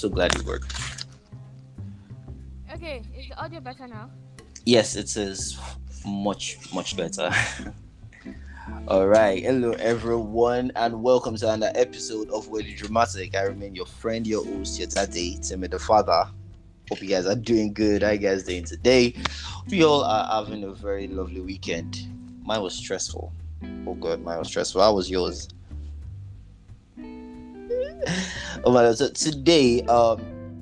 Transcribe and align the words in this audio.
So 0.00 0.08
glad 0.08 0.34
it 0.34 0.46
worked. 0.46 1.04
Okay, 2.72 3.02
is 3.14 3.28
the 3.28 3.38
audio 3.38 3.60
better 3.60 3.86
now? 3.86 4.08
Yes, 4.64 4.96
it 4.96 5.14
is 5.14 5.60
much, 6.06 6.56
much 6.72 6.96
better. 6.96 7.30
All 8.88 9.06
right. 9.06 9.42
Hello, 9.42 9.72
everyone, 9.72 10.72
and 10.74 11.02
welcome 11.02 11.36
to 11.36 11.52
another 11.52 11.70
episode 11.74 12.30
of 12.30 12.48
Where 12.48 12.62
the 12.62 12.74
Dramatic. 12.74 13.36
I 13.36 13.42
remain 13.42 13.74
your 13.74 13.84
friend, 13.84 14.26
your 14.26 14.42
host, 14.42 14.78
your 14.78 14.88
daddy, 14.88 15.38
Timmy 15.42 15.68
the 15.68 15.78
father. 15.78 16.30
Hope 16.88 17.02
you 17.02 17.08
guys 17.08 17.26
are 17.26 17.36
doing 17.36 17.74
good. 17.74 18.02
How 18.02 18.12
you 18.12 18.18
guys 18.20 18.42
doing 18.42 18.64
today? 18.64 19.14
We 19.68 19.84
all 19.84 20.02
are 20.02 20.42
having 20.42 20.64
a 20.64 20.72
very 20.72 21.08
lovely 21.08 21.42
weekend. 21.42 22.08
Mine 22.42 22.62
was 22.62 22.72
stressful. 22.72 23.34
Oh 23.86 23.94
god, 23.96 24.22
mine 24.22 24.38
was 24.38 24.48
stressful. 24.48 24.80
How 24.80 24.94
was 24.94 25.10
yours? 25.10 25.50
oh 28.64 28.72
my 28.72 28.82
god. 28.82 28.98
So 28.98 29.10
today, 29.10 29.82
um, 29.82 30.60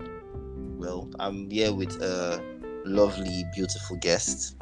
well, 0.78 1.08
I'm 1.18 1.50
here 1.50 1.72
with 1.72 2.00
a 2.02 2.42
lovely, 2.84 3.44
beautiful 3.54 3.96
guest. 3.96 4.56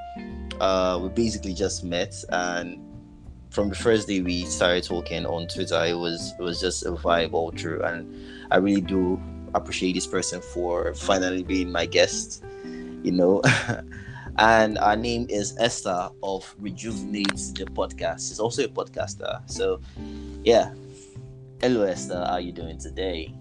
Uh, 0.60 0.98
we 1.02 1.08
basically 1.10 1.54
just 1.54 1.84
met, 1.84 2.14
and 2.30 2.80
from 3.50 3.68
the 3.68 3.74
first 3.74 4.08
day 4.08 4.20
we 4.20 4.44
started 4.44 4.84
talking 4.84 5.26
on 5.26 5.46
Twitter, 5.48 5.84
it 5.84 5.94
was 5.94 6.32
it 6.38 6.42
was 6.42 6.60
just 6.60 6.84
a 6.86 6.92
vibe 6.92 7.32
all 7.32 7.50
through, 7.50 7.82
and 7.82 8.14
I 8.50 8.56
really 8.56 8.80
do 8.80 9.20
appreciate 9.54 9.94
this 9.94 10.06
person 10.06 10.40
for 10.40 10.94
finally 10.94 11.42
being 11.42 11.70
my 11.70 11.86
guest. 11.86 12.44
You 13.02 13.12
know. 13.12 13.42
and 14.38 14.76
our 14.78 14.96
name 14.96 15.26
is 15.30 15.56
Esther 15.58 16.10
of 16.22 16.54
Rejuvenates 16.58 17.52
the 17.52 17.64
podcast. 17.64 18.28
She's 18.28 18.38
also 18.38 18.64
a 18.64 18.68
podcaster. 18.68 19.40
So, 19.50 19.80
yeah. 20.44 20.72
Hello, 21.60 21.84
Esther. 21.84 22.22
How 22.26 22.34
are 22.34 22.40
you 22.40 22.52
doing 22.52 22.76
today? 22.76 23.32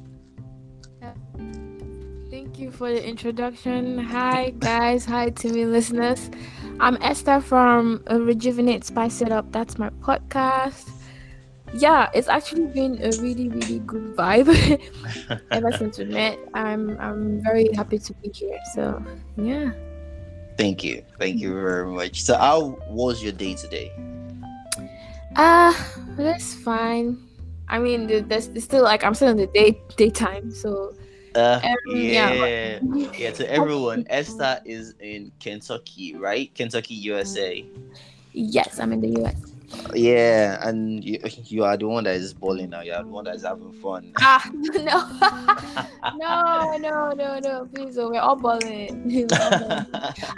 Thank 2.31 2.57
you 2.57 2.71
for 2.71 2.89
the 2.89 3.05
introduction. 3.05 3.99
Hi, 3.99 4.51
guys. 4.57 5.03
Hi, 5.05 5.31
to 5.31 5.49
me 5.49 5.65
listeners. 5.65 6.31
I'm 6.79 6.97
Esther 7.01 7.41
from 7.41 8.01
uh, 8.09 8.21
Rejuvenate 8.21 8.85
Spice 8.85 9.21
It 9.21 9.33
Up. 9.33 9.51
That's 9.51 9.77
my 9.77 9.89
podcast. 9.99 10.89
Yeah, 11.73 12.09
it's 12.13 12.29
actually 12.29 12.67
been 12.67 13.03
a 13.03 13.11
really, 13.21 13.49
really 13.49 13.79
good 13.79 14.15
vibe 14.15 14.47
ever 15.51 15.71
since 15.73 15.97
we 15.97 16.05
met. 16.05 16.39
I'm 16.53 16.97
I'm 17.01 17.43
very 17.43 17.73
happy 17.73 17.99
to 17.99 18.13
be 18.23 18.29
here. 18.29 18.59
So 18.73 19.03
yeah. 19.35 19.71
Thank 20.57 20.85
you. 20.85 21.03
Thank 21.19 21.41
you 21.41 21.53
very 21.53 21.85
much. 21.91 22.23
So 22.23 22.37
how 22.37 22.79
was 22.87 23.21
your 23.21 23.33
day 23.33 23.55
today? 23.55 23.91
Uh 25.35 25.75
that's 26.15 26.53
fine. 26.53 27.24
I 27.67 27.79
mean 27.79 28.27
there's 28.27 28.49
still 28.63 28.83
like 28.83 29.03
I'm 29.03 29.13
still 29.13 29.29
in 29.29 29.37
the 29.37 29.47
day 29.47 29.81
daytime, 29.97 30.51
so 30.51 30.93
uh, 31.35 31.59
um, 31.63 31.75
yeah, 31.87 32.33
yeah. 32.33 32.79
yeah. 33.17 33.31
To 33.31 33.51
everyone, 33.51 34.05
Esther 34.09 34.59
is 34.65 34.95
in 34.99 35.31
Kentucky, 35.39 36.15
right? 36.15 36.53
Kentucky, 36.55 36.93
USA. 36.95 37.65
Yes, 38.31 38.79
I'm 38.79 38.93
in 38.93 39.01
the 39.01 39.21
US. 39.21 39.35
Yeah, 39.93 40.65
and 40.67 41.03
you, 41.03 41.19
you 41.45 41.63
are 41.63 41.75
the 41.75 41.87
one 41.87 42.05
that 42.05 42.15
is 42.15 42.33
balling 42.33 42.69
now. 42.69 42.81
You 42.81 42.93
are 42.93 43.03
the 43.03 43.09
one 43.09 43.25
that 43.25 43.35
is 43.35 43.43
having 43.43 43.73
fun. 43.73 44.13
Ah, 44.19 44.49
no, 44.53 46.17
no, 46.17 46.77
no, 46.77 47.11
no, 47.11 47.39
no. 47.39 47.69
Please, 47.73 47.97
oh, 47.97 48.09
we're 48.09 48.19
all 48.19 48.35
balling. 48.35 49.27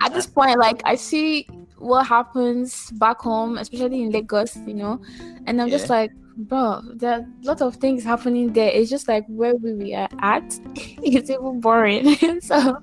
At 0.02 0.14
this 0.14 0.26
point, 0.26 0.58
like 0.60 0.82
I 0.86 0.96
see 0.96 1.48
what 1.78 2.08
happens 2.08 2.90
back 2.92 3.20
home, 3.20 3.58
especially 3.58 4.02
in 4.02 4.12
Lagos, 4.12 4.56
you 4.66 4.74
know, 4.74 5.00
and 5.46 5.62
I'm 5.62 5.68
yeah. 5.68 5.78
just 5.78 5.90
like, 5.90 6.12
bro, 6.38 6.82
there 6.96 7.14
are 7.14 7.20
a 7.20 7.28
lot 7.46 7.62
of 7.62 7.76
things 7.78 8.04
happening 8.04 8.54
there. 8.54 8.70
It's 8.70 8.90
just 8.90 9.08
like 9.08 9.26
where 9.28 9.56
we 9.56 9.94
are 9.94 10.10
at. 10.22 10.60
it's 10.76 11.30
even 11.30 11.60
boring. 11.60 12.16
so, 12.42 12.56
are 12.56 12.82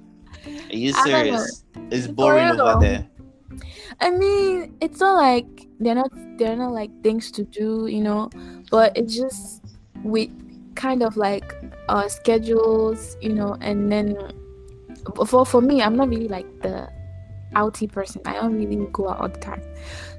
you 0.71 0.93
serious? 0.93 1.65
It's 1.91 2.07
boring 2.07 2.61
over 2.61 2.81
there. 2.81 3.09
I 4.01 4.11
mean, 4.11 4.77
it's 4.81 5.01
not 5.01 5.17
like 5.17 5.69
they're 5.79 5.95
not 5.95 6.11
they're 6.37 6.57
not 6.57 6.73
like 6.73 6.91
things 7.03 7.31
to 7.33 7.45
do, 7.45 7.87
you 7.87 8.01
know, 8.01 8.31
but 8.71 8.97
it's 8.97 9.17
just 9.17 9.65
we 10.03 10.33
kind 10.75 11.03
of 11.03 11.17
like 11.17 11.55
our 11.89 12.09
schedules, 12.09 13.17
you 13.21 13.33
know, 13.33 13.57
and 13.61 13.91
then 13.91 14.17
for 15.27 15.47
for 15.47 15.61
me, 15.61 15.81
I'm 15.81 15.97
not 15.97 16.09
really 16.09 16.29
like 16.29 16.47
the 16.63 16.89
outy 17.55 17.91
person. 17.91 18.21
I 18.25 18.35
don't 18.35 18.57
really 18.57 18.85
go 18.93 19.09
out 19.09 19.21
all 19.21 19.29
the 19.29 19.39
time. 19.39 19.63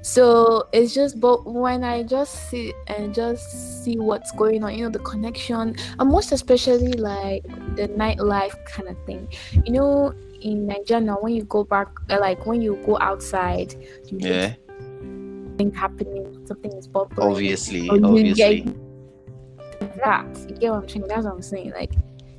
So 0.06 0.68
it's 0.72 0.94
just 0.94 1.18
but 1.18 1.44
when 1.44 1.82
I 1.82 2.04
just 2.04 2.48
sit 2.48 2.76
and 2.86 3.12
just 3.12 3.82
see 3.82 3.98
what's 3.98 4.30
going 4.30 4.62
on, 4.62 4.72
you 4.72 4.84
know, 4.84 4.88
the 4.88 5.00
connection 5.00 5.74
and 5.98 6.08
most 6.08 6.30
especially 6.30 6.92
like 6.92 7.42
the 7.74 7.88
nightlife 7.88 8.54
kind 8.66 8.88
of 8.88 8.96
thing. 9.04 9.26
You 9.64 9.72
know, 9.72 10.14
in 10.42 10.68
Nigeria 10.68 11.12
when 11.14 11.34
you 11.34 11.42
go 11.42 11.64
back, 11.64 11.88
uh, 12.08 12.20
like 12.20 12.46
when 12.46 12.62
you 12.62 12.80
go 12.86 12.96
outside, 13.00 13.74
you 14.06 14.18
yeah, 14.20 14.54
thing 15.58 15.74
happening, 15.74 16.46
something 16.46 16.72
is 16.74 16.86
bubbling. 16.86 17.28
Obviously, 17.28 17.90
obviously. 17.90 18.60
that 20.04 20.24
you 20.48 20.54
get 20.54 20.70
what 20.70 20.84
I'm 20.84 20.88
saying. 20.88 21.08
That's 21.08 21.24
what 21.24 21.34
I'm 21.34 21.42
saying. 21.42 21.72
Like 21.72 21.90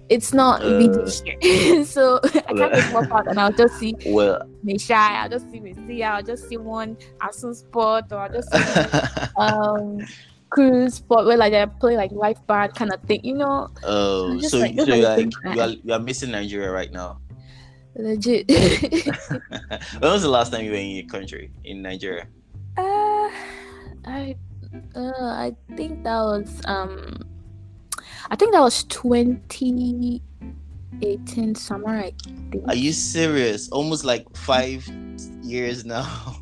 it's 0.09 0.34
not 0.34 0.63
uh, 0.63 0.79
here. 0.79 1.84
so 1.85 2.19
I 2.23 2.53
can't 2.53 2.73
just 2.73 2.94
walk 2.94 3.12
out 3.12 3.28
and 3.28 3.40
I'll 3.40 3.51
just 3.51 3.78
see 3.78 3.95
well 4.06 4.41
Meshai, 4.66 4.91
I'll 4.91 5.29
just 5.29 5.50
see 5.51 5.59
me. 5.59 5.73
Messi, 5.73 6.03
I'll 6.03 6.23
just 6.23 6.47
see 6.47 6.57
one 6.57 6.97
Asun 7.22 7.56
Sport 7.56 8.12
or 8.12 8.19
I'll 8.19 8.31
just 8.31 8.51
see 8.51 9.29
um 9.38 10.06
cruise 10.50 10.95
sport 10.95 11.25
where 11.25 11.38
like 11.38 11.51
they 11.51 11.66
play 11.79 11.97
like 11.97 12.12
life 12.12 12.40
band 12.47 12.73
kind 12.75 12.94
of 12.94 13.01
thing, 13.03 13.23
you 13.23 13.35
know. 13.35 13.69
Oh, 13.84 14.40
so, 14.40 14.59
like, 14.59 14.79
so 14.79 14.85
you, 14.85 15.06
are, 15.06 15.19
you, 15.19 15.62
are, 15.62 15.69
you 15.69 15.94
are 15.94 16.00
missing 16.00 16.31
Nigeria 16.31 16.72
right 16.72 16.91
now. 16.91 17.19
Legit. 17.95 18.47
when 18.50 20.12
was 20.12 20.22
the 20.22 20.29
last 20.29 20.51
time 20.51 20.63
you 20.63 20.72
were 20.72 20.78
in 20.78 20.91
your 20.91 21.07
country 21.07 21.51
in 21.63 21.81
Nigeria? 21.81 22.28
Uh, 22.78 23.29
I 24.06 24.35
uh, 24.95 25.12
I 25.18 25.56
think 25.75 26.03
that 26.03 26.22
was 26.22 26.62
um, 26.66 27.24
I 28.29 28.35
think 28.35 28.53
that 28.53 28.61
was 28.61 28.83
twenty 28.85 30.22
eighteen 31.01 31.55
summer. 31.55 31.97
I 31.97 32.13
think. 32.51 32.67
Are 32.67 32.75
you 32.75 32.94
serious? 32.94 33.69
Almost 33.69 34.03
like 34.03 34.25
five 34.35 34.88
years 35.41 35.85
now. 35.85 36.38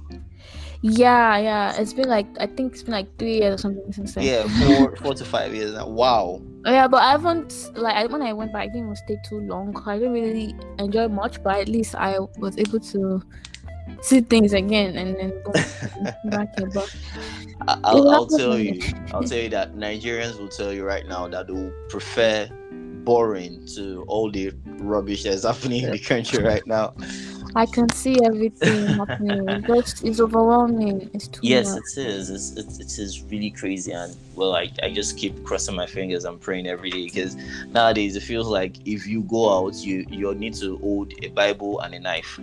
Yeah, 0.88 1.38
yeah. 1.40 1.82
It's 1.82 1.94
been 1.94 2.08
like 2.08 2.28
I 2.40 2.46
think 2.46 2.74
it's 2.74 2.84
been 2.84 2.94
like 2.94 3.18
three 3.18 3.40
years 3.40 3.56
or 3.56 3.58
something 3.58 3.92
since 3.92 4.14
then. 4.14 4.24
Yeah, 4.24 4.48
four, 4.68 4.96
four 4.98 5.14
to 5.16 5.26
five 5.26 5.56
years 5.56 5.74
now. 5.74 5.88
Wow. 5.88 6.42
Oh, 6.64 6.72
yeah, 6.72 6.88
but 6.88 7.02
I 7.02 7.12
haven't 7.12 7.72
like 7.74 8.12
when 8.12 8.22
I 8.22 8.34
went 8.34 8.54
back, 8.54 8.64
I 8.64 8.68
didn't 8.68 8.96
stay 8.98 9.18
too 9.28 9.40
long. 9.40 9.76
I 9.88 9.98
didn't 9.98 10.14
really 10.14 10.56
enjoy 10.78 11.08
much, 11.08 11.42
but 11.42 11.58
at 11.58 11.70
least 11.70 11.96
I 11.96 12.20
was 12.38 12.58
able 12.60 12.80
to 12.80 13.20
see 14.02 14.22
things 14.22 14.54
again 14.54 14.96
and 14.96 15.16
then 15.16 15.34
go 15.44 15.52
back 16.30 16.58
here. 16.58 16.70
But 16.72 16.96
I'll, 17.68 18.10
I'll 18.10 18.28
tell 18.28 18.60
you, 18.60 18.80
I'll 19.14 19.24
tell 19.24 19.40
you 19.40 19.50
that 19.50 19.76
Nigerians 19.76 20.40
will 20.40 20.50
tell 20.50 20.74
you 20.74 20.86
right 20.86 21.08
now 21.08 21.28
that 21.28 21.48
they 21.48 21.54
will 21.54 21.74
prefer 21.90 22.50
boring 23.04 23.66
to 23.76 24.04
all 24.08 24.32
the 24.32 24.52
rubbish 24.80 25.24
that's 25.24 25.44
happening 25.44 25.84
in 25.84 25.92
the 25.92 26.00
country 26.00 26.44
right 26.44 26.66
now. 26.68 26.94
I 27.58 27.66
can 27.66 27.88
see 27.90 28.20
everything 28.26 28.86
happening. 28.88 29.48
It's 29.48 29.68
just 29.68 30.04
it's 30.04 30.20
overwhelming. 30.20 31.10
It's 31.14 31.30
too 31.30 31.40
yes, 31.42 31.74
much. 31.74 31.84
it 31.96 32.08
is. 32.08 32.30
It's, 32.30 32.52
it, 32.58 32.82
it 32.82 33.00
is 33.00 33.24
really 33.24 33.50
crazy, 33.50 33.94
and 33.94 34.14
well, 34.36 34.54
I, 34.56 34.70
I 34.84 34.92
just 34.92 35.18
keep 35.18 35.42
crossing 35.46 35.76
my 35.76 35.86
fingers 35.86 36.26
and 36.26 36.42
praying 36.42 36.68
every 36.68 36.90
day 36.90 37.06
because 37.06 37.38
nowadays 37.68 38.18
it 38.18 38.24
feels 38.24 38.48
like 38.48 38.76
if 38.86 39.08
you 39.08 39.24
go 39.24 39.58
out, 39.58 39.76
you 39.76 40.06
you 40.10 40.36
need 40.36 40.56
to 40.56 40.78
hold 40.80 41.14
a 41.24 41.30
Bible 41.30 41.80
and 41.80 41.94
a 41.94 42.00
knife. 42.00 42.38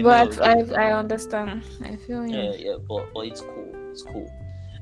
but 0.01 0.41
I, 0.41 0.87
I 0.87 0.93
understand. 0.93 1.63
I 1.83 1.95
feel 1.95 2.25
you. 2.25 2.37
Yeah, 2.37 2.53
yeah, 2.57 2.75
but 2.87 3.13
but 3.13 3.27
it's 3.27 3.41
cool. 3.41 3.71
It's 3.91 4.03
cool. 4.03 4.31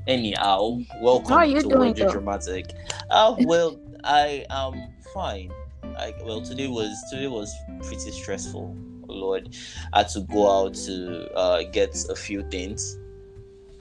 Anyhow, 0.06 0.80
welcome 1.00 1.30
How 1.30 1.38
are 1.38 1.46
you 1.46 1.62
to 1.62 1.68
doing, 1.68 1.94
Dramatic. 1.94 2.74
Oh 3.10 3.36
well, 3.40 3.80
I 4.04 4.44
am 4.50 4.74
fine. 5.12 5.50
I, 5.82 6.14
well 6.24 6.40
today 6.42 6.66
was 6.66 6.92
today 7.10 7.28
was 7.28 7.54
pretty 7.82 8.10
stressful. 8.10 8.76
Lord, 9.06 9.54
I 9.92 9.98
had 9.98 10.08
to 10.10 10.20
go 10.20 10.50
out 10.50 10.74
to 10.74 11.30
uh, 11.34 11.62
get 11.70 11.96
a 12.10 12.16
few 12.16 12.42
things 12.50 12.98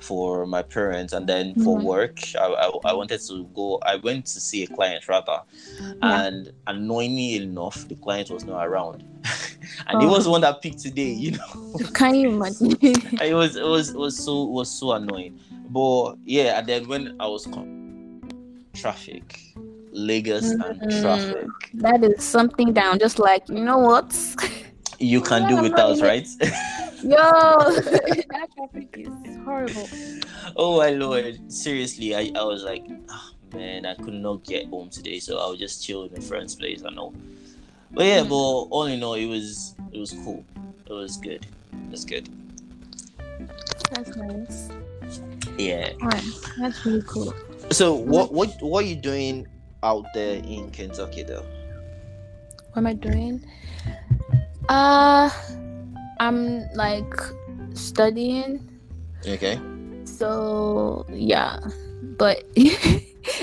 for 0.04 0.46
my 0.46 0.62
parents 0.62 1.14
and 1.14 1.28
then 1.28 1.54
for 1.64 1.78
mm-hmm. 1.78 1.88
work 1.88 2.20
I, 2.36 2.46
I, 2.46 2.92
I, 2.92 2.94
wanted 2.94 3.22
to 3.22 3.46
go 3.56 3.80
i 3.86 3.96
went 3.96 4.26
to 4.28 4.40
see 4.40 4.64
a 4.64 4.68
client 4.68 5.08
rather 5.08 5.40
yeah. 5.80 6.26
and 6.26 6.52
annoyingly 6.68 7.38
enough 7.38 7.88
the 7.88 7.96
client 7.96 8.30
was 8.30 8.44
not 8.44 8.68
around 8.68 9.04
and 9.88 9.96
oh. 9.96 10.00
he 10.02 10.06
was 10.06 10.26
the 10.26 10.32
one 10.32 10.42
that 10.42 10.62
picked 10.62 10.80
today 10.80 11.12
you 11.12 11.32
know 11.32 11.78
can 11.94 12.16
you 12.16 12.30
imagine 12.30 12.78
it 12.82 13.34
was 13.34 13.56
it 13.56 13.66
was 13.66 13.92
it 13.92 13.98
was 13.98 14.18
so 14.18 14.44
it 14.44 14.52
was 14.52 14.70
so 14.70 14.92
annoying 14.92 15.40
but 15.70 16.16
yeah 16.26 16.60
and 16.60 16.68
then 16.68 16.88
when 16.88 17.16
i 17.20 17.26
was 17.26 17.48
traffic 18.74 19.40
Lagos 19.94 20.54
mm-hmm. 20.54 20.82
and 20.82 20.92
traffic. 21.02 21.48
That 21.76 22.04
is 22.04 22.24
something 22.24 22.74
down. 22.74 23.00
Just 23.00 23.20
like 23.20 23.48
you 23.48 23.64
know 23.64 23.78
what, 23.78 24.12
you 25.04 25.22
can 25.22 25.48
do 25.50 25.62
without, 25.62 26.00
right? 26.02 26.28
Yo, 27.04 27.10
that 27.12 28.48
traffic 28.56 28.96
is 28.98 29.38
horrible. 29.44 29.88
Oh 30.56 30.78
my 30.78 30.92
lord! 30.92 31.52
Seriously, 31.52 32.16
I, 32.16 32.32
I 32.36 32.44
was 32.44 32.64
like, 32.64 32.86
oh, 33.10 33.30
man, 33.54 33.86
I 33.86 33.96
could 33.96 34.14
not 34.14 34.44
get 34.46 34.68
home 34.68 34.90
today, 34.90 35.20
so 35.20 35.38
I 35.38 35.50
was 35.50 35.60
just 35.60 35.84
chill 35.86 36.04
in 36.06 36.18
a 36.18 36.22
friend's 36.22 36.56
place. 36.56 36.84
I 36.86 36.92
know, 36.92 37.14
but 37.92 38.06
yeah, 38.06 38.22
Mm. 38.24 38.30
but 38.30 38.36
all 38.36 38.86
in 38.86 39.04
all, 39.04 39.16
it 39.16 39.26
was 39.28 39.76
it 39.92 40.00
was 40.00 40.12
cool. 40.24 40.46
It 40.90 40.94
was 40.94 41.18
good. 41.18 41.46
It 41.74 41.92
was 41.92 42.06
good. 42.06 42.30
That's 43.92 44.16
nice. 44.16 44.70
Yeah. 45.58 45.92
Alright, 46.02 46.24
that's 46.60 46.86
really 46.86 47.04
cool. 47.06 47.34
So 47.72 47.94
what 47.94 48.32
what 48.34 48.50
what 48.62 48.84
are 48.86 48.88
you 48.88 48.96
doing 48.96 49.46
out 49.84 50.06
there 50.14 50.38
in 50.38 50.72
Kentucky 50.72 51.24
though? 51.24 51.46
What 52.72 52.78
am 52.78 52.88
I 52.88 52.94
doing? 52.94 53.46
Uh, 54.70 55.30
I'm 56.20 56.68
like 56.74 57.14
studying. 57.74 58.60
Okay. 59.28 59.60
So 60.06 61.06
yeah, 61.10 61.60
but 62.18 62.44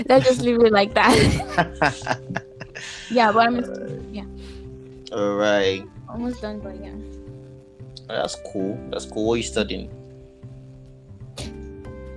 let's 0.09 0.27
just 0.27 0.43
leave 0.43 0.63
it 0.63 0.73
like 0.73 0.95
that. 0.95 1.13
yeah, 3.11 3.33
but 3.33 3.49
I'm 3.49 3.59
yeah, 4.13 4.25
All 5.13 5.37
right. 5.37 5.85
almost 6.09 6.41
done. 6.41 6.61
But 6.61 6.81
yeah, 6.81 6.97
That's 8.09 8.37
cool. 8.53 8.79
That's 8.91 9.07
cool. 9.07 9.27
What 9.27 9.35
are 9.35 9.37
you 9.39 9.43
studying? 9.43 9.91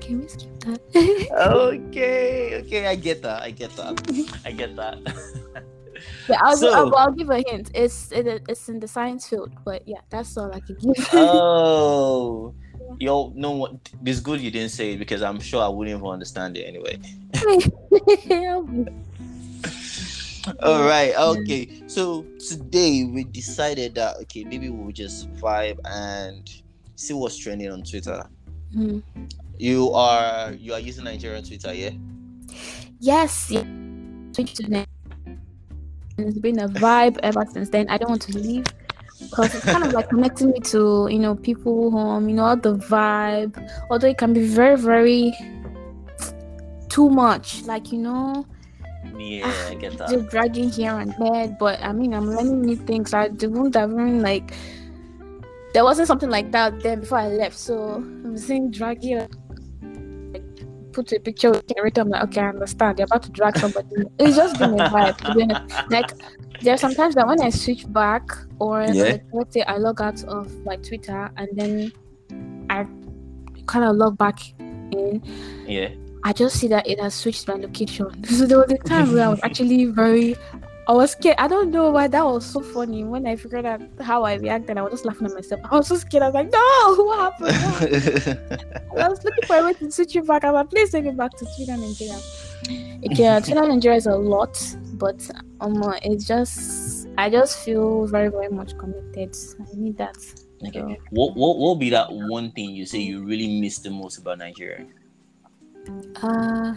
can 0.04 0.20
we 0.20 0.28
skip 0.28 0.52
that? 0.68 0.80
okay. 1.32 2.60
Okay. 2.62 2.88
I 2.88 2.96
get 2.96 3.22
that. 3.24 3.42
I 3.42 3.52
get 3.52 3.72
that. 3.78 3.96
I 4.46 4.52
get 4.52 4.76
that. 4.76 5.00
Yeah, 6.28 6.38
I'll, 6.42 6.58
So- 6.58 6.74
I'll, 6.74 6.96
I'll 6.96 7.12
give 7.12 7.30
a 7.30 7.44
hint. 7.48 7.72
It's 7.74 8.12
it, 8.12 8.44
it's 8.48 8.70
in 8.70 8.80
the 8.80 8.88
science 8.88 9.28
field, 9.28 9.52
but 9.64 9.88
yeah, 9.88 10.02
that's 10.10 10.38
all 10.38 10.52
I 10.54 10.60
can 10.60 10.76
give. 10.80 11.08
oh. 11.14 12.54
Yo, 13.00 13.32
know 13.36 13.52
what? 13.52 13.90
It's 14.06 14.20
good 14.20 14.40
you 14.42 14.52
didn't 14.52 14.70
say 14.70 14.94
it 14.94 14.98
because 14.98 15.22
I'm 15.22 15.40
sure 15.40 15.64
I 15.64 15.68
wouldn't 15.68 15.98
even 15.98 16.08
understand 16.08 16.58
it 16.58 16.64
anyway. 16.64 17.00
All 20.62 20.84
right. 20.84 21.16
Okay. 21.16 21.84
So 21.88 22.26
today 22.50 23.06
we 23.06 23.24
decided 23.24 23.96
that 23.96 24.18
okay, 24.24 24.44
maybe 24.44 24.70
we'll 24.70 24.92
just 24.92 25.32
vibe 25.36 25.80
and 25.86 26.50
see 26.96 27.14
what's 27.14 27.38
trending 27.38 27.72
on 27.72 27.84
Twitter. 27.84 28.24
Hmm. 28.74 29.00
You 29.58 29.92
are 29.94 30.52
you 30.54 30.74
are 30.74 30.80
using 30.80 31.06
Nigerian 31.06 31.44
Twitter, 31.44 31.74
yeah? 31.74 31.92
Yes, 33.00 33.50
yeah. 33.50 33.64
Switch 36.18 36.42
to 36.42 36.42
next. 36.42 36.58
And 36.58 36.58
It's 36.58 36.58
been 36.58 36.60
a 36.60 36.68
vibe 36.68 37.20
ever 37.24 37.46
since 37.52 37.70
then. 37.70 37.90
I 37.90 37.98
don't 37.98 38.10
want 38.10 38.22
to 38.24 38.38
leave 38.38 38.66
because 39.20 39.56
it's 39.56 39.66
kind 39.66 39.84
of 39.84 39.94
like 39.94 40.10
connecting 40.10 40.52
me 40.52 40.60
to 40.60 41.08
you 41.12 41.20
know 41.20 41.36
people 41.36 41.92
home. 41.92 42.30
You 42.30 42.36
know 42.36 42.46
all 42.46 42.58
the 42.58 42.76
vibe. 42.76 43.58
Although 43.90 44.08
it 44.08 44.18
can 44.18 44.34
be 44.34 44.48
very 44.48 44.78
very 44.78 45.34
too 46.90 47.10
much. 47.10 47.64
Like 47.64 47.92
you 47.92 48.00
know, 48.00 48.46
Yeah, 49.18 49.44
ah, 49.46 49.70
I 49.70 49.76
get 49.76 49.98
that. 49.98 50.10
just 50.10 50.30
dragging 50.30 50.70
here 50.70 50.92
and 51.00 51.14
there. 51.20 51.48
But 51.60 51.82
I 51.82 51.92
mean, 51.94 52.14
I'm 52.14 52.28
learning 52.30 52.62
new 52.62 52.76
things. 52.76 53.14
I 53.14 53.28
even 53.28 54.22
like. 54.22 54.54
There 55.74 55.84
wasn't 55.84 56.08
something 56.08 56.30
like 56.30 56.52
that 56.52 56.82
then 56.84 57.00
before 57.00 57.18
I 57.18 57.30
left. 57.30 57.58
So 57.58 57.96
I'm 57.96 58.38
seeing 58.38 58.70
dragging. 58.70 59.28
Put 60.94 61.12
a 61.12 61.20
picture 61.20 61.50
with 61.52 61.68
character. 61.68 62.02
I'm 62.02 62.10
like, 62.10 62.24
okay, 62.26 62.42
I 62.42 62.50
understand. 62.50 63.00
You're 63.00 63.06
about 63.06 63.24
to 63.24 63.32
drag 63.32 63.58
somebody. 63.58 63.96
It's 64.20 64.36
just 64.36 64.60
been 64.60 64.80
a 64.80 64.90
vibe. 64.90 65.90
Like 65.90 66.12
there 66.62 66.74
are 66.76 66.78
sometimes 66.78 67.16
that 67.16 67.28
when 67.28 67.42
I 67.42 67.50
switch 67.50 67.92
back 67.92 68.30
or 68.60 68.84
Yeah. 68.84 69.04
like, 69.04 69.24
let's 69.34 69.54
say 69.54 69.64
I 69.64 69.78
log 69.78 70.02
out 70.02 70.24
of 70.26 70.52
like 70.66 70.84
Twitter 70.84 71.32
and 71.38 71.50
then 71.54 71.92
I 72.70 72.86
kind 73.66 73.86
of 73.86 73.96
log 73.96 74.18
back 74.18 74.40
in, 74.60 75.22
Yeah. 75.68 75.90
I 76.24 76.32
just 76.32 76.58
see 76.58 76.68
that 76.70 76.88
it 76.88 77.00
has 77.02 77.14
switched 77.16 77.48
my 77.48 77.56
location. 77.56 78.08
So 78.26 78.46
there 78.46 78.60
was 78.60 78.72
a 78.72 78.78
time 78.78 79.14
where 79.14 79.26
I 79.26 79.30
was 79.30 79.40
actually 79.44 79.86
very, 79.86 80.36
I 80.88 80.92
was 80.94 81.12
scared. 81.12 81.36
I 81.38 81.48
don't 81.48 81.72
know 81.72 81.92
why 81.92 82.08
that 82.08 82.26
was 82.26 82.46
so 82.46 82.60
funny. 82.60 83.04
When 83.06 83.26
I 83.26 83.36
figured 83.38 83.66
out 83.66 83.82
how 84.02 84.24
I 84.24 84.34
reacted, 84.36 84.78
I 84.78 84.82
was 84.82 84.92
just 84.92 85.06
laughing 85.06 85.28
at 85.28 85.34
myself. 85.34 85.62
I 85.72 85.78
was 85.78 85.88
so 85.88 85.96
scared. 85.96 86.24
I 86.24 86.28
was 86.28 86.34
like, 86.36 86.52
no, 86.52 87.04
what 87.06 87.20
happened? 87.40 88.78
I 89.00 89.08
was 89.08 89.24
looking 89.24 89.44
for 89.48 89.56
a 89.58 89.64
way 89.64 89.74
to 89.74 89.90
switch 89.92 90.14
you 90.16 90.24
back. 90.24 90.44
I 90.44 90.52
was 90.52 90.56
like, 90.62 90.70
please 90.72 90.92
take 90.92 91.06
it 91.06 91.16
back 91.16 91.32
to 91.38 91.46
Twitter 91.56 91.78
Nigeria. 91.78 92.20
Okay. 93.06 93.24
Yeah, 93.24 93.40
Twitter 93.40 93.66
Nigeria 93.68 93.98
is 93.98 94.08
a 94.08 94.16
lot, 94.16 94.60
but 94.94 95.30
um, 95.62 95.82
uh, 95.84 95.98
it's 96.04 96.26
just, 96.28 97.08
I 97.18 97.30
just 97.30 97.60
feel 97.64 98.06
very, 98.08 98.30
very 98.30 98.50
much 98.50 98.78
connected. 98.78 99.36
I 99.60 99.66
need 99.78 99.98
that. 99.98 100.18
okay. 100.68 100.80
So, 100.80 100.98
What 101.12 101.36
what 101.36 101.58
what 101.58 101.60
will 101.60 101.76
be 101.76 101.90
that 101.92 102.08
one 102.12 102.52
thing 102.52 102.72
you 102.72 102.86
say 102.86 103.00
you 103.00 103.24
really 103.24 103.60
miss 103.62 103.80
the 103.80 103.90
most 103.90 104.18
about 104.18 104.40
Nigeria? 104.40 104.86
uh, 106.22 106.74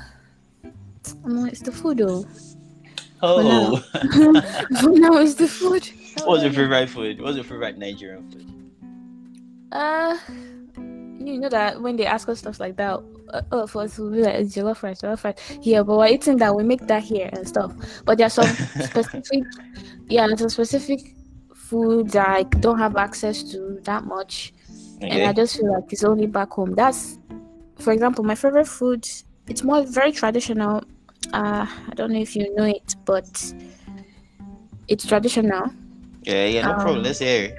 um, 1.25 1.47
it's 1.47 1.61
the 1.61 1.73
food 1.73 1.99
though. 1.99 2.25
Oh, 3.23 3.83
now, 4.03 5.17
it's 5.19 5.35
the 5.35 5.49
food. 5.49 5.91
what's 6.25 6.43
your 6.43 6.53
favorite 6.53 6.89
food? 6.89 7.21
What's 7.21 7.37
your 7.37 7.45
favorite 7.45 7.79
Nigerian 7.79 8.31
food? 8.31 8.53
Uh, 9.73 10.19
you 11.19 11.41
know 11.41 11.49
that 11.49 11.81
when 11.81 11.97
they 11.97 12.07
ask 12.07 12.29
us 12.29 12.41
stuff 12.41 12.61
like 12.61 12.77
that, 12.77 13.01
uh, 13.33 13.43
oh, 13.53 13.67
for 13.67 13.83
us, 13.83 13.99
we'll 13.99 14.11
be 14.11 14.23
like, 14.23 14.35
it's 14.35 14.55
jollof 14.55 14.83
rice, 14.83 15.01
jollof 15.01 15.25
rice. 15.25 15.59
Yeah, 15.63 15.83
but 15.83 15.97
we're 15.97 16.09
eating 16.09 16.37
that, 16.39 16.55
we 16.55 16.63
make 16.63 16.87
that 16.87 17.03
here 17.03 17.31
and 17.33 17.47
stuff. 17.49 17.75
But 18.05 18.19
there's 18.19 18.35
some 18.35 18.47
specific, 18.81 19.45
yeah, 20.09 20.27
there's 20.27 20.41
some 20.41 20.49
specific 20.49 21.15
food 21.55 22.11
that 22.11 22.29
I 22.29 22.43
don't 22.45 22.79
have 22.79 22.97
access 22.97 23.43
to 23.53 23.81
that 23.83 24.05
much. 24.05 24.53
And 25.01 25.25
I 25.25 25.33
just 25.33 25.57
feel 25.57 25.73
like 25.73 25.93
it's 25.93 26.05
only 26.05 26.27
back 26.27 26.51
home. 26.51 26.75
That's, 26.75 27.19
for 27.79 27.93
example, 27.93 28.25
my 28.25 28.35
favorite 28.35 28.69
food, 28.69 29.07
it's 29.49 29.63
more 29.63 29.83
very 29.83 30.13
traditional. 30.13 30.83
Uh, 31.37 31.67
I 31.91 31.95
don't 31.95 32.13
know 32.13 32.21
if 32.21 32.35
you 32.35 32.55
know 32.55 32.65
it, 32.65 32.97
but 33.05 33.29
it's 34.89 35.07
traditional. 35.07 35.71
Yeah, 36.23 36.47
yeah, 36.47 36.63
no 36.63 36.75
problem. 36.75 36.99
Um, 36.99 37.03
Let's 37.03 37.19
hear 37.19 37.45
it. 37.45 37.59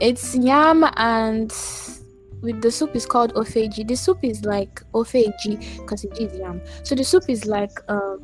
It's 0.00 0.36
yam 0.36 0.84
and 0.96 1.52
with 2.40 2.62
the 2.62 2.70
soup 2.70 2.94
is 2.94 3.04
called 3.04 3.34
ofeji. 3.34 3.86
The 3.88 3.96
soup 3.96 4.18
is 4.22 4.44
like 4.44 4.80
ofeji 4.92 5.54
because 5.78 6.04
it 6.04 6.16
is 6.18 6.38
yam. 6.38 6.60
So 6.84 6.94
the 6.94 7.02
soup 7.02 7.24
is 7.28 7.46
like 7.46 7.76
um, 7.88 8.20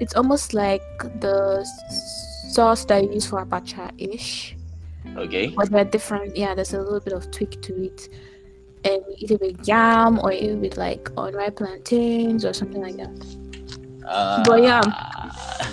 it's 0.00 0.14
almost 0.14 0.54
like 0.54 0.84
the 1.20 1.64
sauce 2.50 2.84
that 2.84 3.02
you 3.02 3.12
use 3.14 3.26
for 3.26 3.44
abacha 3.44 3.90
ish, 3.98 4.56
Okay. 5.16 5.48
but 5.48 5.70
they're 5.70 5.84
different. 5.84 6.36
Yeah, 6.36 6.54
there's 6.54 6.74
a 6.74 6.80
little 6.80 7.00
bit 7.00 7.14
of 7.14 7.30
tweak 7.32 7.60
to 7.62 7.84
it. 7.84 8.08
And 8.84 9.02
it 9.18 9.40
with 9.40 9.66
yam 9.66 10.20
or 10.20 10.30
eat 10.32 10.54
with 10.54 10.76
like 10.76 11.10
unripe 11.16 11.56
plantains 11.56 12.44
or 12.44 12.52
something 12.52 12.80
like 12.80 12.96
that. 12.98 13.36
Uh, 14.06 14.42
But 14.46 14.62
yeah, 14.62 14.82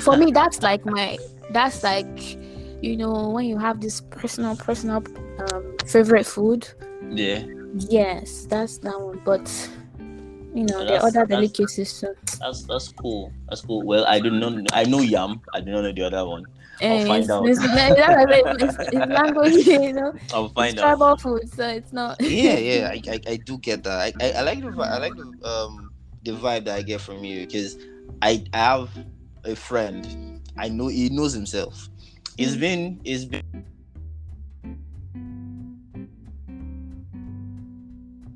For 0.01 0.17
me, 0.17 0.31
that's 0.31 0.61
like 0.61 0.85
my 0.85 1.17
that's 1.51 1.83
like 1.83 2.37
you 2.81 2.97
know 2.97 3.29
when 3.29 3.45
you 3.45 3.57
have 3.57 3.79
this 3.79 4.01
personal 4.01 4.55
personal 4.55 4.97
um, 5.39 5.77
favorite 5.85 6.25
food. 6.25 6.67
yeah, 7.11 7.43
Yes, 7.89 8.45
that's 8.49 8.77
that 8.79 8.99
one. 8.99 9.21
But 9.23 9.47
you 10.53 10.63
know, 10.63 10.79
So 10.79 10.85
there 10.85 10.99
are 10.99 11.07
other 11.07 11.25
delicacies 11.25 11.99
too. 11.99 12.13
that's 12.39 12.63
that's 12.63 12.89
cool. 12.89 13.31
That's 13.49 13.61
cool. 13.61 13.83
Well, 13.85 14.05
I 14.07 14.19
do 14.19 14.29
not. 14.31 14.53
Know, 14.53 14.65
I 14.73 14.83
know 14.83 15.01
yam. 15.01 15.41
I 15.53 15.61
do 15.61 15.71
not 15.71 15.81
know 15.83 15.91
the 15.91 16.03
other 16.03 16.25
one. 16.25 16.45
And 16.81 17.07
find 17.07 17.23
it's, 17.23 17.31
out. 17.31 17.47
It's, 17.47 17.59
it's, 17.63 18.63
it's, 18.63 18.77
it's 18.91 19.07
language, 19.07 19.65
you 19.67 19.93
know. 19.93 20.13
I'll 20.33 20.45
It's 20.45 20.53
find 20.53 20.77
out. 20.79 20.81
tribal 20.97 21.17
food, 21.17 21.53
so 21.53 21.67
it's 21.67 21.93
not. 21.93 22.19
yeah, 22.21 22.57
yeah, 22.57 22.89
I, 22.91 23.01
I, 23.09 23.19
I 23.27 23.35
do 23.37 23.57
get 23.59 23.83
that. 23.83 23.99
I, 23.99 24.13
I, 24.19 24.31
I 24.31 24.41
like 24.41 24.61
the 24.61 24.71
vi- 24.71 24.89
I 24.89 24.97
like 24.97 25.15
the 25.15 25.47
um 25.47 25.91
the 26.23 26.31
vibe 26.31 26.65
that 26.65 26.75
I 26.75 26.81
get 26.81 26.99
from 27.01 27.23
you 27.23 27.45
because 27.45 27.77
I, 28.21 28.43
have 28.53 28.89
a 29.43 29.55
friend. 29.55 30.41
I 30.57 30.69
know 30.69 30.87
he 30.87 31.09
knows 31.09 31.33
himself. 31.33 31.89
He's 32.37 32.55
Mm. 32.55 32.59
been 32.59 32.99
he's 33.03 33.25
been 33.25 33.43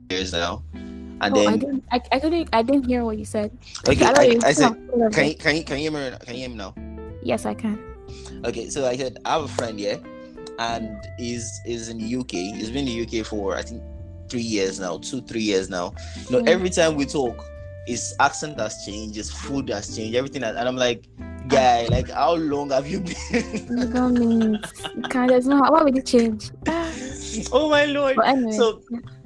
years 0.10 0.34
now, 0.34 0.64
and 0.74 1.38
oh, 1.38 1.48
I 1.48 1.58
didn't. 1.58 1.84
I, 1.92 2.02
I 2.12 2.20
couldn't. 2.20 2.50
I 2.54 2.62
didn't 2.62 2.86
hear 2.86 3.04
what 3.04 3.18
you 3.18 3.26
said. 3.26 3.52
okay, 3.88 4.06
I, 4.06 4.12
I, 4.12 4.38
I 4.44 4.54
said 4.54 4.76
can 5.12 5.28
you, 5.28 5.36
can 5.36 5.56
you 5.56 5.64
can 5.64 5.78
you 5.80 5.90
hear 5.90 5.92
me 5.92 6.18
can 6.26 6.34
you 6.36 6.40
hear 6.42 6.50
me 6.50 6.56
now? 6.56 6.74
Yes, 7.24 7.46
I 7.46 7.54
can. 7.54 7.80
Okay, 8.46 8.70
so 8.70 8.86
I 8.86 8.96
said 8.98 9.18
I 9.26 9.34
have 9.34 9.44
a 9.44 9.48
friend, 9.48 9.80
yeah, 9.80 9.98
and 10.60 10.90
he's 11.18 11.50
is 11.66 11.90
in 11.90 11.98
the 11.98 12.16
UK. 12.16 12.32
He's 12.32 12.70
been 12.70 12.88
in 12.88 13.08
the 13.08 13.22
UK 13.22 13.26
for 13.26 13.56
I 13.56 13.62
think 13.64 13.82
three 14.30 14.42
years 14.42 14.80
now, 14.80 14.98
two 15.00 15.22
three 15.22 15.42
years 15.42 15.70
now. 15.70 15.94
You 16.30 16.38
know, 16.38 16.44
every 16.46 16.70
time 16.70 16.96
we 16.96 17.06
talk, 17.06 17.44
his 17.88 18.14
accent 18.20 18.60
has 18.60 18.86
changed, 18.86 19.16
his 19.16 19.32
food 19.32 19.70
has 19.70 19.96
changed, 19.96 20.16
everything. 20.16 20.44
Has, 20.44 20.56
and 20.56 20.68
I'm 20.68 20.76
like, 20.76 21.08
guy, 21.48 21.88
like 21.88 22.12
how 22.12 22.36
long 22.36 22.70
have 22.72 22.86
you 22.88 23.00
been? 23.00 23.44
You 23.70 23.88
don't 23.88 24.20
mean 24.20 24.60
can't. 25.10 25.30
There's 25.30 25.48
no. 25.48 25.60
Why 25.62 25.84
would 25.84 25.96
you 25.96 26.02
change? 26.02 26.52
Ah, 26.68 26.92
oh 27.52 27.70
my 27.70 27.86
lord. 27.86 28.18
Anyway, 28.24 28.52
So 28.58 28.82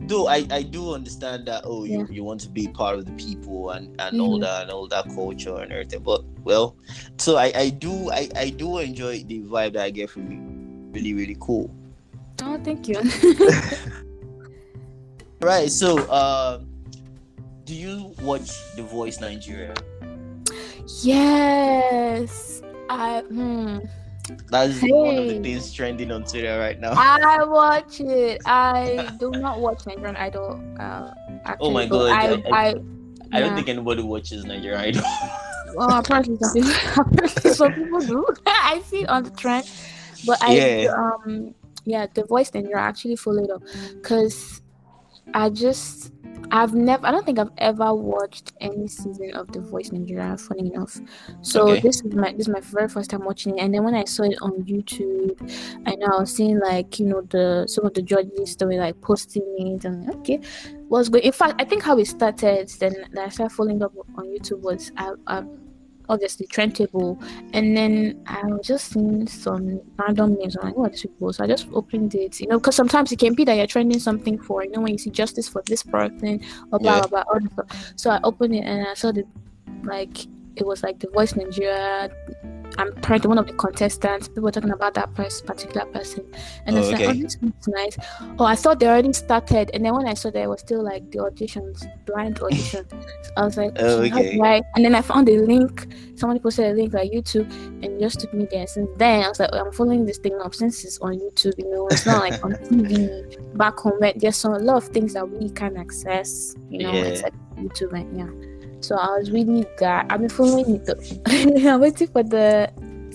though 0.08 0.28
I, 0.28 0.46
I 0.52 0.64
do 0.64 0.94
understand 0.94 1.48
that 1.48 1.62
oh 1.66 1.84
you, 1.86 2.00
Yeah. 2.00 2.06
you 2.10 2.24
want 2.24 2.42
to 2.42 2.50
be 2.50 2.68
part 2.68 2.98
of 2.98 3.06
the 3.06 3.12
people 3.14 3.70
and, 3.72 3.90
and 4.02 4.20
all 4.20 4.38
Mhm. 4.38 4.42
that 4.42 4.64
and 4.64 4.72
all 4.72 4.88
that 4.88 5.06
culture 5.14 5.58
and 5.58 5.72
everything 5.72 6.02
but 6.02 6.24
well 6.44 6.76
so 7.18 7.38
I, 7.38 7.52
I 7.56 7.70
do 7.70 8.10
I, 8.12 8.28
I 8.36 8.50
do 8.50 8.80
enjoy 8.80 9.24
the 9.24 9.42
vibe 9.42 9.74
that 9.74 9.84
I 9.84 9.90
get 9.92 10.10
from 10.10 10.32
you 10.32 10.40
really 10.92 11.14
really 11.14 11.38
cool 11.40 11.70
oh, 12.42 12.58
thank 12.64 12.88
you. 12.90 13.00
right 15.42 15.70
so 15.70 16.10
um 16.12 16.68
do 17.72 17.78
you 17.78 18.14
watch 18.22 18.52
The 18.76 18.84
Voice 18.84 19.22
Nigeria 19.22 19.74
Yes. 21.04 22.62
I 22.90 23.22
hmm. 23.22 23.80
That's 24.50 24.82
one 24.82 25.18
of 25.18 25.28
the 25.30 25.40
things 25.42 25.72
trending 25.72 26.12
on 26.12 26.26
Twitter 26.26 26.60
right 26.60 26.78
now. 26.78 26.92
I 26.92 27.44
watch 27.48 28.02
it. 28.02 28.42
I 28.46 29.16
do 29.20 29.32
not 29.32 29.62
watch 29.62 29.86
Nigerian 29.88 30.18
Idol. 30.18 30.62
Uh, 30.78 31.12
actually, 31.46 31.68
Oh 31.68 31.72
my 31.72 31.86
God, 31.86 32.12
I, 32.12 32.44
I- 32.50 32.68
I, 32.68 32.76
I 33.32 33.40
don't 33.40 33.56
think 33.56 33.70
anybody 33.70 34.04
watches 34.04 34.44
Nigerian 34.44 34.80
Idol. 34.80 35.04
Well, 35.74 35.90
apparently 35.98 36.36
some 36.42 36.54
people, 36.54 37.02
apparently 37.02 37.54
some 37.54 37.74
people 37.74 38.00
do. 38.02 38.26
I 38.46 38.82
see 38.84 39.04
it 39.04 39.10
on 39.10 39.24
the 39.24 39.30
trend, 39.30 39.72
but 40.28 40.44
I 40.44 40.56
Yeah. 40.56 40.92
um 40.92 41.56
yeah, 41.86 42.08
the 42.14 42.26
voice 42.26 42.54
Nigeria 42.54 42.84
actually 42.84 43.16
follow 43.16 43.42
it 43.46 43.50
up 43.50 43.64
because 43.94 44.62
I 45.34 45.50
just 45.50 46.12
I've 46.50 46.74
never 46.74 47.06
I 47.06 47.12
don't 47.12 47.26
think 47.26 47.40
I've 47.40 47.52
ever 47.58 47.94
watched 47.94 48.54
any 48.60 48.88
season 48.88 49.32
of 49.36 49.52
The 49.52 49.62
Voice 49.62 49.92
Nigeria. 49.92 50.38
Funny 50.38 50.68
enough, 50.74 51.00
so 51.42 51.72
Okay. 51.72 51.82
this 51.82 52.02
is 52.02 52.14
my 52.14 52.32
this 52.34 52.48
is 52.48 52.50
my 52.50 52.60
very 52.62 52.88
first 52.90 53.10
time 53.10 53.24
watching 53.24 53.58
it, 53.58 53.62
and 53.62 53.74
then 53.74 53.84
when 53.84 53.96
I 53.96 54.04
saw 54.06 54.24
it 54.24 54.38
on 54.42 54.64
YouTube, 54.64 55.40
I 55.86 55.96
know 55.96 56.08
I 56.08 56.20
was 56.22 56.34
seeing 56.36 56.60
like 56.60 57.00
you 57.00 57.06
know 57.06 57.22
the 57.30 57.66
some 57.68 57.86
of 57.86 57.94
the 57.94 58.02
judges 58.02 58.56
they 58.56 58.66
were 58.66 58.74
like 58.76 59.00
posting 59.02 59.44
it 59.58 59.86
and 59.86 60.10
okay, 60.16 60.40
was 60.90 61.10
good. 61.10 61.24
In 61.24 61.32
fact, 61.32 61.56
I 61.60 61.66
think 61.66 61.84
how 61.84 61.98
it 61.98 62.06
started 62.08 62.70
then 62.80 62.96
that 63.14 63.26
I 63.26 63.30
started 63.30 63.54
following 63.56 63.82
up 63.84 63.94
on 64.16 64.26
YouTube 64.26 64.62
was 64.62 64.92
I, 64.98 65.14
I 65.28 65.44
obviously 66.10 66.46
trend 66.48 66.76
table 66.76 67.22
and 67.54 67.76
then 67.76 68.24
I 68.28 68.46
was 68.46 68.68
just 68.68 68.92
seeing 68.92 69.28
some 69.28 69.82
random 69.98 70.36
names. 70.36 70.56
I'm 70.58 70.66
like, 70.66 70.74
oh, 70.76 70.82
what 70.82 70.88
are 70.88 70.92
these 70.92 71.02
people? 71.02 71.32
So 71.34 71.44
I 71.44 71.48
just 71.48 71.68
opened 71.74 72.16
it, 72.16 72.40
you 72.40 72.48
know, 72.48 72.60
because 72.60 72.76
sometimes 72.76 73.12
it 73.12 73.20
can 73.20 73.34
be 73.34 73.44
that 73.46 73.56
you're 73.56 73.68
trending 73.68 74.00
something 74.00 74.38
for, 74.40 74.64
you 74.64 74.72
know, 74.72 74.82
when 74.82 74.92
you 74.94 74.98
see 74.98 75.10
justice 75.10 75.48
for 75.48 75.64
this 75.68 75.84
person 75.84 76.42
or 76.72 76.80
blah 76.80 76.96
Yeah. 76.96 77.08
blah 77.08 77.24
blah. 77.24 77.34
all. 77.58 77.66
So 77.96 78.10
I 78.12 78.20
opened 78.24 78.56
it 78.56 78.64
and 78.66 78.88
I 78.88 78.94
saw 78.94 79.12
the 79.12 79.26
like 79.84 80.26
it 80.56 80.66
was 80.66 80.84
like 80.84 81.00
the 81.00 81.08
voice 81.10 81.36
Nigeria. 81.36 82.10
I'm 82.78 82.90
apparently 82.90 83.28
one 83.30 83.38
of 83.38 83.48
the 83.48 83.54
contestants. 83.54 84.28
People 84.28 84.44
were 84.44 84.52
talking 84.52 84.72
about 84.72 84.94
that 84.96 85.14
person, 85.14 85.46
particular 85.46 85.86
person, 85.88 86.26
and 86.66 86.76
Oh, 86.76 86.80
it's 86.80 86.92
like, 86.92 87.02
okay. 87.02 87.10
oh, 87.20 87.22
this 87.24 87.38
looks 87.42 87.68
nice. 87.68 87.98
Oh, 88.40 88.46
I 88.46 88.56
thought 88.56 88.80
they 88.80 88.88
already 88.88 89.14
started, 89.14 89.72
and 89.74 89.84
then 89.86 89.94
when 89.96 90.08
I 90.08 90.14
saw 90.14 90.32
that 90.32 90.42
it 90.42 90.48
was 90.48 90.62
still 90.62 90.84
like 90.84 91.10
the 91.12 91.20
auditions, 91.20 91.84
blind 92.06 92.40
audition, 92.42 92.86
I 93.38 93.46
was 93.46 93.58
like, 93.58 93.74
Oh, 93.78 94.02
okay. 94.04 94.40
I- 94.42 94.62
And 94.76 94.86
then 94.86 94.96
I 94.96 95.02
found 95.02 95.28
a 95.30 95.38
link. 95.40 95.88
Somebody 96.16 96.40
posted 96.40 96.66
a 96.72 96.74
link 96.74 96.94
like 96.94 97.12
YouTube, 97.12 97.50
and 97.84 98.00
just 98.00 98.20
took 98.20 98.34
me 98.34 98.48
there. 98.52 98.68
Since 98.68 98.90
then, 98.98 99.24
I 99.24 99.28
was 99.30 99.40
like, 99.40 99.50
oh, 99.54 99.66
I'm 99.66 99.72
following 99.72 100.06
this 100.06 100.18
thing 100.20 100.38
up 100.42 100.54
since 100.54 100.84
it's 100.86 101.00
on 101.00 101.14
YouTube. 101.20 101.58
You 101.58 101.70
know, 101.72 101.88
it's 101.88 102.06
not 102.06 102.20
like 102.22 102.44
on 102.44 102.52
TV 102.70 103.58
back 103.58 103.78
home. 103.80 104.00
There's 104.16 104.44
a 104.44 104.50
lot 104.50 104.78
of 104.78 104.86
things 104.90 105.14
that 105.14 105.28
we 105.30 105.50
can 105.50 105.78
access. 105.78 106.56
You 106.70 106.84
know, 106.84 106.92
Yeah. 106.94 107.04
it's 107.04 107.22
like 107.24 107.34
YouTube 107.58 107.94
and 107.94 108.18
yeah. 108.18 108.48
So 108.82 108.96
I 108.98 109.18
was 109.18 109.32
really 109.32 109.66
that. 109.80 110.08
I've 110.10 110.20
been 110.20 110.30
following 110.30 110.82
it. 110.88 111.66
I'm 111.66 111.82
waiting 111.82 112.08
for 112.08 112.24
the 112.24 112.72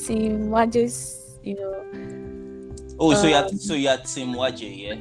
team 0.07 0.51
watches. 0.51 1.23
You 1.43 1.55
know, 1.55 1.87
Oh, 2.99 3.15
so 3.15 3.27
you're 3.27 3.49
so 3.49 3.75
you 3.75 3.89
had 3.89 4.05
team 4.05 4.35
Waje, 4.35 4.77
yeah? 4.77 4.95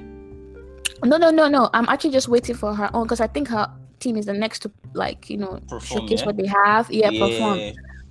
No, 1.03 1.17
no, 1.17 1.29
no, 1.29 1.47
no. 1.47 1.69
I'm 1.73 1.87
actually 1.87 2.11
just 2.11 2.27
waiting 2.27 2.55
for 2.55 2.73
her 2.73 2.89
own 2.93 3.03
because 3.03 3.21
I 3.21 3.27
think 3.27 3.47
her 3.49 3.71
team 3.99 4.17
is 4.17 4.25
the 4.25 4.33
next 4.33 4.59
to 4.59 4.71
like 4.93 5.29
you 5.29 5.37
know 5.37 5.59
Perform, 5.67 6.01
showcase 6.01 6.19
yeah? 6.19 6.25
what 6.25 6.37
they 6.37 6.47
have. 6.47 6.91
Yeah, 6.91 7.09
perform. 7.09 7.59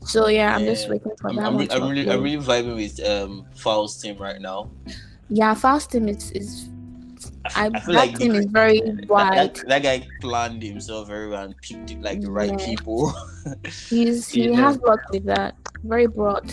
So 0.07 0.29
yeah, 0.29 0.55
I'm 0.55 0.65
just 0.65 0.89
waiting 0.89 1.13
for 1.21 1.31
I'm, 1.31 1.37
that 1.37 1.47
I'm, 1.47 1.57
re- 1.57 1.69
I'm 1.71 1.89
really 1.89 2.11
I'm 2.11 2.23
really 2.23 2.45
vibing 2.45 2.77
with 2.77 3.05
um 3.07 3.47
Falz's 3.55 4.01
team 4.01 4.17
right 4.19 4.41
now. 4.41 4.71
Yeah, 5.29 5.55
fast 5.55 5.93
team 5.93 6.09
is 6.09 6.31
is 6.33 6.69
I, 7.47 7.67
I 7.67 7.81
feel 7.81 7.95
that 7.95 8.09
like 8.09 8.17
team 8.19 8.35
is 8.35 8.47
very 8.47 8.81
That, 8.81 9.09
wide. 9.09 9.37
that, 9.37 9.69
that 9.69 9.83
guy 9.83 10.09
planned 10.21 10.63
himself 10.63 11.09
very 11.09 11.29
well 11.29 11.45
and 11.45 11.55
picked 11.61 11.95
like 12.03 12.21
the 12.21 12.31
right 12.31 12.51
Yeah. 12.51 12.65
people. 12.65 13.13
He's 13.89 14.29
he 14.31 14.45
you 14.45 14.55
has 14.55 14.77
know. 14.77 14.83
worked 14.87 15.11
with 15.11 15.25
that. 15.27 15.55
Very 15.85 16.07
broad, 16.07 16.53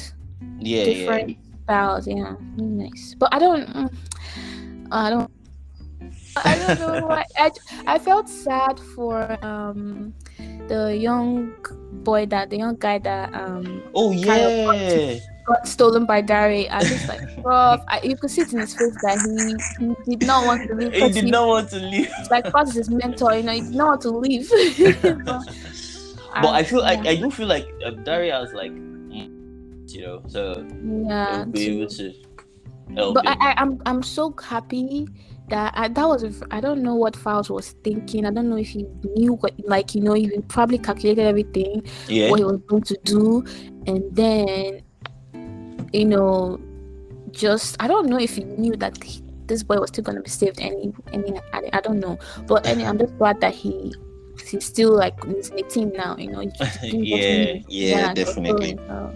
yeah, 0.59 0.83
yeah. 0.83 0.85
different 0.85 1.37
styles. 1.63 2.07
Yeah, 2.07 2.35
nice. 2.57 3.15
But 3.17 3.33
I 3.33 3.39
don't. 3.39 3.67
mm, 3.69 3.89
I 4.91 5.09
don't. 5.09 5.31
I 6.35 6.55
don't 6.57 6.79
know 6.79 6.99
why. 7.07 7.23
I, 7.37 7.51
I 7.87 7.99
felt 7.99 8.27
sad 8.27 8.79
for 8.95 9.37
um 9.45 10.13
the 10.67 10.95
young 10.97 11.53
boy 12.03 12.25
that 12.27 12.49
the 12.49 12.57
young 12.57 12.75
guy 12.75 12.99
that 12.99 13.33
um 13.33 13.83
Oh 13.95 14.11
kind 14.23 14.43
of 14.43 14.53
yeah. 14.55 15.19
Got 15.45 15.67
stolen 15.67 16.05
by 16.05 16.21
Darey. 16.21 16.67
I 16.71 16.83
just 16.83 17.07
like, 17.07 17.21
bro, 17.43 17.77
I, 17.87 18.01
you 18.03 18.15
could 18.15 18.29
see 18.29 18.41
it 18.41 18.53
in 18.53 18.59
his 18.59 18.75
face 18.75 18.95
that 19.01 19.17
he, 19.79 19.85
he 20.09 20.15
did 20.15 20.27
not 20.27 20.45
want 20.45 20.67
to 20.67 20.75
leave. 20.75 20.93
He 20.93 21.09
did 21.09 21.25
he- 21.25 21.31
not 21.31 21.47
want 21.47 21.69
to 21.69 21.77
leave. 21.77 22.11
like 22.29 22.45
is 22.67 22.73
his 22.75 22.89
mentor, 22.89 23.33
you 23.33 23.43
know, 23.43 23.53
he 23.53 23.61
did 23.61 23.75
not 23.75 23.87
want 23.87 24.01
to 24.01 24.11
leave. 24.11 24.49
but 26.33 26.53
I 26.53 26.63
feel 26.63 26.81
I, 26.81 26.93
yeah, 26.93 27.11
I 27.11 27.15
do 27.15 27.31
feel 27.31 27.47
like 27.47 27.67
uh, 27.85 27.91
Daria 27.91 28.39
has 28.39 28.53
like 28.53 28.71
you 29.93 30.01
know, 30.01 30.23
so 30.27 30.65
yeah, 31.07 31.45
be 31.45 31.65
too. 31.65 31.71
able 31.71 31.87
to 31.87 32.13
help 32.95 33.15
but 33.15 33.27
I, 33.27 33.31
him. 33.31 33.41
I, 33.41 33.53
I'm 33.57 33.81
I'm 33.85 34.03
so 34.03 34.35
happy 34.41 35.07
that 35.49 35.73
I, 35.75 35.87
that 35.89 36.07
was 36.07 36.43
I 36.51 36.61
don't 36.61 36.81
know 36.81 36.95
what 36.95 37.13
Falz 37.13 37.49
was 37.49 37.75
thinking. 37.83 38.25
I 38.25 38.31
don't 38.31 38.49
know 38.49 38.57
if 38.57 38.69
he 38.69 38.85
knew 39.15 39.33
what 39.33 39.53
like 39.65 39.95
you 39.95 40.01
know 40.01 40.13
he 40.13 40.29
probably 40.47 40.77
calculated 40.77 41.25
everything 41.25 41.83
yeah. 42.07 42.29
what 42.29 42.39
he 42.39 42.45
was 42.45 42.59
going 42.67 42.83
to 42.83 42.97
do, 43.03 43.43
and 43.87 44.03
then 44.15 44.81
you 45.93 46.05
know 46.05 46.59
just 47.31 47.77
I 47.79 47.87
don't 47.87 48.07
know 48.07 48.19
if 48.19 48.35
he 48.35 48.43
knew 48.43 48.75
that 48.77 49.01
he, 49.03 49.23
this 49.45 49.63
boy 49.63 49.79
was 49.79 49.89
still 49.89 50.03
gonna 50.03 50.21
be 50.21 50.29
saved. 50.29 50.59
Any 50.59 50.93
any 51.13 51.39
I, 51.53 51.69
I 51.73 51.81
don't 51.81 51.99
know, 51.99 52.19
but 52.47 52.65
any 52.65 52.85
I'm 52.85 52.97
just 52.97 53.17
glad 53.17 53.41
that 53.41 53.53
he 53.53 53.93
he's 54.45 54.65
still 54.65 54.95
like 54.95 55.23
he's 55.25 55.49
in 55.49 55.57
the 55.57 55.63
team 55.63 55.91
now. 55.93 56.15
You 56.17 56.31
know, 56.31 56.39
he 56.39 56.47
just 56.47 56.81
did 56.81 56.93
what 56.93 57.03
he 57.03 57.15
yeah, 57.15 57.53
yeah, 57.67 58.13
definitely. 58.13 58.77
so, 58.87 59.15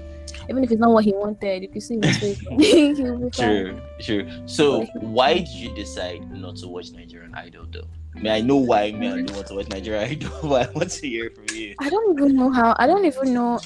even 0.50 0.64
if 0.64 0.72
it's 0.72 0.80
not 0.80 0.92
what 0.92 1.04
he 1.04 1.14
wanted, 1.14 1.64
you 1.64 1.70
can 1.70 1.82
see 1.82 2.00
his 2.02 2.18
face. 2.18 2.40
He'll 2.50 3.18
be 3.18 3.30
fine. 3.32 3.32
True, 3.32 3.82
true. 4.00 4.30
So, 4.46 4.86
why 5.00 5.36
did 5.36 5.48
you 5.50 5.74
decide 5.76 6.30
not 6.32 6.58
to 6.58 6.68
watch 6.68 6.92
Nigerian 6.92 7.34
Idol, 7.34 7.66
though? 7.72 7.88
I 8.16 8.20
mean, 8.20 8.32
I 8.32 8.42
know 8.42 8.58
why. 8.58 8.92
Me, 8.92 9.08
I 9.08 9.22
don't 9.22 9.36
want 9.36 9.48
to 9.48 9.56
watch 9.56 9.70
Nigerian 9.70 10.04
Idol, 10.04 10.32
but 10.44 10.70
I 10.70 10.72
want 10.72 10.92
to 10.92 11.08
hear 11.08 11.32
from 11.32 11.56
you. 11.56 11.76
I 11.80 11.90
don't 11.90 12.18
even 12.18 12.36
know 12.36 12.52
how. 12.52 12.76
I 12.78 12.88
don't 12.88 13.06
even 13.06 13.34
know 13.34 13.60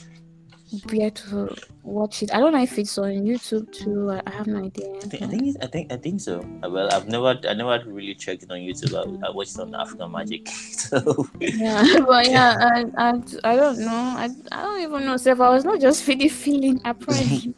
where 0.91 1.09
to 1.09 1.55
watch 1.83 2.21
it. 2.23 2.33
I 2.33 2.39
don't 2.39 2.53
know 2.53 2.61
if 2.61 2.77
it's 2.77 2.97
on 2.97 3.09
YouTube 3.25 3.71
too. 3.71 4.11
I, 4.11 4.21
I 4.27 4.31
have 4.31 4.47
no 4.47 4.65
idea. 4.65 4.87
I 4.95 4.99
think, 4.99 5.23
I 5.23 5.27
think, 5.27 5.43
it's, 5.47 5.57
I 5.61 5.67
think, 5.67 5.91
I 5.91 5.97
think 5.97 6.21
so. 6.21 6.39
Uh, 6.63 6.69
Well, 6.69 6.89
I've 6.93 7.07
never, 7.07 7.39
I 7.47 7.53
never 7.53 7.81
really 7.89 8.13
checked 8.15 8.43
it 8.43 8.51
on 8.51 8.59
YouTube. 8.59 8.93
I, 8.95 9.27
I 9.27 9.31
watched 9.31 9.55
it 9.55 9.61
on 9.61 9.73
African 9.75 10.11
Magic. 10.11 10.47
So, 10.79 11.27
Yeah, 11.39 11.83
but 12.07 12.27
yeah, 12.29 12.55
I, 12.59 12.85
I, 12.97 13.09
I 13.43 13.55
don't 13.55 13.79
know. 13.79 13.87
I, 14.17 14.29
I 14.51 14.63
don't 14.63 14.81
even 14.81 15.05
know. 15.05 15.17
So 15.17 15.31
If 15.31 15.39
I 15.41 15.49
was 15.49 15.65
not 15.65 15.79
just 15.81 16.03
feeling 16.07 16.29
feeling. 16.29 16.81
I 16.85 16.93
probably, 16.93 17.53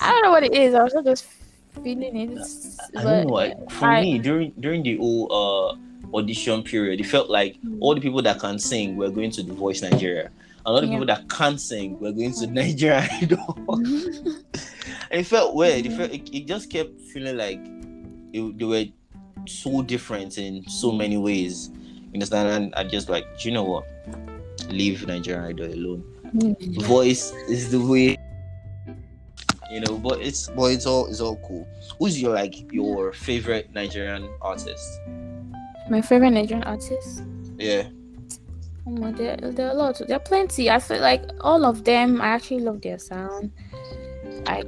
I 0.00 0.10
don't 0.10 0.22
know 0.22 0.30
what 0.30 0.44
it 0.44 0.54
is. 0.54 0.74
I 0.74 0.82
was 0.82 0.94
not 0.94 1.04
just 1.04 1.26
feeling 1.82 2.16
it. 2.16 2.38
I 2.96 3.02
don't 3.02 3.26
know. 3.28 3.32
Like, 3.34 3.70
for 3.70 3.86
I- 3.86 4.02
me, 4.02 4.18
during 4.18 4.52
during 4.60 4.82
the 4.82 4.96
whole 4.96 5.30
uh, 5.32 6.16
audition 6.16 6.62
period, 6.62 7.00
it 7.00 7.06
felt 7.06 7.28
like 7.30 7.56
all 7.80 7.94
the 7.94 8.00
people 8.00 8.22
that 8.22 8.38
can 8.40 8.58
sing 8.58 8.96
were 8.96 9.10
going 9.10 9.30
to 9.32 9.42
The 9.42 9.52
Voice 9.52 9.82
Nigeria. 9.82 10.30
A 10.66 10.72
lot 10.72 10.82
of 10.82 10.88
Yeah. 10.90 10.96
people 10.96 11.06
that 11.06 11.28
can't 11.30 11.60
sing 11.60 11.98
were 12.00 12.12
going 12.12 12.32
to 12.34 12.46
Nigeria 12.48 13.08
Idol. 13.22 13.56
it 15.10 15.22
felt 15.24 15.54
weird. 15.54 15.86
It 15.86 15.92
felt 15.92 16.10
it, 16.10 16.28
it 16.34 16.46
just 16.46 16.70
kept 16.70 17.00
feeling 17.12 17.36
like 17.36 17.60
it, 18.32 18.58
they 18.58 18.64
were 18.64 18.84
so 19.46 19.82
different 19.82 20.38
in 20.38 20.68
so 20.68 20.90
many 20.92 21.16
ways. 21.16 21.70
You 21.72 22.10
understand? 22.14 22.48
And 22.48 22.74
I 22.74 22.82
just 22.84 23.08
like, 23.08 23.24
do 23.38 23.48
you 23.48 23.54
know 23.54 23.62
what? 23.64 23.84
Leave 24.68 25.06
Nigeria 25.06 25.48
Idol 25.48 25.66
alone. 25.72 26.04
Mhm. 26.34 26.82
Voice 26.82 27.32
is 27.48 27.70
the 27.70 27.80
way. 27.80 28.16
You 29.70 29.80
know, 29.80 29.98
but 29.98 30.20
it's 30.20 30.48
but 30.50 30.72
it's 30.72 30.86
all 30.86 31.06
it's 31.06 31.20
all 31.20 31.36
cool. 31.46 31.66
Who's 31.98 32.20
your 32.20 32.34
like 32.34 32.72
your 32.72 33.12
favorite 33.12 33.72
Nigerian 33.72 34.28
artist? 34.40 35.00
My 35.90 36.00
favorite 36.00 36.30
Nigerian 36.32 36.64
artist. 36.64 37.22
Yeah. 37.58 37.84
Oh 38.86 38.90
my, 38.90 39.10
there, 39.12 39.36
there 39.36 39.66
are 39.66 39.72
a 39.72 39.74
lot. 39.74 40.00
There 40.06 40.16
are 40.16 40.20
plenty. 40.20 40.70
I 40.70 40.78
feel 40.78 41.00
like 41.00 41.22
all 41.40 41.64
of 41.64 41.82
them. 41.84 42.20
I 42.20 42.26
actually 42.28 42.60
love 42.60 42.80
their 42.82 42.98
sound. 42.98 43.50
I 44.46 44.62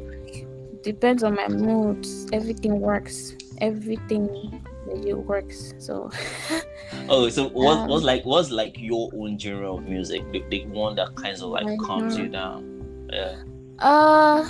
depends 0.83 1.23
on 1.23 1.35
my 1.35 1.49
moods. 1.49 2.27
Everything 2.33 2.81
works. 2.81 3.35
Everything 3.61 4.63
legit 4.87 5.17
works. 5.19 5.73
So 5.79 6.11
Oh, 7.09 7.29
so 7.29 7.49
what 7.51 7.79
Um, 7.79 7.89
was 7.91 8.03
like 8.05 8.25
what's 8.25 8.51
like 8.51 8.77
your 8.79 9.11
own 9.15 9.39
genre 9.39 9.75
of 9.75 9.85
music? 9.87 10.23
The, 10.33 10.43
the 10.51 10.67
one 10.67 10.97
that 10.97 11.15
kind 11.15 11.35
of 11.37 11.51
like 11.51 11.79
calms 11.79 12.17
you 12.19 12.29
down. 12.29 13.09
Yeah. 13.13 13.37
uh, 13.79 14.45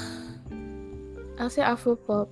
I'll 1.39 1.51
say 1.51 1.63
Afro 1.63 1.95
pop. 1.97 2.29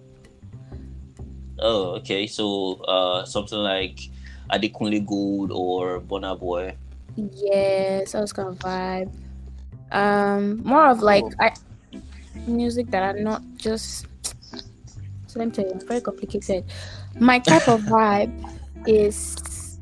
Oh, 1.58 1.96
okay. 1.96 2.26
So 2.26 2.74
uh 2.88 3.24
something 3.24 3.58
like 3.58 4.00
Adekunle 4.50 5.04
Gold 5.06 5.52
or 5.52 6.00
Bonner 6.00 6.34
Boy. 6.34 6.76
Yes, 7.16 8.14
I 8.14 8.20
was 8.20 8.32
kind 8.32 8.48
of 8.48 8.58
vibe. 8.58 9.12
Um, 9.92 10.62
more 10.64 10.86
of 10.88 11.00
like 11.00 11.24
Oh. 11.24 11.34
I 11.40 11.52
music 12.46 12.90
that 12.90 13.02
are 13.02 13.18
not 13.18 13.42
just. 13.56 14.06
So 15.26 15.38
let 15.38 15.46
me 15.48 15.50
tell 15.52 15.64
you, 15.64 15.72
I'm 15.72 15.86
very 15.86 16.00
complicated. 16.00 16.64
My 17.18 17.38
type 17.38 17.68
of 17.68 17.82
vibe 17.82 18.32
is 18.86 19.78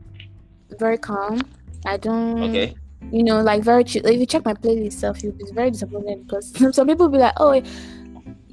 very 0.78 0.98
calm. 0.98 1.42
I 1.84 1.96
don't. 1.96 2.42
Okay. 2.44 2.74
you 3.10 3.22
know, 3.22 3.42
like 3.42 3.62
very 3.62 3.84
chill. 3.84 4.06
If 4.06 4.18
you 4.18 4.26
check 4.26 4.44
my 4.44 4.54
playlist 4.54 4.94
stuff, 4.94 5.22
you'll 5.22 5.32
be 5.32 5.44
very 5.52 5.70
disappointed 5.70 6.26
because 6.26 6.54
some 6.76 6.86
people 6.86 7.08
be 7.08 7.18
like, 7.18 7.34
oh, 7.38 7.60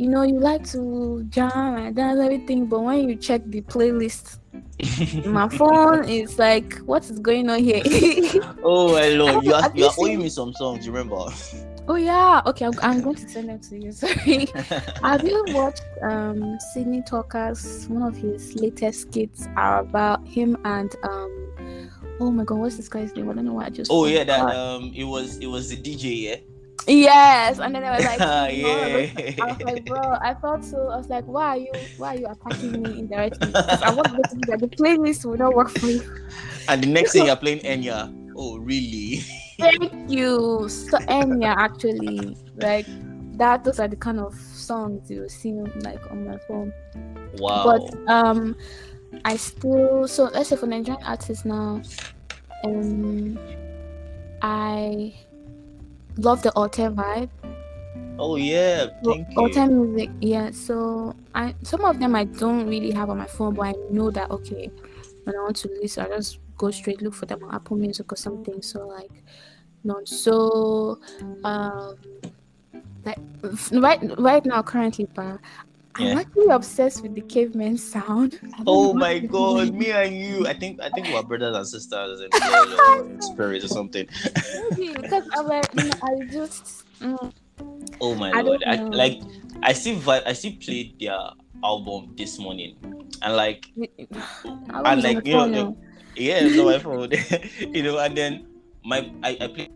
you 0.01 0.09
know, 0.09 0.23
you 0.23 0.39
like 0.39 0.67
to 0.67 1.23
jam 1.29 1.75
and 1.75 1.95
dance 1.95 2.19
everything, 2.19 2.65
but 2.65 2.79
when 2.79 3.07
you 3.07 3.15
check 3.15 3.43
the 3.45 3.61
playlist, 3.61 4.39
my 5.27 5.47
phone 5.47 6.09
is 6.09 6.39
like, 6.39 6.79
what 6.79 7.07
is 7.07 7.19
going 7.19 7.47
on 7.51 7.59
here? 7.59 7.83
oh, 8.63 8.95
hello, 8.95 9.41
you 9.41 9.53
are, 9.53 9.71
you 9.75 9.85
are 9.85 9.93
owing 9.99 10.17
me 10.17 10.27
some 10.27 10.53
songs. 10.53 10.87
You 10.87 10.91
remember? 10.91 11.27
Oh 11.87 11.95
yeah, 11.95 12.41
okay. 12.47 12.65
I'm, 12.65 12.73
I'm 12.81 13.01
going 13.01 13.15
to 13.15 13.29
send 13.29 13.49
them 13.49 13.59
to 13.59 13.77
you. 13.77 13.91
Sorry. 13.91 14.47
Have 15.03 15.23
you 15.23 15.43
watched 15.49 15.83
um 16.01 16.57
Sydney 16.73 17.03
Talkers? 17.03 17.87
One 17.87 18.01
of 18.01 18.17
his 18.17 18.55
latest 18.55 19.01
skits 19.01 19.47
are 19.55 19.81
about 19.81 20.27
him 20.27 20.57
and 20.65 20.95
um. 21.03 21.53
Oh 22.19 22.31
my 22.31 22.43
god, 22.43 22.57
what's 22.57 22.77
this 22.77 22.89
guy's 22.89 23.15
name? 23.15 23.29
I 23.29 23.33
don't 23.33 23.45
know 23.45 23.53
why 23.53 23.65
I 23.65 23.69
just. 23.69 23.91
Oh 23.91 24.05
yeah, 24.05 24.23
that 24.23 24.39
um, 24.39 24.91
it 24.95 25.03
was 25.03 25.37
it 25.37 25.47
was 25.47 25.69
the 25.69 25.77
DJ, 25.77 26.21
yeah. 26.23 26.35
Yes, 26.87 27.59
and 27.59 27.75
then 27.75 27.83
I 27.83 27.95
was 27.95 28.05
like, 28.05 28.19
yeah. 28.53 29.35
I 29.41 29.53
was 29.53 29.61
like, 29.61 29.85
bro, 29.85 30.01
I 30.21 30.35
felt 30.41 30.63
so. 30.63 30.89
I 30.89 30.97
was 30.97 31.09
like, 31.09 31.25
why 31.25 31.49
are 31.49 31.57
you, 31.57 31.71
why 31.97 32.15
are 32.15 32.19
you 32.19 32.27
attacking 32.27 32.81
me 32.81 32.99
indirectly? 32.99 33.51
I 33.55 33.93
want 33.93 34.07
to 34.07 34.37
that 34.47 34.59
the 34.59 34.67
playlist 34.67 35.25
will 35.25 35.37
not 35.37 35.53
work 35.53 35.69
for 35.69 35.87
you. 35.87 36.01
And 36.67 36.83
the 36.83 36.87
next 36.87 37.13
thing 37.13 37.25
you're 37.27 37.35
playing 37.35 37.59
Enya. 37.59 38.13
Oh, 38.35 38.57
really? 38.57 39.23
Thank 39.59 40.09
you. 40.09 40.67
So 40.69 40.97
Enya 40.99 41.55
actually, 41.57 42.35
like 42.55 42.87
that. 43.37 43.63
Those 43.63 43.79
are 43.79 43.87
the 43.87 43.95
kind 43.95 44.19
of 44.19 44.33
songs 44.35 45.09
you 45.09 45.27
see 45.29 45.53
like 45.53 46.01
on 46.11 46.25
my 46.25 46.37
phone. 46.47 46.73
Wow. 47.37 47.63
But 47.65 48.11
um, 48.11 48.55
I 49.25 49.35
still 49.37 50.07
so 50.07 50.25
let's 50.33 50.49
say 50.49 50.55
for 50.55 50.67
Nigerian 50.67 51.03
artists 51.03 51.45
now, 51.45 51.81
um, 52.63 53.37
I 54.41 55.13
love 56.17 56.41
the 56.41 56.51
autumn 56.55 56.95
vibe. 56.95 57.29
Oh 58.19 58.35
yeah, 58.35 58.87
thank 59.03 59.29
you. 59.31 59.37
Autumn 59.37 59.93
music, 59.93 60.09
yeah. 60.21 60.51
So 60.51 61.15
I 61.33 61.55
some 61.63 61.83
of 61.85 61.99
them 61.99 62.15
I 62.15 62.25
don't 62.25 62.67
really 62.67 62.91
have 62.91 63.09
on 63.09 63.17
my 63.17 63.25
phone, 63.25 63.55
but 63.55 63.67
I 63.67 63.73
know 63.89 64.11
that 64.11 64.29
okay, 64.29 64.69
when 65.23 65.35
I 65.35 65.39
want 65.39 65.55
to 65.57 65.69
listen, 65.81 66.05
I 66.05 66.09
just 66.09 66.39
go 66.57 66.69
straight 66.71 67.01
look 67.01 67.13
for 67.13 67.25
them 67.25 67.43
on 67.43 67.55
Apple 67.55 67.77
Music 67.77 68.11
or 68.11 68.15
something. 68.15 68.61
So 68.61 68.87
like, 68.87 69.23
not 69.83 70.07
so 70.07 70.99
um 71.43 71.95
like 73.03 73.19
right 73.71 74.19
right 74.19 74.45
now 74.45 74.61
currently, 74.61 75.07
but 75.15 75.39
I'm 75.95 76.07
Yeah. 76.07 76.19
actually 76.19 76.47
obsessed 76.47 77.03
with 77.03 77.15
the 77.15 77.21
Cavemen 77.21 77.77
sound. 77.77 78.39
Oh 78.65 78.93
my 78.93 79.11
it 79.11 79.27
god, 79.31 79.73
me 79.73 79.91
and 79.91 80.15
you. 80.15 80.47
I 80.47 80.53
think 80.53 80.81
I 80.81 80.89
think 80.89 81.07
we're 81.07 81.23
brothers 81.23 81.55
and 81.55 81.67
sisters 81.67 82.21
in, 82.21 83.21
spirit 83.21 83.63
or 83.63 83.67
something. 83.67 84.07
Maybe 84.77 84.95
because 84.95 85.23
I'm 85.35 85.47
like, 85.47 85.69
I 85.75 86.25
just 86.31 86.85
mm, 87.01 87.33
Oh 87.99 88.15
my 88.15 88.31
I 88.31 88.41
god. 88.41 88.63
I, 88.65 88.75
like 88.83 89.21
I 89.63 89.73
vi- 89.73 90.23
I 90.25 90.33
still 90.33 90.53
played 90.59 90.99
their 90.99 91.19
album 91.63 92.15
this 92.17 92.39
morning. 92.39 92.77
And 93.21 93.35
like 93.35 93.67
I 94.73 94.93
and 94.93 95.03
like 95.03 95.25
you 95.27 95.33
know, 95.33 95.45
now. 95.45 95.77
yeah, 96.15 96.45
on 96.45 96.65
my 96.65 96.79
phone. 96.79 97.11
you 97.59 97.83
know, 97.83 97.99
and 97.99 98.17
then 98.17 98.47
my 98.83 99.11
I, 99.23 99.37
I 99.41 99.47
played 99.47 99.71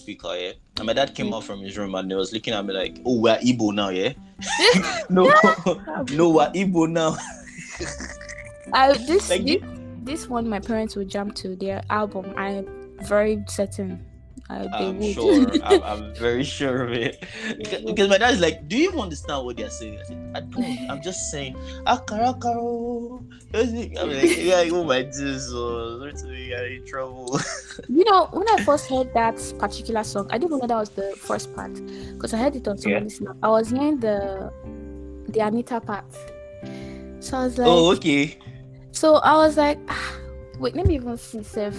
speaker, 0.00 0.34
yeah. 0.36 0.52
And 0.76 0.86
my 0.86 0.92
dad 0.92 1.14
came 1.14 1.32
out 1.32 1.44
from 1.44 1.60
his 1.60 1.76
room 1.76 1.94
and 1.94 2.10
he 2.10 2.16
was 2.16 2.32
looking 2.32 2.54
at 2.54 2.64
me 2.64 2.74
like, 2.74 3.00
Oh, 3.04 3.20
we're 3.20 3.38
Igbo 3.38 3.74
now, 3.74 3.90
yeah? 3.90 4.12
no, 5.10 5.24
no, 6.12 6.30
we're 6.30 6.50
Igbo 6.52 6.90
now. 6.90 7.16
I, 8.72 8.90
uh, 8.90 8.94
this, 9.06 9.30
Like, 9.30 9.44
this 9.44 9.62
this 10.02 10.28
one 10.28 10.48
my 10.48 10.58
parents 10.58 10.96
would 10.96 11.08
jump 11.08 11.34
to 11.36 11.54
their 11.56 11.82
album. 11.90 12.32
I'm 12.36 12.66
very 13.02 13.44
certain. 13.46 14.04
I'm 14.72 14.98
would. 14.98 15.14
sure. 15.14 15.50
I'm, 15.64 15.82
I'm 15.82 16.14
very 16.14 16.44
sure 16.44 16.82
of 16.84 16.92
it. 16.92 17.22
Because, 17.56 17.80
Yeah. 17.80 17.86
because 17.86 18.08
my 18.08 18.18
dad's 18.18 18.40
like, 18.40 18.68
"Do 18.68 18.76
you 18.76 18.88
even 18.88 19.00
understand 19.00 19.44
what 19.44 19.56
they're 19.56 19.70
saying?" 19.70 19.98
I 20.00 20.02
said, 20.04 20.18
"I 20.34 20.40
don't. 20.40 20.90
I'm 20.90 21.02
just 21.08 21.30
saying, 21.30 21.54
akarakaro." 21.86 23.22
I'm 23.52 24.10
like, 24.10 24.36
"Yeah, 24.38 24.68
oh 24.72 24.84
my 24.84 25.02
Jesus, 25.02 25.50
sorry 25.50 26.12
to 26.12 26.26
be 26.26 26.52
in 26.76 26.86
trouble." 26.86 27.38
You 27.88 28.04
know, 28.04 28.26
when 28.32 28.46
I 28.48 28.62
first 28.64 28.88
heard 28.90 29.12
that 29.14 29.36
particular 29.58 30.04
song, 30.04 30.28
I 30.30 30.38
didn't 30.38 30.58
know 30.58 30.66
that 30.66 30.76
was 30.76 30.90
the 30.90 31.14
first 31.16 31.54
part 31.54 31.72
because 32.14 32.34
I 32.34 32.38
heard 32.38 32.54
it 32.56 32.68
on 32.68 32.76
Yeah. 32.76 32.82
somebody's 32.82 33.16
snap. 33.16 33.36
I 33.42 33.48
was 33.48 33.70
hearing 33.70 33.98
the 34.00 34.52
the 35.28 35.40
Anita 35.40 35.80
part, 35.80 36.04
so 37.20 37.38
I 37.38 37.44
was 37.44 37.58
like, 37.58 37.68
oh, 37.68 37.92
okay. 37.92 38.36
so 38.92 39.16
I 39.16 39.34
was 39.36 39.56
like, 39.56 39.78
ah, 39.88 40.12
wait, 40.58 40.74
let 40.76 40.86
me 40.86 40.96
even 40.96 41.16
see 41.16 41.38
if 41.38 41.74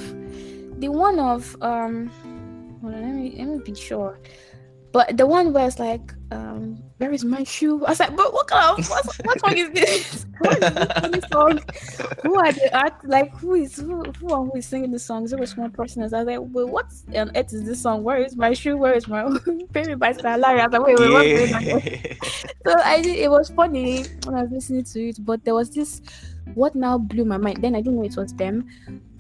the 0.79 0.89
one 0.89 1.19
of 1.19 1.55
um, 1.61 2.09
hold 2.81 2.93
on, 2.93 3.01
let 3.01 3.13
me 3.13 3.35
let 3.37 3.47
me 3.47 3.59
be 3.63 3.75
sure. 3.75 4.19
But 4.93 5.15
the 5.15 5.25
one 5.25 5.53
where 5.53 5.67
it's 5.67 5.79
like, 5.79 6.13
um, 6.31 6.83
where 6.97 7.13
is 7.13 7.23
my 7.23 7.45
shoe? 7.45 7.85
I 7.85 7.91
was 7.91 7.99
like, 8.01 8.13
but 8.13 8.33
what 8.33 8.47
kind 8.47 8.77
of 8.77 8.89
what, 8.89 9.05
what 9.23 9.39
song 9.45 9.57
is 9.57 9.69
this? 9.71 10.25
What 10.41 10.57
is 10.63 11.11
this 11.11 11.23
song? 11.31 11.59
Who 12.23 12.35
are 12.39 12.51
the 12.51 12.69
art? 12.77 12.93
Like, 13.05 13.31
who 13.37 13.53
is 13.53 13.75
who? 13.77 14.03
Who 14.19 14.33
are 14.33 14.43
who 14.43 14.57
is 14.57 14.65
singing 14.65 14.91
the 14.91 14.99
songs? 14.99 15.31
It 15.31 15.39
was 15.39 15.55
one 15.55 15.71
person. 15.71 16.01
I 16.01 16.05
was 16.05 16.13
like, 16.13 16.39
well, 16.41 16.67
what 16.67 16.87
on 17.15 17.31
earth 17.37 17.53
is 17.53 17.63
this 17.63 17.81
song? 17.81 18.03
Where 18.03 18.17
is 18.17 18.35
my 18.35 18.51
shoe? 18.53 18.75
Where 18.75 18.93
is 18.93 19.07
my 19.07 19.29
baby 19.71 19.93
by 19.95 20.11
Star 20.13 20.37
Larry? 20.39 20.59
I 20.59 20.65
was 20.67 20.73
like, 20.73 20.87
wait, 20.87 20.99
wait, 20.99 21.53
on? 21.53 22.41
so 22.65 22.75
I 22.83 22.95
it 23.05 23.29
was 23.29 23.49
funny 23.51 24.03
when 24.25 24.35
I 24.35 24.41
was 24.43 24.51
listening 24.51 24.83
to 24.83 25.09
it, 25.09 25.23
but 25.23 25.45
there 25.45 25.53
was 25.55 25.69
this 25.69 26.01
what 26.55 26.75
now 26.75 26.97
blew 26.97 27.23
my 27.23 27.37
mind. 27.37 27.61
Then 27.61 27.75
I 27.75 27.81
didn't 27.81 27.95
know 27.97 28.03
it 28.03 28.17
was 28.17 28.33
them, 28.33 28.67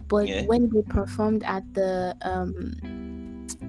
but 0.07 0.27
Yeah. 0.27 0.45
when 0.47 0.69
they 0.69 0.81
performed 0.81 1.43
at 1.43 1.63
the 1.75 2.15
um 2.23 2.73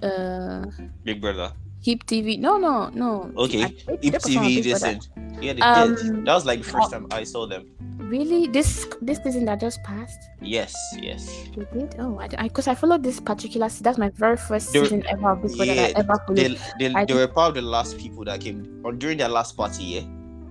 uh 0.03 0.67
Big 1.05 1.21
brother. 1.21 1.53
Hip 1.85 2.05
TV, 2.07 2.39
no, 2.39 2.59
no, 2.59 2.91
no. 2.95 3.33
Okay. 3.37 3.65
I- 3.65 3.69
they- 3.87 3.97
they 3.97 4.11
Hip 4.11 4.23
TV, 4.23 4.63
Brother. 4.63 4.69
listen. 4.71 5.01
Yeah, 5.41 5.53
they 5.55 5.61
Um, 5.63 5.95
did. 5.97 6.25
That 6.27 6.35
was 6.35 6.47
like 6.47 6.63
the 6.63 6.69
first 6.71 6.93
time 6.93 7.07
I 7.11 7.25
saw 7.25 7.47
them. 7.47 7.67
Really, 7.99 8.47
this 8.47 8.87
this 9.01 9.19
season 9.25 9.47
that 9.47 9.59
just 9.59 9.83
passed, 9.83 10.21
Yes, 10.43 10.75
yes. 11.01 11.27
they 11.57 11.65
did. 11.73 11.97
Oh, 11.99 12.19
I 12.21 12.29
because 12.29 12.69
I, 12.69 12.75
followed 12.75 13.03
this 13.03 13.19
particular. 13.21 13.69
se- 13.71 13.83
That's 13.83 13.97
my 13.99 14.11
very 14.11 14.37
first 14.37 14.73
They 14.73 14.81
season 14.83 15.03
ever 15.09 15.31
of 15.33 15.43
Big 15.43 15.57
Brother 15.57 15.73
Yeah, 15.75 15.89
that 15.89 15.97
I 15.97 16.01
ever 16.01 16.15
followed. 16.27 16.37
They, 16.37 16.59
they, 16.89 16.95
I 16.95 17.05
they 17.07 17.15
were 17.15 17.27
part 17.27 17.49
of 17.49 17.55
the 17.55 17.63
last 17.63 17.97
people 17.99 18.23
that 18.27 18.41
came 18.41 18.81
or 18.85 18.93
during 18.93 19.17
their 19.19 19.31
last 19.31 19.57
party, 19.57 19.83
yeah. 19.85 20.03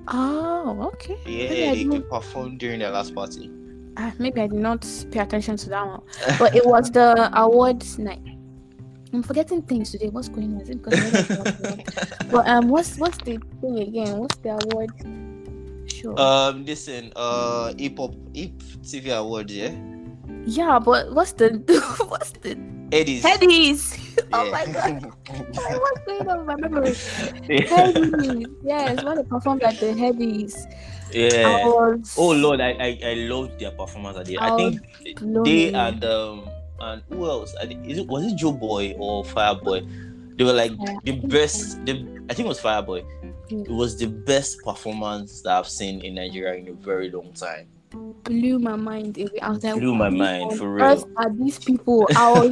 Oh, 0.07 0.89
okay. 0.93 1.17
Yeah, 1.25 1.49
Maybe 1.49 1.63
I 1.63 1.69
they 1.71 1.75
didn't- 1.83 1.91
could 1.91 2.09
perform 2.09 2.57
during 2.57 2.79
their 2.79 2.89
last 2.91 3.13
party. 3.13 3.51
Ah, 3.95 4.11
maybe 4.17 4.41
I 4.41 4.47
did 4.47 4.59
not 4.59 4.85
pay 5.11 5.19
attention 5.19 5.55
to 5.57 5.69
that 5.69 5.85
one. 5.87 6.01
but 6.39 6.55
it 6.55 6.65
was 6.65 6.89
the 6.91 7.29
awards 7.39 7.99
night. 7.99 8.21
I'm 9.13 9.23
forgetting 9.23 9.61
things 9.63 9.91
today. 9.91 10.07
What's 10.07 10.29
going 10.29 10.55
on? 10.55 10.61
Is 10.61 10.69
it 10.69 10.81
because 10.81 10.95
I 10.95 11.21
don't 11.21 11.29
know 11.29 11.43
what's? 11.43 12.31
But 12.31 12.47
um, 12.47 12.69
what's 12.69 12.97
what's 12.97 13.17
the 13.19 13.39
thing 13.59 13.79
again? 13.79 14.17
What's 14.17 14.37
the 14.37 14.55
award? 14.55 14.91
Sure. 15.91 16.15
Um, 16.15 16.63
listen, 16.63 17.11
uh, 17.15 17.73
hip 17.77 17.99
hop, 17.99 18.15
hip 18.33 18.55
TV 18.87 19.11
awards, 19.11 19.51
yeah. 19.51 19.75
yeah, 20.45 20.79
but 20.79 21.11
what's 21.11 21.33
the 21.33 21.59
what's 22.07 22.31
the 22.39 22.55
Eddie's. 22.91 23.23
headies? 23.23 23.99
oh 24.33 24.45
yeah. 24.45 24.51
my 24.51 24.65
god! 24.71 25.13
What's 25.27 26.01
going 26.07 26.27
on 26.27 26.37
with 26.39 26.47
my 26.47 26.55
memory? 26.55 26.91
Headies. 27.47 28.47
Yes, 28.63 29.03
when 29.03 29.17
they 29.17 29.23
performed 29.23 29.63
at 29.63 29.79
the 29.79 29.87
headies. 29.91 30.71
Yeah. 31.11 31.67
was. 31.67 32.15
Oh 32.17 32.31
lord, 32.31 32.61
I 32.61 32.71
I, 32.79 32.99
I 33.03 33.13
loved 33.27 33.59
their 33.59 33.71
performance 33.71 34.17
at 34.17 34.25
the. 34.25 34.37
I 34.39 34.55
I 34.55 34.57
think 34.57 34.79
they 35.43 35.73
and 35.73 36.03
um 36.05 36.47
and 36.81 37.03
who 37.09 37.25
else? 37.25 37.55
I 37.61 37.65
think, 37.65 37.87
is 37.87 37.99
it 37.99 38.07
was 38.07 38.25
it 38.25 38.37
Joeboy 38.37 38.95
or 38.99 39.23
Fireboy? 39.23 40.37
They 40.37 40.43
were 40.43 40.53
like 40.53 40.71
Yeah, 40.79 40.97
the 41.03 41.11
best. 41.27 41.85
The 41.85 41.93
I 42.29 42.33
think 42.33 42.45
it 42.45 42.49
was 42.49 42.59
Fireboy. 42.59 43.05
Mm. 43.49 43.65
It 43.65 43.71
was 43.71 43.97
the 43.97 44.07
best 44.07 44.61
performance 44.63 45.41
that 45.41 45.57
I've 45.57 45.67
seen 45.67 46.01
in 46.01 46.15
Nigeria 46.15 46.55
in 46.55 46.67
a 46.67 46.73
very 46.73 47.11
long 47.11 47.33
time. 47.33 47.67
Blew 48.23 48.59
my 48.59 48.75
mind 48.75 49.17
away. 49.17 49.39
I 49.41 49.49
was 49.49 49.63
like, 49.63 49.79
Blew 49.79 49.95
my 49.95 50.09
mind, 50.09 50.57
for 50.57 50.73
real." 50.73 51.09
Are 51.17 51.29
these 51.33 51.59
people? 51.59 52.07
I 52.15 52.31
was 52.31 52.51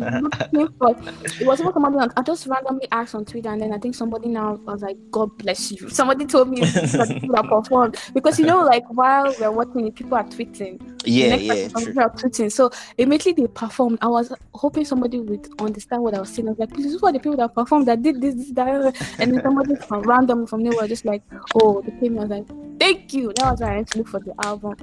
looking 0.51 0.75
for. 0.77 0.95
It 1.41 1.47
was 1.47 1.59
even 1.59 1.73
somebody 1.73 1.97
on. 1.97 2.11
I 2.17 2.21
just 2.21 2.47
randomly 2.47 2.87
asked 2.91 3.15
on 3.15 3.25
Twitter, 3.25 3.49
and 3.49 3.61
then 3.61 3.73
I 3.73 3.77
think 3.77 3.95
somebody 3.95 4.29
now 4.29 4.55
was 4.55 4.81
like, 4.81 4.97
"God 5.11 5.37
bless 5.37 5.71
you." 5.71 5.89
Somebody 5.99 6.25
told 6.25 6.49
me 6.49 6.61
that 6.61 7.45
performed 7.49 7.97
because 8.13 8.39
you 8.39 8.45
know, 8.45 8.63
like 8.63 8.83
while 8.89 9.33
we're 9.39 9.51
watching, 9.51 9.87
it, 9.87 9.95
people 9.95 10.17
are 10.17 10.23
tweeting. 10.23 10.79
Yeah, 11.05 11.35
yeah, 11.35 11.67
true. 11.69 11.85
people 11.85 12.03
are 12.03 12.11
tweeting. 12.11 12.51
So 12.51 12.71
immediately 12.97 13.43
they 13.43 13.51
performed. 13.51 13.99
I 14.01 14.07
was 14.07 14.33
hoping 14.53 14.85
somebody 14.85 15.19
would 15.19 15.47
understand 15.59 16.03
what 16.03 16.13
I 16.13 16.19
was 16.19 16.29
saying. 16.29 16.47
I 16.47 16.51
was 16.51 16.59
like, 16.59 16.73
"Please, 16.73 16.99
who 16.99 17.07
are 17.07 17.13
the 17.13 17.19
people 17.19 17.37
that 17.37 17.53
performed 17.53 17.87
that 17.87 18.01
did 18.01 18.21
this, 18.21 18.35
this, 18.35 18.51
that?" 18.51 18.95
And 19.19 19.33
then 19.33 19.41
somebody 19.41 19.75
from 19.75 20.03
random 20.03 20.45
from 20.45 20.63
nowhere 20.63 20.87
just 20.87 21.05
like, 21.05 21.23
"Oh," 21.55 21.81
they 21.81 21.91
came. 21.99 22.17
I 22.17 22.25
was 22.25 22.29
like, 22.29 22.79
"Thank 22.79 23.13
you." 23.13 23.33
That 23.35 23.51
was 23.51 23.61
why 23.61 23.71
I 23.71 23.75
went 23.75 23.87
to 23.91 23.97
look 23.99 24.07
for 24.07 24.19
the 24.19 24.33
album. 24.45 24.75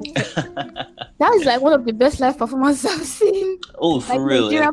That 1.19 1.33
is 1.35 1.45
like 1.45 1.61
one 1.61 1.73
of 1.73 1.85
the 1.85 1.93
best 1.93 2.21
live 2.21 2.37
performances 2.39 2.87
I've 2.91 3.07
seen. 3.07 3.59
oh, 3.79 4.01
for 4.01 4.13
Like 4.19 4.21
real. 4.21 4.53
yeah. 4.53 4.71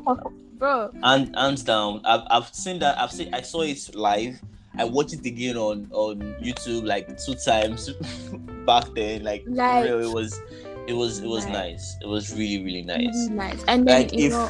Bro. 0.57 0.91
and 1.03 1.35
hands 1.35 1.61
down 1.63 1.99
i've, 2.05 2.21
I've 2.29 2.47
seen 2.55 2.79
that 2.79 2.97
i've 2.97 3.11
seen 3.11 3.33
i 3.33 3.41
saw 3.41 3.63
it 3.63 3.93
live 3.95 4.39
i 4.77 4.85
watched 4.85 5.11
it 5.13 5.25
again 5.25 5.57
on 5.57 5.89
on 5.91 6.21
youtube 6.41 6.85
like 6.87 7.17
two 7.17 7.35
times 7.35 7.89
back 8.65 8.85
then 8.95 9.23
like, 9.25 9.43
for 9.43 9.51
Like- 9.51 9.83
real, 9.83 9.99
it 9.99 10.13
was 10.13 10.39
it 10.87 10.93
was 10.93 11.19
it 11.19 11.27
was 11.27 11.43
Like- 11.45 11.53
nice 11.53 11.97
it 12.01 12.07
was 12.07 12.31
really 12.33 12.63
really 12.63 12.81
nice 12.83 13.13
Really 13.13 13.29
nice. 13.35 13.63
And 13.67 13.85
then 13.85 14.03
Like, 14.03 14.13
you 14.13 14.27
if- 14.27 14.31
know, 14.31 14.49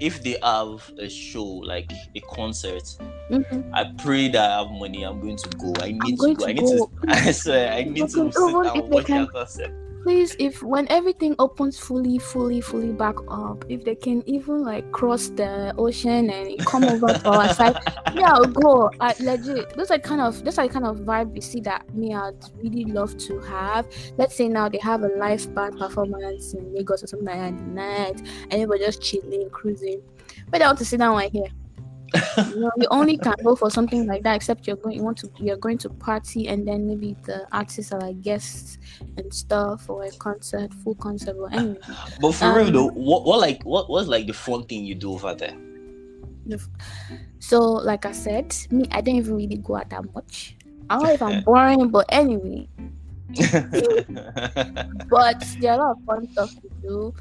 if 0.00 0.22
they 0.22 0.36
have 0.42 0.90
a 0.98 1.08
show 1.08 1.44
like 1.44 1.90
a 2.14 2.20
concert, 2.20 2.84
Mhm. 3.30 3.70
I 3.72 3.84
pray 4.02 4.28
that 4.28 4.50
I 4.50 4.58
have 4.64 4.70
money. 4.72 5.04
I'm 5.04 5.20
going 5.20 5.36
to 5.36 5.48
go. 5.56 5.72
I 5.80 5.92
need 5.92 6.00
to 6.02 6.16
going 6.16 6.34
go. 6.34 6.44
to 6.44 6.50
I 6.50 6.52
need 6.52 6.60
go. 6.60 6.86
to. 6.86 6.90
I 7.08 7.30
swear, 7.30 7.72
I 7.72 7.84
need 7.84 8.02
to 8.02 8.08
sit 8.08 8.26
if 8.26 8.36
and 8.36 8.90
watch 8.90 9.06
can- 9.06 9.26
concert. 9.28 9.72
Please, 10.04 10.36
if 10.38 10.62
when 10.62 10.86
everything 10.90 11.34
opens 11.38 11.78
fully, 11.78 12.18
fully, 12.18 12.60
fully 12.60 12.92
back 12.92 13.14
up, 13.26 13.64
if 13.70 13.84
they 13.84 13.94
can 13.94 14.22
even 14.28 14.62
like 14.62 14.92
cross 14.92 15.30
the 15.30 15.74
ocean 15.78 16.28
and 16.28 16.58
come 16.66 16.84
over 16.84 17.06
to 17.06 17.30
our 17.30 17.54
side, 17.54 17.78
yeah, 18.12 18.34
I'll 18.34 18.44
go. 18.44 18.90
I 19.00 19.14
legit. 19.18 19.70
Those 19.70 19.90
are 19.90 19.98
kind 19.98 20.20
of 20.20 20.44
those 20.44 20.58
are 20.58 20.68
kind 20.68 20.84
of 20.84 20.98
vibe 20.98 21.34
you 21.34 21.40
see 21.40 21.60
that 21.60 21.88
me 21.94 22.14
I'd 22.14 22.34
really 22.62 22.84
love 22.84 23.16
to 23.16 23.40
have. 23.40 23.88
Let's 24.18 24.36
say 24.36 24.46
now 24.46 24.68
they 24.68 24.76
have 24.82 25.04
a 25.04 25.08
live 25.08 25.54
band 25.54 25.78
performance 25.78 26.52
in 26.52 26.74
Lagos 26.74 27.02
or 27.02 27.06
something 27.06 27.26
like 27.26 27.38
that 27.38 27.54
at 27.54 27.66
night, 27.68 28.20
and 28.20 28.52
everybody 28.52 28.84
just 28.84 29.00
chilling, 29.00 29.48
cruising. 29.48 30.02
But 30.50 30.60
I 30.60 30.66
want 30.66 30.80
to 30.80 30.84
sit 30.84 30.98
down 30.98 31.14
right 31.14 31.32
here. 31.32 31.48
You 32.48 32.60
know, 32.60 32.70
you 32.76 32.86
only 32.90 33.16
can 33.16 33.34
go 33.42 33.56
for 33.56 33.70
something 33.70 34.06
like 34.06 34.22
that 34.22 34.36
except 34.36 34.66
you're 34.66 34.76
going 34.76 34.96
you 34.96 35.02
want 35.02 35.18
to 35.18 35.30
you're 35.38 35.56
going 35.56 35.78
to 35.78 35.88
party 35.88 36.48
and 36.48 36.66
then 36.66 36.86
maybe 36.86 37.16
the 37.24 37.46
artists 37.52 37.92
are 37.92 38.00
like 38.00 38.20
guests 38.22 38.78
and 39.16 39.32
stuff 39.32 39.88
or 39.88 40.04
a 40.04 40.10
concert, 40.12 40.72
full 40.74 40.94
concert 40.94 41.36
or 41.36 41.52
anyway. 41.52 41.78
But 42.20 42.32
for 42.32 42.54
real 42.54 42.66
Um, 42.66 42.72
though, 42.72 42.88
what 42.88 43.24
what 43.24 43.40
like 43.40 43.62
what 43.64 43.90
what's 43.90 44.08
like 44.08 44.26
the 44.26 44.32
fun 44.32 44.64
thing 44.64 44.84
you 44.84 44.94
do 44.94 45.12
over 45.12 45.34
there? 45.34 45.56
So, 47.38 47.60
like 47.60 48.06
I 48.06 48.12
said, 48.12 48.54
me, 48.70 48.86
I 48.90 49.00
don't 49.00 49.16
even 49.16 49.36
really 49.36 49.56
go 49.56 49.76
out 49.76 49.90
that 49.90 50.14
much. 50.14 50.56
I 50.90 50.96
don't 50.96 51.04
know 51.04 51.12
if 51.12 51.22
I'm 51.22 51.42
boring, 51.44 51.88
but 51.88 52.06
anyway. 52.10 52.68
But 55.08 55.44
there 55.60 55.72
are 55.72 55.78
a 55.78 55.82
lot 55.82 55.96
of 55.96 56.04
fun 56.04 56.28
stuff 56.32 56.54
to 56.60 56.68
do. 56.82 57.14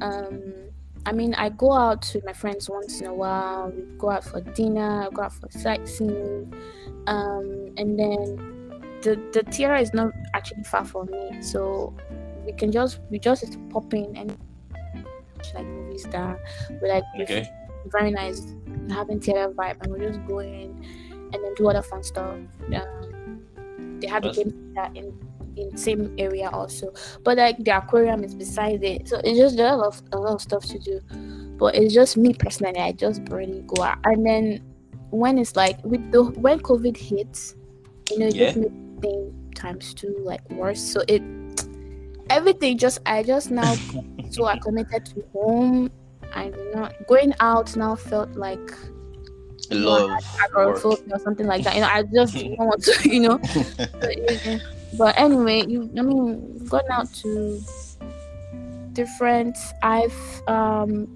Um, 0.00 0.71
I 1.04 1.12
mean, 1.12 1.34
I 1.34 1.48
go 1.48 1.72
out 1.72 2.10
with 2.14 2.24
my 2.24 2.32
friends 2.32 2.70
once 2.70 3.00
in 3.00 3.06
a 3.06 3.14
while. 3.14 3.72
We 3.74 3.82
go 3.98 4.10
out 4.10 4.24
for 4.24 4.40
dinner, 4.40 5.08
go 5.12 5.22
out 5.22 5.32
for 5.32 5.50
sightseeing, 5.50 6.54
um, 7.06 7.74
and 7.76 7.98
then 7.98 8.70
the 9.02 9.20
the 9.32 9.42
theater 9.50 9.74
is 9.74 9.92
not 9.92 10.12
actually 10.34 10.62
far 10.64 10.84
from 10.84 11.10
me, 11.10 11.42
so 11.42 11.94
we 12.46 12.52
can 12.52 12.70
just 12.70 13.00
we 13.10 13.18
just 13.18 13.52
to 13.52 13.58
pop 13.70 13.92
in 13.94 14.16
and 14.16 14.36
watch, 15.42 15.54
like 15.54 15.66
movies 15.66 16.04
that 16.10 16.38
we 16.80 16.88
like 16.88 17.04
okay. 17.20 17.48
very 17.86 18.10
nice 18.10 18.54
having 18.90 19.20
theater 19.20 19.52
vibe 19.52 19.80
and 19.82 19.92
we 19.92 20.00
just 20.00 20.20
go 20.26 20.38
in 20.38 20.84
and 21.10 21.32
then 21.32 21.54
do 21.54 21.68
other 21.68 21.82
fun 21.82 22.02
stuff 22.02 22.36
um, 22.74 23.42
they 24.00 24.06
have 24.06 24.22
the 24.22 24.28
That's- 24.28 24.36
game 24.36 24.72
that 24.74 24.96
in 24.96 25.12
in 25.56 25.76
same 25.76 26.14
area 26.18 26.48
also 26.50 26.92
but 27.24 27.36
like 27.38 27.56
the 27.64 27.76
aquarium 27.76 28.24
is 28.24 28.34
beside 28.34 28.82
it 28.82 29.08
so 29.08 29.20
it's 29.24 29.38
just 29.38 29.58
a 29.58 29.74
lot 29.76 29.86
of, 29.86 30.02
a 30.12 30.18
lot 30.18 30.34
of 30.34 30.40
stuff 30.40 30.64
to 30.64 30.78
do 30.78 31.00
but 31.58 31.74
it's 31.74 31.94
just 31.94 32.16
me 32.16 32.32
personally 32.34 32.78
i 32.80 32.92
just 32.92 33.24
barely 33.26 33.62
go 33.66 33.82
out 33.82 33.98
and 34.04 34.24
then 34.26 34.62
when 35.10 35.38
it's 35.38 35.56
like 35.56 35.82
with 35.84 36.10
the 36.12 36.22
when 36.22 36.58
covid 36.60 36.96
hits 36.96 37.54
you 38.10 38.18
know 38.18 38.26
it 38.26 38.34
just 38.34 38.56
Yeah. 38.56 38.62
makes 38.62 39.02
things 39.02 39.34
times 39.54 39.94
two 39.94 40.16
like 40.24 40.48
worse 40.50 40.80
so 40.80 41.02
it 41.08 41.22
everything 42.30 42.78
just 42.78 42.98
i 43.06 43.22
just 43.22 43.50
now 43.50 43.74
so 44.30 44.44
I 44.44 44.54
acclimated 44.54 45.04
to 45.06 45.24
home. 45.32 45.90
Do 46.34 46.70
not 46.74 46.94
going 47.06 47.34
out 47.40 47.76
now 47.76 47.94
felt 47.94 48.30
like 48.36 48.58
A 49.70 49.74
you 49.74 49.80
know, 49.80 49.90
lot 49.90 50.18
of 50.18 50.24
had 50.24 50.50
or 50.56 51.18
something 51.18 51.46
like 51.46 51.62
that. 51.64 51.74
You 51.74 51.82
know, 51.82 51.88
I 51.88 52.02
just 52.04 52.34
don't 52.34 52.56
want 52.58 52.82
to, 52.84 53.08
you 53.10 53.20
know. 53.20 53.40
But, 54.98 55.18
anyway, 55.18 55.64
you 55.66 55.90
I 55.96 56.02
mean 56.02 56.58
we've 56.58 56.68
gone 56.68 56.90
out 56.90 57.12
to 57.14 57.60
different 58.92 59.56
I've 59.82 60.42
um 60.46 61.08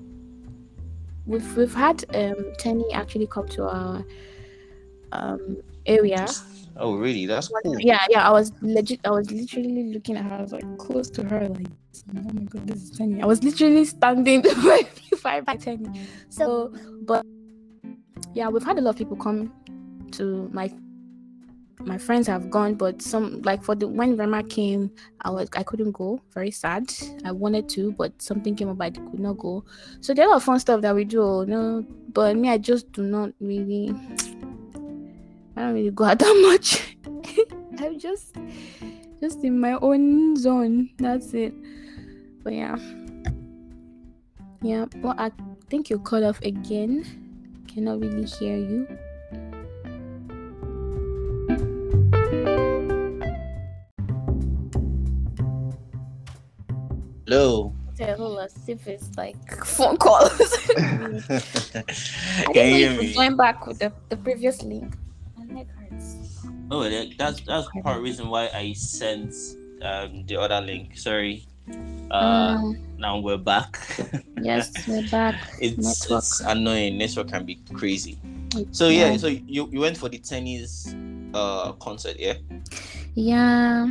we've 1.27 1.57
we've 1.57 1.75
had 1.75 2.05
um 2.15 2.53
Teni 2.59 2.93
actually 2.95 3.27
come 3.27 3.49
to 3.49 3.65
our 3.65 4.05
um 5.13 5.59
area. 5.87 6.27
Oh 6.79 6.97
really? 6.97 7.27
That's 7.27 7.49
cool. 7.49 7.81
Yeah, 7.81 8.05
yeah. 8.11 8.29
I 8.29 8.31
was 8.31 8.53
legit. 8.61 9.01
I 9.05 9.11
was 9.11 9.31
literally 9.31 9.93
looking 9.93 10.17
at 10.17 10.25
her. 10.25 10.37
I 10.37 10.43
was 10.43 10.53
like 10.53 10.79
close 10.79 11.09
to 11.11 11.25
her, 11.25 11.49
like, 11.49 11.69
oh 12.17 12.33
my 12.33 12.43
god, 12.43 12.67
this 12.67 12.83
is 12.83 12.99
Teni. 12.99 13.23
I 13.23 13.27
was 13.27 13.43
literally 13.43 13.85
standing 13.85 14.43
five 14.43 15.45
by 15.47 15.57
Teni. 15.57 16.07
So, 16.29 16.73
but 17.03 17.25
yeah, 18.35 18.49
we've 18.49 18.65
had 18.65 18.79
a 18.79 18.81
lot 18.83 18.91
of 18.91 18.97
people 18.97 19.17
come 19.17 19.53
to 20.13 20.51
my 20.53 20.71
my 21.81 21.99
friends 21.99 22.27
have 22.27 22.51
gone, 22.51 22.75
but 22.75 23.03
some 23.03 23.43
like 23.43 23.63
for 23.63 23.75
the 23.75 23.87
when 23.87 24.17
Rema 24.17 24.43
came, 24.43 24.91
I 25.23 25.31
was 25.31 25.49
I 25.55 25.63
couldn't 25.63 25.93
go. 25.93 26.21
Very 26.33 26.51
sad. 26.51 26.93
I 27.25 27.33
wanted 27.33 27.69
to, 27.71 27.93
but 27.93 28.21
something 28.21 28.57
came 28.57 28.69
up. 28.69 28.81
I 28.81 28.91
could 28.91 29.21
not 29.21 29.39
go. 29.39 29.65
So 30.01 30.15
there 30.15 30.31
are 30.31 30.41
fun 30.41 30.59
stuff 30.59 30.81
that 30.83 30.95
we 30.95 31.05
do. 31.05 31.45
Know, 31.47 31.85
but 32.13 32.37
me, 32.37 32.51
I 32.51 32.59
just 32.59 32.91
do 32.93 33.03
not 33.03 33.33
really. 33.41 33.91
I 35.57 35.61
don't 35.61 35.75
really 35.75 35.91
go 35.91 36.05
out 36.05 36.19
that 36.21 36.49
much. 36.49 36.97
I'm 37.79 37.99
just 37.99 38.37
just 39.21 39.45
in 39.45 39.61
my 39.61 39.75
own 39.75 40.37
zone. 40.37 40.91
That's 40.99 41.35
it. 41.35 41.55
But 42.43 42.55
yeah. 42.55 42.77
Yeah. 44.63 44.87
Well 44.97 45.15
I 45.19 45.31
think 45.69 45.91
you 45.91 45.99
cut 45.99 46.23
off 46.23 46.41
again. 46.43 47.05
Cannot 47.69 48.01
really 48.01 48.25
hear 48.25 48.57
you. 48.57 48.89
Hello. 57.27 57.73
Tell 57.97 58.39
us 58.39 58.55
if 58.69 58.87
it's 58.87 59.09
like 59.17 59.37
phone 59.65 59.97
calls. 59.97 60.31
Can 60.77 61.85
I 61.85 61.89
you 62.47 62.53
didn't 62.53 62.77
hear 62.77 62.99
me? 63.01 63.13
join 63.15 63.37
back 63.37 63.67
with 63.67 63.79
the, 63.79 63.93
the 64.11 64.17
previous 64.17 64.63
link. 64.63 64.95
My 65.37 65.55
leg 65.55 65.67
hurts. 65.75 66.17
Oh, 66.71 66.83
that's 67.19 67.41
that's 67.43 67.69
part 67.83 67.87
of 67.87 67.95
the 67.97 68.01
reason 68.03 68.29
why 68.29 68.49
I 68.53 68.73
sent 68.75 69.35
um 69.83 70.25
the 70.27 70.37
other 70.37 70.61
link. 70.65 70.97
Sorry. 70.99 71.47
Uh, 72.11 72.55
Um, 72.63 72.77
now 72.99 73.19
we're 73.19 73.39
back. 73.39 73.75
yes, 74.41 74.71
we're 74.87 75.09
back. 75.11 75.35
it's 75.61 75.79
Network. 76.07 76.23
it's 76.23 76.41
annoying. 76.41 76.99
Network 76.99 77.29
can 77.29 77.45
be 77.45 77.57
crazy. 77.75 78.19
So 78.71 78.89
yeah, 78.89 79.11
Yeah. 79.11 79.17
so 79.17 79.27
you 79.27 79.69
you 79.73 79.81
went 79.81 79.97
for 79.97 80.09
the 80.09 80.19
Teni's 80.19 80.95
uh 81.35 81.73
concert, 81.83 82.17
yeah? 82.21 82.35
Yeah. 83.15 83.91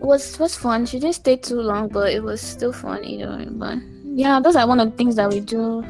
It 0.00 0.04
was 0.04 0.38
was 0.38 0.54
fun. 0.56 0.86
She 0.86 1.00
didn't 1.00 1.16
stay 1.16 1.36
too 1.36 1.60
long, 1.60 1.88
but 1.88 2.12
it 2.12 2.22
was 2.22 2.40
still 2.40 2.72
fun 2.72 3.04
either 3.04 3.36
way. 3.36 3.46
But 3.50 3.78
yeah, 4.04 4.38
those 4.40 4.54
are 4.56 4.66
one 4.66 4.78
of 4.80 4.90
the 4.92 4.96
things 4.96 5.16
that 5.16 5.28
we 5.28 5.40
do 5.40 5.84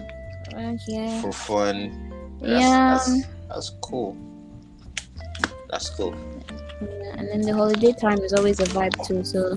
around 0.55 0.81
here. 0.87 1.21
For 1.21 1.33
fun. 1.33 2.38
That's, 2.40 2.51
Yeah. 2.51 2.94
That's, 2.94 3.27
that's 3.49 3.71
cool. 3.83 4.16
That's 5.68 5.90
cool. 5.90 6.14
Yeah, 6.81 7.14
and 7.18 7.29
then 7.29 7.42
the 7.42 7.53
holiday 7.55 7.92
time 7.92 8.18
is 8.21 8.33
always 8.33 8.61
a 8.61 8.64
vibe 8.64 8.97
too. 9.07 9.25
So 9.25 9.57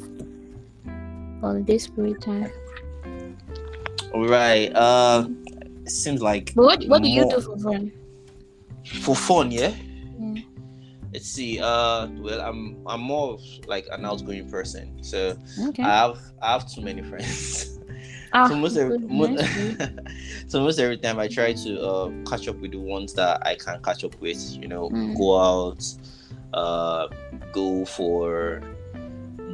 holiday 1.40 1.78
spirit 1.78 2.22
time. 2.22 2.52
All 4.14 4.28
right. 4.28 4.74
Uh, 4.76 5.28
it 5.86 5.92
seems 5.92 6.22
like 6.22 6.54
But 6.56 6.66
what 6.66 6.84
what 6.86 7.02
do 7.02 7.10
you 7.10 7.30
do 7.30 7.40
for 7.40 7.58
fun? 7.58 7.92
for 9.02 9.16
fun. 9.16 9.52
Yeah. 9.52 9.72
Let's 11.14 11.28
see. 11.28 11.60
Uh, 11.60 12.08
well, 12.20 12.40
I'm 12.42 12.78
I'm 12.88 13.02
more 13.02 13.34
of 13.34 13.42
like 13.68 13.86
an 13.92 14.06
outgoing 14.06 14.50
person, 14.50 15.04
so 15.04 15.38
Okay. 15.70 15.84
I 15.84 16.08
have 16.08 16.20
I 16.42 16.54
have 16.54 16.68
too 16.72 16.82
many 16.82 17.02
friends. 17.02 17.78
ah, 18.34 18.48
so 18.48 18.56
most 18.56 18.78
every, 18.78 18.98
good, 19.00 19.12
mo- 19.12 19.26
nice. 19.28 19.90
so 20.48 20.62
most 20.62 20.80
every 20.80 20.98
time 20.98 21.20
I 21.20 21.28
try 21.28 21.52
to 21.54 21.82
uh, 21.82 22.12
catch 22.30 22.48
up 22.48 22.58
with 22.62 22.72
the 22.72 22.80
ones 22.80 23.14
that 23.16 23.46
I 23.46 23.56
can 23.56 23.82
catch 23.84 24.04
up 24.06 24.16
with. 24.22 24.40
You 24.56 24.68
know, 24.70 24.90
Mm. 24.90 25.18
go 25.18 25.38
out, 25.38 25.84
uh, 26.54 27.08
go 27.52 27.84
for 27.86 28.62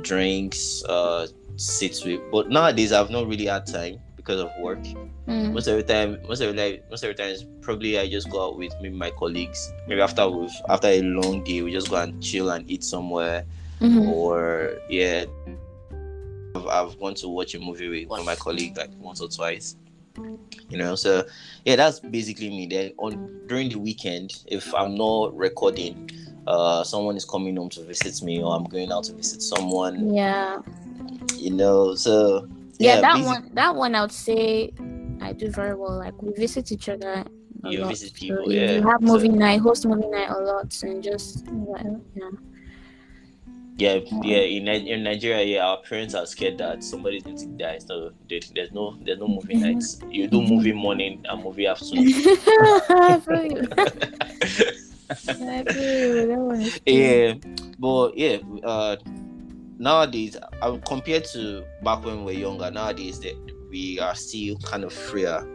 drinks, 0.04 0.84
uh, 0.86 1.28
sit 1.56 2.00
with. 2.06 2.22
But 2.32 2.50
nowadays 2.50 2.92
I've 2.92 3.10
not 3.10 3.28
really 3.28 3.46
had 3.48 3.66
time 3.66 4.00
because 4.28 4.42
of 4.42 4.52
work. 4.60 4.80
Mm, 5.28 5.54
Most 5.54 5.68
every 5.70 5.84
time, 5.84 6.20
most 6.28 6.42
every 6.42 6.56
time, 6.58 6.82
most 6.92 7.04
every 7.04 7.16
time, 7.16 7.30
is 7.30 7.46
probably 7.62 7.98
I 7.98 8.10
just 8.10 8.30
go 8.30 8.46
out 8.46 8.58
with 8.58 8.74
maybe 8.82 8.96
my 8.96 9.12
colleagues. 9.12 9.72
Maybe 9.88 10.02
after 10.02 10.28
we've 10.30 10.52
after 10.68 10.88
a 10.88 11.02
long 11.02 11.44
day, 11.46 11.62
we 11.62 11.72
just 11.72 11.90
go 11.90 11.96
and 11.96 12.22
chill 12.22 12.50
and 12.50 12.70
eat 12.70 12.84
somewhere 12.84 13.46
mhm. 13.80 14.06
or 14.08 14.74
yeah 14.90 15.26
I've, 16.56 16.68
I've 16.68 17.00
gone 17.00 17.14
to 17.16 17.30
watch 17.30 17.56
a 17.56 17.60
movie 17.60 17.88
with 17.88 18.10
one 18.10 18.20
of 18.20 18.26
my 18.26 18.36
colleagues 18.36 18.78
like 18.78 18.90
once 19.00 19.22
or 19.22 19.30
twice 19.30 19.76
you 20.70 20.78
know 20.78 20.96
so 20.96 21.24
yeah 21.64 21.76
that's 21.76 22.00
basically 22.00 22.50
me 22.50 22.66
then 22.66 22.92
on 22.98 23.30
during 23.48 23.70
the 23.70 23.78
weekend 23.78 24.34
if 24.48 24.74
i'm 24.74 24.96
not 24.96 25.38
recording 25.38 26.10
uh 26.48 26.84
someone 26.84 27.16
is 27.16 27.24
coming 27.24 27.56
home 27.56 27.70
to 27.70 27.84
visit 27.84 28.22
me 28.24 28.42
or 28.42 28.56
i'm 28.56 28.64
going 28.64 28.92
out 28.92 29.04
to 29.04 29.14
visit 29.14 29.42
someone 29.44 30.14
Yeah. 30.14 30.58
you 31.36 31.52
know 31.52 31.94
so 31.94 32.48
Yeah, 32.80 33.02
that 33.02 33.18
basi- 33.18 33.26
one 33.26 33.50
that 33.54 33.76
one 33.76 33.96
I 33.96 34.02
would 34.02 34.12
say 34.12 34.72
I 35.22 35.34
do 35.34 35.50
very 35.50 35.76
well. 35.76 35.98
Like 35.98 36.22
we 36.22 36.32
visit 36.34 36.72
each 36.72 36.90
other. 36.90 37.24
a 37.64 37.72
You 37.72 37.80
lot. 37.80 37.90
visit 37.90 38.14
people, 38.14 38.52
you- 38.52 38.60
yeah. 38.62 38.72
You 38.74 38.88
have 38.88 39.02
movie 39.02 39.30
So- 39.30 39.34
night, 39.36 39.60
host 39.62 39.86
movie 39.86 40.08
night 40.08 40.30
a 40.30 40.40
lot, 40.40 40.72
and 40.84 41.04
just. 41.04 41.46
Yeah. 42.16 42.30
Yeah, 43.80 44.00
yeah. 44.24 44.38
In, 44.38 44.68
in 44.68 45.04
Nigeria, 45.04 45.44
yeah, 45.44 45.66
our 45.68 45.78
parents 45.88 46.16
are 46.16 46.26
scared 46.26 46.58
that 46.58 46.84
somebody's 46.84 47.22
going 47.24 47.38
to 47.38 47.46
die. 47.48 47.78
So 47.80 48.12
there- 48.30 48.40
there's 48.56 48.72
no 48.72 48.98
there's 49.06 49.20
no 49.20 49.28
movie 49.28 49.56
nights. 49.66 50.00
You 50.10 50.28
do 50.28 50.42
movie 50.42 50.72
morning 50.74 51.24
and 51.30 51.44
movie 51.44 51.68
afternoon. 51.68 52.08
I 52.16 53.22
you. 53.46 53.68
I 55.30 55.64
you. 55.76 56.28
That 56.28 56.40
one 56.40 56.70
yeah, 56.86 57.34
but 57.80 58.18
yeah, 58.18 58.38
uh, 58.64 58.96
nowadays, 59.78 60.38
uh, 60.62 60.78
compared 60.86 61.26
to 61.26 61.64
back 61.84 62.04
when 62.04 62.20
we 62.20 62.34
were 62.36 62.40
younger, 62.40 62.70
nowadays 62.72 63.20
that 63.22 63.36
we 63.70 64.00
are 64.00 64.16
still 64.16 64.58
kind 64.58 64.84
of 64.84 64.94
freer. 64.94 65.46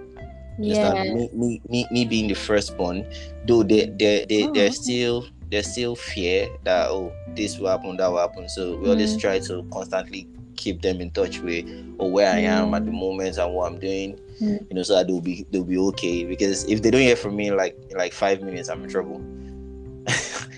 Yeah. 0.58 1.02
me, 1.04 1.28
me, 1.32 1.60
me, 1.68 1.86
me 1.90 2.04
being 2.04 2.28
the 2.28 2.34
firstborn, 2.34 3.06
though 3.46 3.62
they, 3.62 3.86
they, 3.98 4.26
they, 4.28 4.44
Oh, 4.44 4.52
there's 4.52 4.74
okay. 4.74 4.82
still 4.82 5.26
there's 5.50 5.66
still 5.70 5.94
fear 5.96 6.48
that 6.64 6.88
oh 6.90 7.12
this 7.34 7.58
will 7.58 7.68
happen, 7.68 7.96
that 7.96 8.06
will 8.08 8.18
happen. 8.18 8.48
So 8.48 8.76
we 8.76 8.88
always 8.90 9.16
Mm. 9.16 9.20
try 9.20 9.38
to 9.40 9.66
constantly 9.72 10.28
keep 10.56 10.80
them 10.82 11.00
in 11.00 11.10
touch 11.10 11.40
with 11.40 11.64
or 11.98 12.10
where 12.10 12.28
I 12.32 12.38
am 12.40 12.74
at 12.74 12.84
the 12.84 12.90
Mm. 12.90 13.00
moment 13.00 13.36
and 13.38 13.52
what 13.54 13.72
I'm 13.72 13.78
doing. 13.78 14.18
Mm. 14.40 14.66
You 14.70 14.76
know, 14.76 14.82
so 14.82 14.94
that 14.94 15.06
they'll 15.08 15.20
be 15.20 15.46
they'll 15.50 15.64
be 15.64 15.78
okay. 15.78 16.24
Because 16.24 16.64
if 16.64 16.82
they 16.82 16.90
don't 16.90 17.00
hear 17.02 17.16
from 17.16 17.34
me 17.36 17.50
like 17.50 17.76
like 17.96 18.12
five 18.12 18.42
minutes, 18.42 18.68
I'm 18.68 18.84
in 18.84 18.90
trouble. 18.90 19.20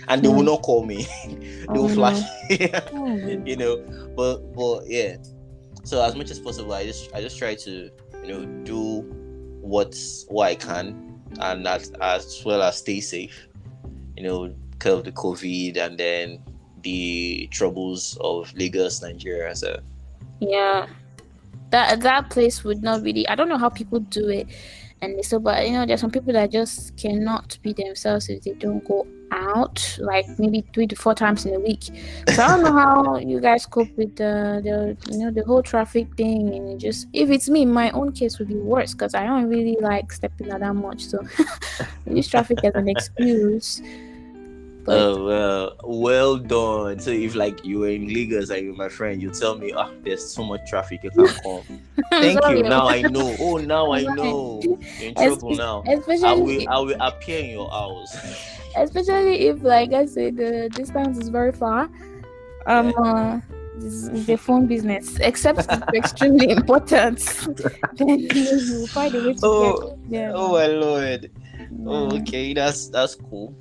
And 0.09 0.23
they 0.23 0.29
will 0.29 0.43
Mm. 0.43 0.47
not 0.47 0.63
call 0.63 0.85
me. 0.85 1.07
they 1.27 1.79
will 1.79 1.89
Oh, 1.89 1.89
flash. 1.89 2.21
Oh, 2.93 3.17
you 3.45 3.57
know 3.57 3.77
but 4.17 4.39
but 4.55 4.83
yeah 4.87 5.17
so 5.85 6.03
as 6.03 6.15
much 6.15 6.31
as 6.31 6.39
possible 6.39 6.73
i 6.73 6.85
just 6.85 7.13
i 7.15 7.21
just 7.21 7.37
try 7.39 7.55
to 7.55 7.91
you 8.23 8.29
know 8.29 8.45
do 8.65 9.03
what's 9.61 10.25
what 10.29 10.47
i 10.49 10.55
can 10.55 11.21
and 11.41 11.67
as, 11.67 11.91
as 12.01 12.43
well 12.45 12.63
as 12.63 12.79
stay 12.79 13.01
safe 13.01 13.49
you 14.17 14.23
know 14.23 14.55
curb 14.79 15.05
the 15.05 15.13
covid 15.13 15.77
and 15.77 15.99
then 15.99 16.39
the 16.83 17.49
troubles 17.51 18.17
of 18.21 18.53
lagos 18.55 19.03
nigeria 19.03 19.55
so 19.55 19.77
Yeah, 20.41 20.87
that 21.71 22.01
that 22.01 22.31
place 22.31 22.63
would 22.65 22.83
not 22.83 23.03
really. 23.03 23.27
I 23.29 23.35
don't 23.35 23.49
know 23.49 23.57
how 23.59 23.71
people 23.71 24.01
do 24.01 24.29
it, 24.29 24.47
and 25.05 25.25
so 25.25 25.38
but 25.38 25.67
you 25.67 25.73
know 25.73 25.87
there's 25.87 26.01
some 26.01 26.11
people 26.11 26.33
that 26.33 26.51
just 26.51 26.97
cannot 26.97 27.59
be 27.62 27.73
themselves 27.73 28.29
if 28.29 28.43
they 28.43 28.53
don't 28.53 28.85
go 28.85 29.07
out, 29.35 29.99
like 30.01 30.27
maybe 30.38 30.64
three 30.73 30.87
to 30.87 30.97
four 30.97 31.14
times 31.14 31.45
in 31.45 31.55
a 31.55 31.61
week. 31.61 31.85
So 32.29 32.43
I 32.43 32.49
don't 32.49 32.62
know 32.62 32.73
how 32.73 33.17
you 33.19 33.40
guys 33.40 33.67
cope 33.67 33.95
with 33.97 34.17
the 34.17 34.61
the 34.62 35.12
you 35.12 35.19
know 35.19 35.31
the 35.31 35.45
whole 35.45 35.62
traffic 35.62 36.07
thing 36.17 36.55
and 36.55 36.79
just 36.81 37.09
if 37.12 37.31
it's 37.31 37.49
me, 37.49 37.64
my 37.64 37.90
own 37.90 38.12
case 38.12 38.38
would 38.38 38.49
be 38.49 38.57
worse 38.57 38.93
because 38.93 39.14
I 39.14 39.27
don't 39.27 39.49
really 39.49 39.77
like 39.81 40.12
stepping 40.12 40.51
out 40.51 40.61
that 40.61 40.75
much. 40.75 41.05
So 41.05 41.21
use 42.07 42.29
traffic 42.29 42.64
as 42.64 42.75
an 42.75 42.88
excuse. 42.88 43.83
But 44.85 44.99
oh 44.99 45.25
well 45.25 45.77
well 45.85 46.37
done. 46.37 46.99
So 46.99 47.11
if 47.11 47.35
like 47.35 47.64
you 47.64 47.79
were 47.81 47.88
in 47.88 48.12
lagos 48.12 48.51
and 48.51 48.66
you're 48.66 48.75
my 48.75 48.90
friend 48.90 49.20
you 49.23 49.31
tell 49.31 49.57
me 49.57 49.73
ah 49.73 49.90
there's 50.03 50.25
so 50.25 50.44
much 50.44 50.68
traffic 50.68 51.01
you 51.03 51.11
can't 51.11 51.42
come. 51.42 51.81
Thank 52.11 52.42
Sorry. 52.42 52.59
you 52.59 52.64
now 52.64 52.88
i 52.88 53.01
know. 53.01 53.35
Oh 53.40 53.57
now 53.57 53.92
i 53.92 54.03
know. 54.18 54.61
You're 54.62 55.09
in 55.09 55.14
trouble 55.14 55.57
now. 55.57 55.83
I 55.87 55.94
especially 55.94 56.42
will, 56.42 56.68
I 56.68 56.79
will 56.81 56.97
appear 57.01 57.38
in 57.40 57.51
your 57.51 57.70
house. 57.70 58.14
especially 58.77 59.47
if 59.47 59.62
like 59.62 59.92
i 59.92 60.05
said 60.05 60.37
the 60.37 60.68
distance 60.75 61.16
is 61.18 61.29
very 61.29 61.53
far. 61.53 61.88
Um 62.66 62.92
uh, 62.99 63.40
this 63.77 64.07
is 64.09 64.27
the 64.27 64.37
phone 64.37 64.66
business. 64.66 65.16
Except 65.18 65.61
it's 65.61 65.83
extremely 65.94 66.51
important. 66.51 67.18
Then 67.97 68.20
you 68.20 68.87
find 68.88 69.14
a 69.14 69.18
way 69.18 69.33
to 69.33 69.40
Oh, 69.42 69.81
get 69.81 69.99
yeah 70.11 70.33
oh 70.35 70.53
my 70.53 70.66
lord. 70.66 71.31
Oh, 71.87 72.16
okay, 72.18 72.53
that's 72.53 72.88
that's 72.88 73.14
cool. 73.14 73.55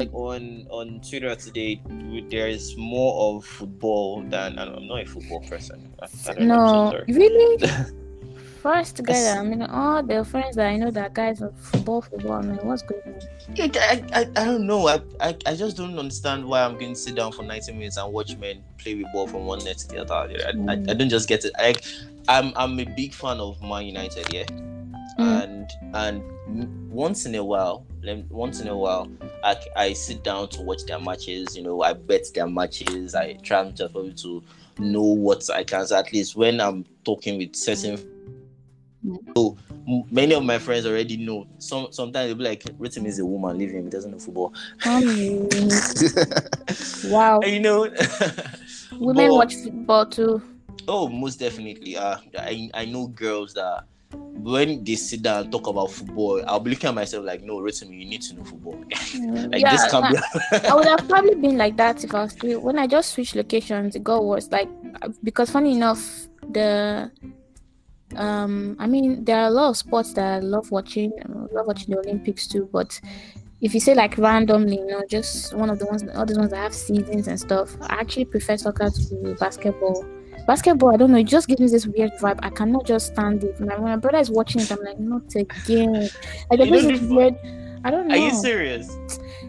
Like 0.00 0.14
on 0.14 0.66
on 0.70 1.00
Twitter 1.08 1.34
today, 1.36 1.82
there 2.30 2.48
is 2.48 2.74
more 2.76 3.36
of 3.36 3.44
football 3.44 4.22
than 4.22 4.58
I'm 4.58 4.86
not 4.88 5.02
a 5.02 5.04
football 5.04 5.40
person. 5.40 5.92
I, 6.00 6.06
I 6.30 6.34
don't 6.34 6.48
know, 6.48 6.90
no 6.90 6.90
so 6.90 7.04
really 7.06 7.68
first 8.62 8.96
together 8.96 9.40
i 9.40 9.42
mean 9.42 9.62
all 9.62 10.02
the 10.02 10.22
friends 10.22 10.56
that 10.56 10.66
i 10.66 10.76
know 10.76 10.90
that 10.90 11.14
guys 11.14 11.40
are 11.40 11.50
football 11.56 12.02
football 12.02 12.32
i 12.32 12.42
mean 12.42 12.58
what's 12.58 12.82
going 12.82 13.00
on 13.06 13.20
I, 13.58 13.70
I, 13.74 14.20
I, 14.20 14.20
I 14.36 14.44
don't 14.44 14.66
know. 14.66 14.86
I, 14.86 15.00
I 15.18 15.34
I 15.46 15.54
just 15.56 15.76
don't 15.76 15.98
understand 15.98 16.44
why 16.44 16.62
I'm 16.62 16.78
going 16.78 16.94
to 16.94 16.98
sit 16.98 17.16
down 17.16 17.32
for 17.32 17.42
90 17.42 17.72
minutes 17.72 17.96
and 17.96 18.12
watch 18.12 18.36
men 18.36 18.62
play 18.78 18.94
with 18.94 19.06
ball 19.12 19.26
from 19.26 19.44
one 19.44 19.64
net 19.64 19.78
to 19.78 19.88
the 19.88 20.02
other. 20.02 20.14
I, 20.14 20.72
I, 20.72 20.74
I 20.74 20.94
don't 20.94 21.08
just 21.08 21.28
get 21.28 21.44
it. 21.44 21.52
Like 21.58 21.82
I'm 22.28 22.52
I'm 22.54 22.78
a 22.78 22.84
big 22.84 23.12
fan 23.12 23.40
of 23.40 23.60
Man 23.60 23.86
United, 23.86 24.32
yeah. 24.32 24.44
Mm. 25.18 25.42
and 25.42 25.70
and 25.94 26.90
once 26.90 27.26
in 27.26 27.34
a 27.34 27.42
while 27.42 27.84
once 28.30 28.60
in 28.60 28.68
a 28.68 28.76
while 28.76 29.10
I, 29.44 29.56
I 29.76 29.92
sit 29.92 30.24
down 30.24 30.48
to 30.50 30.62
watch 30.62 30.84
their 30.84 30.98
matches 31.00 31.56
you 31.56 31.62
know 31.62 31.82
i 31.82 31.92
bet 31.92 32.26
their 32.34 32.46
matches 32.46 33.14
i 33.14 33.34
try 33.34 33.70
to 33.70 33.88
for 33.88 34.04
you 34.04 34.12
to 34.12 34.42
know 34.78 35.02
what 35.02 35.48
i 35.50 35.64
can 35.64 35.86
so 35.86 35.96
at 35.98 36.12
least 36.12 36.36
when 36.36 36.60
i'm 36.60 36.84
talking 37.04 37.38
with 37.38 37.54
certain 37.54 37.98
so 39.36 39.56
many 40.10 40.34
of 40.34 40.44
my 40.44 40.58
friends 40.58 40.86
already 40.86 41.16
know. 41.16 41.46
Some 41.58 41.88
sometimes 41.90 42.28
they'll 42.28 42.34
be 42.36 42.44
like 42.44 42.64
Rhythm 42.78 43.06
is 43.06 43.18
a 43.18 43.24
woman 43.24 43.56
leave 43.58 43.70
him 43.70 43.84
he 43.84 43.90
doesn't 43.90 44.10
know 44.10 44.18
football. 44.18 44.52
Um, 44.84 45.48
wow. 47.10 47.40
You 47.40 47.60
know 47.60 47.80
women 48.92 49.28
But- 49.28 49.30
watch 49.30 49.54
football 49.54 50.06
too. 50.06 50.42
Oh, 50.88 51.08
most 51.08 51.38
definitely. 51.38 51.96
Uh, 51.96 52.18
I 52.38 52.70
I 52.74 52.84
know 52.84 53.06
girls 53.06 53.54
that 53.54 53.84
when 54.42 54.84
they 54.84 54.94
sit 54.94 55.22
down 55.22 55.42
and 55.42 55.52
talk 55.52 55.66
about 55.66 55.90
football, 55.90 56.42
I'll 56.46 56.60
be 56.60 56.70
looking 56.70 56.88
at 56.88 56.94
myself 56.94 57.24
like, 57.24 57.42
no, 57.42 57.60
Rhythm, 57.60 57.92
you 57.92 58.04
need 58.04 58.22
to 58.22 58.34
know 58.34 58.44
football. 58.44 58.74
like 59.50 59.60
yeah, 59.60 59.70
this 59.72 59.90
can't 59.90 60.16
be. 60.16 60.68
I 60.68 60.74
would 60.74 60.86
have 60.86 61.08
probably 61.08 61.34
been 61.34 61.56
like 61.56 61.76
that 61.76 62.02
if 62.04 62.14
I 62.14 62.22
was 62.22 62.32
still 62.32 62.60
when 62.60 62.78
I 62.78 62.86
just 62.86 63.12
switched 63.12 63.34
locations. 63.34 63.96
It 63.96 64.04
got 64.04 64.24
worse. 64.24 64.48
Like 64.50 64.68
because 65.22 65.50
funny 65.50 65.72
enough, 65.72 66.28
the 66.50 67.10
um, 68.16 68.76
I 68.78 68.86
mean 68.86 69.24
there 69.24 69.38
are 69.38 69.48
a 69.48 69.50
lot 69.50 69.70
of 69.70 69.76
sports 69.76 70.12
that 70.14 70.34
I 70.34 70.38
love 70.40 70.70
watching. 70.70 71.12
I 71.24 71.54
love 71.54 71.66
watching 71.66 71.94
the 71.94 72.00
Olympics 72.00 72.46
too. 72.46 72.68
But 72.72 73.00
if 73.60 73.74
you 73.74 73.80
say 73.80 73.94
like 73.94 74.16
randomly, 74.18 74.78
you 74.78 74.86
know, 74.86 75.02
just 75.08 75.54
one 75.54 75.70
of 75.70 75.78
the 75.78 75.86
ones, 75.86 76.04
all 76.14 76.26
these 76.26 76.38
ones 76.38 76.50
that 76.50 76.56
have 76.56 76.74
seasons 76.74 77.28
and 77.28 77.38
stuff, 77.38 77.76
I 77.82 78.00
actually 78.00 78.24
prefer 78.24 78.56
soccer 78.56 78.90
to 78.90 79.36
basketball. 79.38 80.04
Basketball, 80.50 80.92
I 80.92 80.96
don't 80.96 81.12
know, 81.12 81.18
it 81.18 81.28
just 81.28 81.46
gives 81.46 81.60
me 81.60 81.68
this 81.68 81.86
weird 81.86 82.10
vibe. 82.20 82.40
I 82.42 82.50
cannot 82.50 82.84
just 82.84 83.12
stand 83.12 83.44
it. 83.44 83.60
My, 83.60 83.74
when 83.76 83.92
my 83.92 83.96
brother 83.96 84.18
is 84.18 84.32
watching 84.32 84.60
it, 84.60 84.72
I'm 84.72 84.82
like, 84.82 84.98
not 84.98 85.32
again. 85.36 85.92
Like, 86.50 86.58
You 86.58 86.70
there's 86.70 86.70
know 86.82 86.90
this 86.90 87.02
weird. 87.02 87.36
I 87.84 87.90
don't 87.92 88.08
know. 88.08 88.16
Are 88.16 88.18
you 88.18 88.34
serious? 88.34 88.98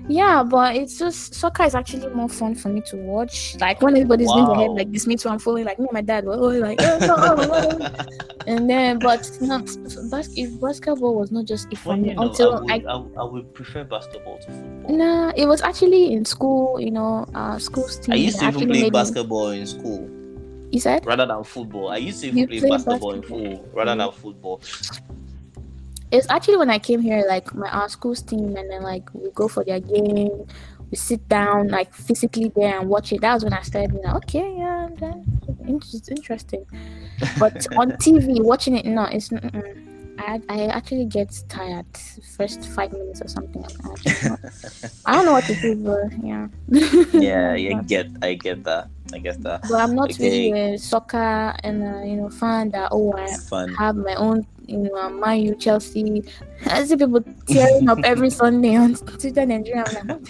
Yeah, 0.08 0.44
but 0.44 0.76
it's 0.76 1.00
just 1.00 1.34
soccer 1.34 1.64
is 1.64 1.74
actually 1.74 2.08
more 2.14 2.30
fun 2.30 2.54
for 2.54 2.70
me 2.70 2.82
to 2.82 2.98
watch. 2.98 3.56
Like 3.60 3.82
when 3.82 3.96
everybody's 3.96 4.32
doing 4.32 4.46
their 4.46 4.56
head 4.58 4.70
like 4.74 4.92
this, 4.92 5.08
me 5.08 5.16
too. 5.16 5.30
I'm 5.30 5.40
following 5.40 5.66
like 5.66 5.80
me 5.80 5.86
and 5.86 5.94
my 5.94 6.02
dad 6.02 6.24
were 6.24 6.36
all 6.36 6.54
like, 6.54 6.80
oh, 6.84 6.98
no, 7.00 7.16
oh, 7.18 7.50
oh." 7.52 8.06
and 8.46 8.70
then 8.70 9.00
but 9.00 9.28
no, 9.42 9.58
bas- 9.58 10.38
if 10.38 10.62
basketball 10.62 11.16
was 11.16 11.32
not 11.32 11.46
just 11.46 11.68
if 11.72 11.80
Funny 11.80 12.10
I 12.10 12.12
enough, 12.12 12.26
until 12.26 12.54
I, 12.54 12.78
would, 12.78 12.86
I 12.86 12.94
I, 12.94 13.22
I 13.22 13.24
would 13.24 13.54
prefer 13.56 13.84
basketball 13.86 14.38
to 14.38 14.46
football. 14.52 14.98
nah, 14.98 15.32
it 15.36 15.48
was 15.48 15.64
actually 15.64 16.14
in 16.14 16.26
school. 16.26 16.80
You 16.80 16.92
know, 16.92 17.26
uh, 17.34 17.58
school's 17.58 17.98
team. 17.98 18.14
I 18.14 18.18
used 18.18 18.40
to 18.40 18.48
even 18.50 18.70
play 18.70 18.92
basketball 18.92 19.50
in 19.50 19.66
school 19.66 20.21
You 20.72 20.80
said 20.80 21.06
rather 21.06 21.26
than 21.26 21.44
football. 21.44 21.90
I 21.90 21.98
used 21.98 22.22
to 22.22 22.28
even 22.28 22.48
play 22.48 22.60
play 22.60 22.70
basketball, 22.70 23.12
in 23.12 23.22
basketball. 23.22 23.56
school 23.56 23.70
rather 23.74 23.96
than 23.96 24.12
football. 24.12 24.62
it's 26.12 26.30
actually 26.30 26.58
when 26.58 26.70
I 26.70 26.80
came 26.80 27.02
here, 27.02 27.24
like 27.28 27.54
my 27.54 27.70
our 27.70 27.90
school's 27.90 28.22
team, 28.22 28.56
and 28.56 28.72
then 28.72 28.82
like 28.82 29.10
we 29.14 29.30
go 29.32 29.48
for 29.48 29.64
their 29.64 29.80
game. 29.80 30.48
We 30.90 30.98
sit 30.98 31.28
down 31.30 31.70
like 31.70 31.94
physically 31.94 32.52
there 32.56 32.80
and 32.80 32.90
watch 32.90 33.14
it. 33.14 33.22
That 33.22 33.34
was 33.34 33.44
when 33.44 33.54
I 33.54 33.62
started 33.62 33.92
being 33.92 34.04
like, 34.04 34.16
okay, 34.24 34.56
yeah, 34.58 34.90
interesting. 36.08 36.66
But 37.40 37.66
on 37.78 37.92
TV, 38.04 38.42
watching 38.44 38.76
it, 38.76 38.86
no, 38.86 39.04
it's. 39.06 39.30
Mm-mm. 39.30 39.91
I, 40.28 40.42
I 40.50 40.66
actually 40.68 41.06
get 41.06 41.34
tired 41.50 41.86
first 42.38 42.66
five 42.70 42.92
minutes 42.94 43.22
or 43.22 43.28
something. 43.28 43.64
I, 43.64 43.68
actually 43.92 44.30
not- 44.30 44.40
I 45.06 45.16
don't 45.16 45.26
know 45.26 45.32
what 45.34 45.46
to 45.46 45.56
do, 45.56 45.76
but 45.76 46.12
yeah. 46.24 46.48
yeah, 47.14 47.54
I 47.54 47.82
get, 47.84 48.08
I 48.22 48.34
get 48.36 48.64
that. 48.66 48.88
I 49.14 49.18
get 49.20 49.42
that. 49.44 49.62
But 49.68 49.80
I'm 49.82 49.96
not 49.96 50.12
Okay. 50.12 50.52
really 50.52 50.74
a 50.76 50.78
soccer 50.78 51.54
and 51.64 51.84
uh, 51.84 52.02
you 52.04 52.16
know 52.16 52.30
fan 52.30 52.70
that 52.72 52.90
oh 52.92 53.12
I 53.18 53.36
fun. 53.50 53.74
have 53.76 53.96
my 53.98 54.16
own, 54.16 54.46
you 54.68 54.78
know, 54.88 54.96
uh, 54.96 55.10
Man 55.10 55.42
U, 55.42 55.56
Chelsea. 55.56 56.24
I 56.68 56.84
see 56.86 56.96
people 56.96 57.22
tearing 57.48 57.90
up 57.90 58.00
every 58.06 58.30
Sunday 58.30 58.76
on 58.76 58.96
Twitter 58.96 59.46
Nigeria. 59.46 59.84
I'm 60.00 60.08
like, 60.08 60.28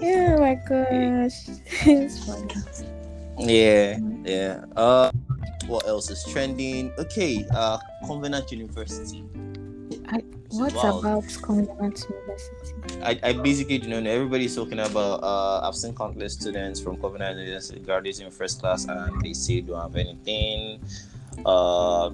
yeah, 0.00 0.36
my 0.36 0.54
gosh, 0.68 1.48
it's 1.86 2.24
funny. 2.26 2.52
Yeah, 3.38 3.98
yeah. 4.24 4.64
Uh, 4.76 5.10
what 5.66 5.86
else 5.86 6.10
is 6.10 6.24
trending? 6.32 6.92
Okay, 6.98 7.44
uh, 7.54 7.78
Covenant 8.06 8.50
University. 8.52 9.24
I, 10.08 10.22
What 10.50 10.72
Wow. 10.74 10.98
about 11.00 11.24
Covenant 11.42 12.04
University? 12.08 13.00
I, 13.02 13.18
I 13.22 13.32
basically 13.32 13.78
do 13.78 13.88
not 13.88 14.02
know. 14.04 14.10
Everybody's 14.10 14.54
talking 14.54 14.78
about. 14.78 15.22
Uh, 15.22 15.66
I've 15.66 15.74
seen 15.74 15.94
countless 15.94 16.34
students 16.34 16.80
from 16.80 16.96
Covenant 17.00 17.38
University 17.38 17.80
graduating 17.80 18.30
first 18.30 18.60
class, 18.60 18.84
and 18.86 19.20
they 19.22 19.32
say 19.32 19.60
don't 19.62 19.80
have 19.80 19.96
anything. 19.96 20.80
Uh, 21.44 22.10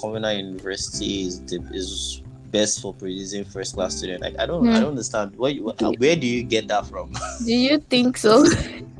Covenant 0.00 0.38
University 0.38 1.26
is 1.28 1.40
the, 1.44 1.60
is 1.72 2.22
best 2.50 2.80
for 2.82 2.92
producing 2.94 3.44
first 3.44 3.74
class 3.74 3.94
student. 3.96 4.22
Like 4.22 4.34
I 4.40 4.46
don't, 4.46 4.64
Hmm. 4.64 4.70
I 4.74 4.80
don't 4.80 4.90
understand. 4.96 5.36
Where, 5.36 5.50
you- 5.52 5.70
where 5.98 6.16
do 6.16 6.26
you 6.26 6.42
get 6.42 6.66
that 6.68 6.86
from? 6.86 7.12
Do 7.44 7.52
you 7.54 7.78
think 7.78 8.16
so? 8.16 8.44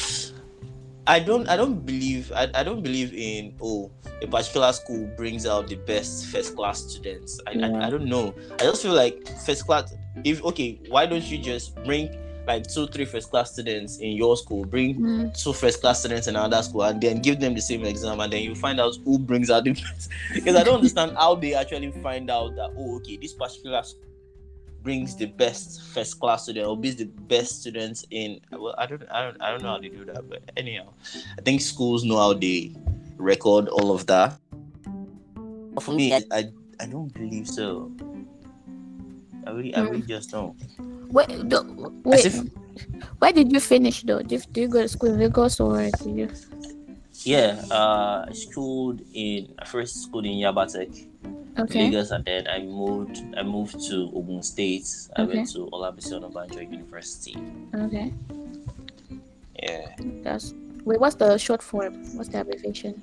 I 1.10 1.20
don't 1.20 1.50
I 1.50 1.58
don't 1.58 1.84
believe 1.84 2.32
I, 2.36 2.48
I 2.54 2.64
don't 2.64 2.84
believe 2.84 3.14
in 3.16 3.56
oh 3.62 3.90
a 4.22 4.28
particular 4.28 4.72
school 4.74 5.10
brings 5.18 5.48
out 5.48 5.68
the 5.68 5.76
best 5.76 6.28
first 6.28 6.56
class 6.56 6.84
students. 6.84 7.40
I, 7.48 7.52
Yeah. 7.52 7.68
I, 7.80 7.88
I 7.88 7.90
don't 7.90 8.06
know. 8.06 8.36
I 8.60 8.64
just 8.64 8.84
feel 8.84 8.94
like 8.94 9.28
first 9.46 9.66
class 9.66 9.96
if 10.24 10.44
okay, 10.44 10.80
why 10.90 11.08
don't 11.08 11.24
you 11.24 11.40
just 11.40 11.76
bring 11.84 12.16
like 12.46 12.68
two, 12.68 12.86
three 12.88 13.06
first 13.06 13.32
class 13.32 13.52
students 13.54 13.98
in 13.98 14.12
your 14.12 14.38
school, 14.38 14.66
bring 14.66 15.00
Mm. 15.00 15.44
two 15.44 15.54
first 15.54 15.82
class 15.82 16.00
students 16.00 16.28
in 16.28 16.36
another 16.36 16.62
school 16.62 16.84
and 16.84 17.02
then 17.02 17.22
give 17.22 17.40
them 17.40 17.56
the 17.56 17.62
same 17.62 17.84
exam 17.86 18.20
and 18.20 18.32
then 18.32 18.44
you 18.44 18.54
find 18.54 18.80
out 18.80 18.96
who 19.04 19.18
brings 19.18 19.50
out 19.50 19.64
the 19.64 19.72
best. 19.74 20.10
because 20.34 20.56
I 20.56 20.64
don't 20.64 20.76
understand 20.76 21.14
how 21.18 21.34
they 21.36 21.56
actually 21.56 21.92
find 22.04 22.30
out 22.30 22.56
that 22.56 22.70
oh 22.78 22.98
okay, 22.98 23.18
this 23.18 23.34
particular 23.34 23.82
school 23.82 24.09
brings 24.84 25.16
the 25.16 25.26
best 25.26 25.84
first 25.84 26.20
class 26.20 26.44
student 26.44 26.68
or 26.68 26.78
brings 26.78 26.96
the 26.96 27.06
best 27.28 27.62
students 27.62 28.06
in 28.12 28.40
well 28.52 28.76
I 28.78 28.86
don't 28.86 29.04
I 29.12 29.24
don't 29.24 29.42
I 29.42 29.52
don't 29.52 29.64
know 29.64 29.70
how 29.70 29.80
they 29.80 29.90
do 29.90 30.06
that 30.06 30.30
but 30.30 30.42
anyhow 30.58 30.94
I 31.38 31.42
think 31.42 31.62
schools 31.62 32.04
know 32.04 32.18
how 32.18 32.34
they 32.34 32.74
record 33.18 33.68
all 33.68 33.92
of 33.92 34.08
that 34.08 34.40
but 35.36 35.84
for 35.84 35.94
me 35.94 36.14
I 36.14 36.24
I, 36.32 36.52
I 36.80 36.86
don't 36.86 37.14
believe 37.14 37.48
so 37.48 37.92
I 39.46 39.52
really 39.52 39.76
I 39.76 39.82
really 39.82 40.02
hmm. 40.02 40.08
just 40.08 40.32
don't 40.32 40.56
Wait, 41.10 41.50
do, 41.50 41.92
wait. 42.06 42.26
if- 42.26 42.46
where 43.20 43.34
did 43.34 43.52
you 43.52 43.60
finish 43.60 44.04
though? 44.04 44.22
Did, 44.22 44.46
did 44.54 44.62
you 44.62 44.68
go 44.68 44.82
to 44.82 44.88
school 44.88 45.14
in 45.14 45.20
Lagos 45.20 45.60
or 45.60 45.82
did 45.82 46.16
you? 46.16 46.30
Yeah 47.26 47.62
uh 47.72 48.26
I 48.30 48.34
schooled 48.34 49.02
in 49.14 49.54
I 49.60 49.66
first 49.66 50.04
schooled 50.04 50.26
in 50.26 50.38
Yabatech 50.40 51.08
Okay. 51.60 51.86
Lagos 51.92 52.12
and 52.12 52.24
then 52.24 52.48
I 52.48 52.60
moved 52.64 53.20
I 53.38 53.44
moved 53.44 53.80
to 53.90 54.12
Ogun 54.16 54.42
State 54.44 54.88
I 55.18 55.24
Okay. 55.24 55.36
went 55.38 55.50
to 55.52 55.68
Olabisi 55.74 56.14
Onabanjo 56.16 56.64
University 56.64 57.36
Okay. 57.76 58.14
yeah 59.62 59.92
That's 60.24 60.54
wait. 60.86 61.00
What's 61.00 61.16
the 61.16 61.38
short 61.38 61.62
form? 61.62 61.94
What's 62.16 62.30
the 62.30 62.42
abbreviation? 62.42 63.02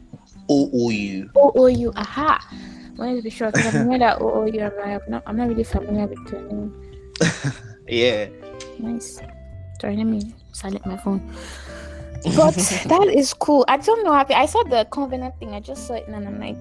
OOU 0.51 1.31
O 1.37 1.53
O 1.55 1.67
U. 1.67 1.93
Aha. 1.97 2.41
Wanted 2.97 3.17
to 3.17 3.23
be 3.23 3.31
sure 3.31 3.51
because 3.53 3.67
I'm 3.75 3.99
that 3.99 4.21
O 4.23 4.31
O 4.43 4.45
U. 4.47 4.61
I'm 4.63 4.73
I'm 4.81 5.01
not. 5.09 5.23
I'm 5.27 5.37
not 5.37 5.49
really 5.49 5.65
familiar 5.65 6.07
with 6.07 6.25
the 6.31 6.41
name. 6.41 6.73
yeah 7.89 8.29
Nice. 8.79 9.21
Sorry, 9.81 9.97
let 9.97 10.07
me 10.07 10.35
silent 10.53 10.85
my 10.87 10.97
phone. 10.97 11.21
But 12.35 12.55
that 12.87 13.09
is 13.15 13.33
cool. 13.35 13.65
I 13.69 13.77
don't 13.77 14.05
know. 14.05 14.13
I, 14.13 14.25
I 14.31 14.47
saw 14.47 14.63
the 14.65 14.87
covenant 14.91 15.39
thing. 15.39 15.55
I 15.55 15.61
just 15.61 15.87
saw 15.87 15.95
it 15.95 16.07
and 16.09 16.17
I'm 16.17 16.41
like, 16.41 16.57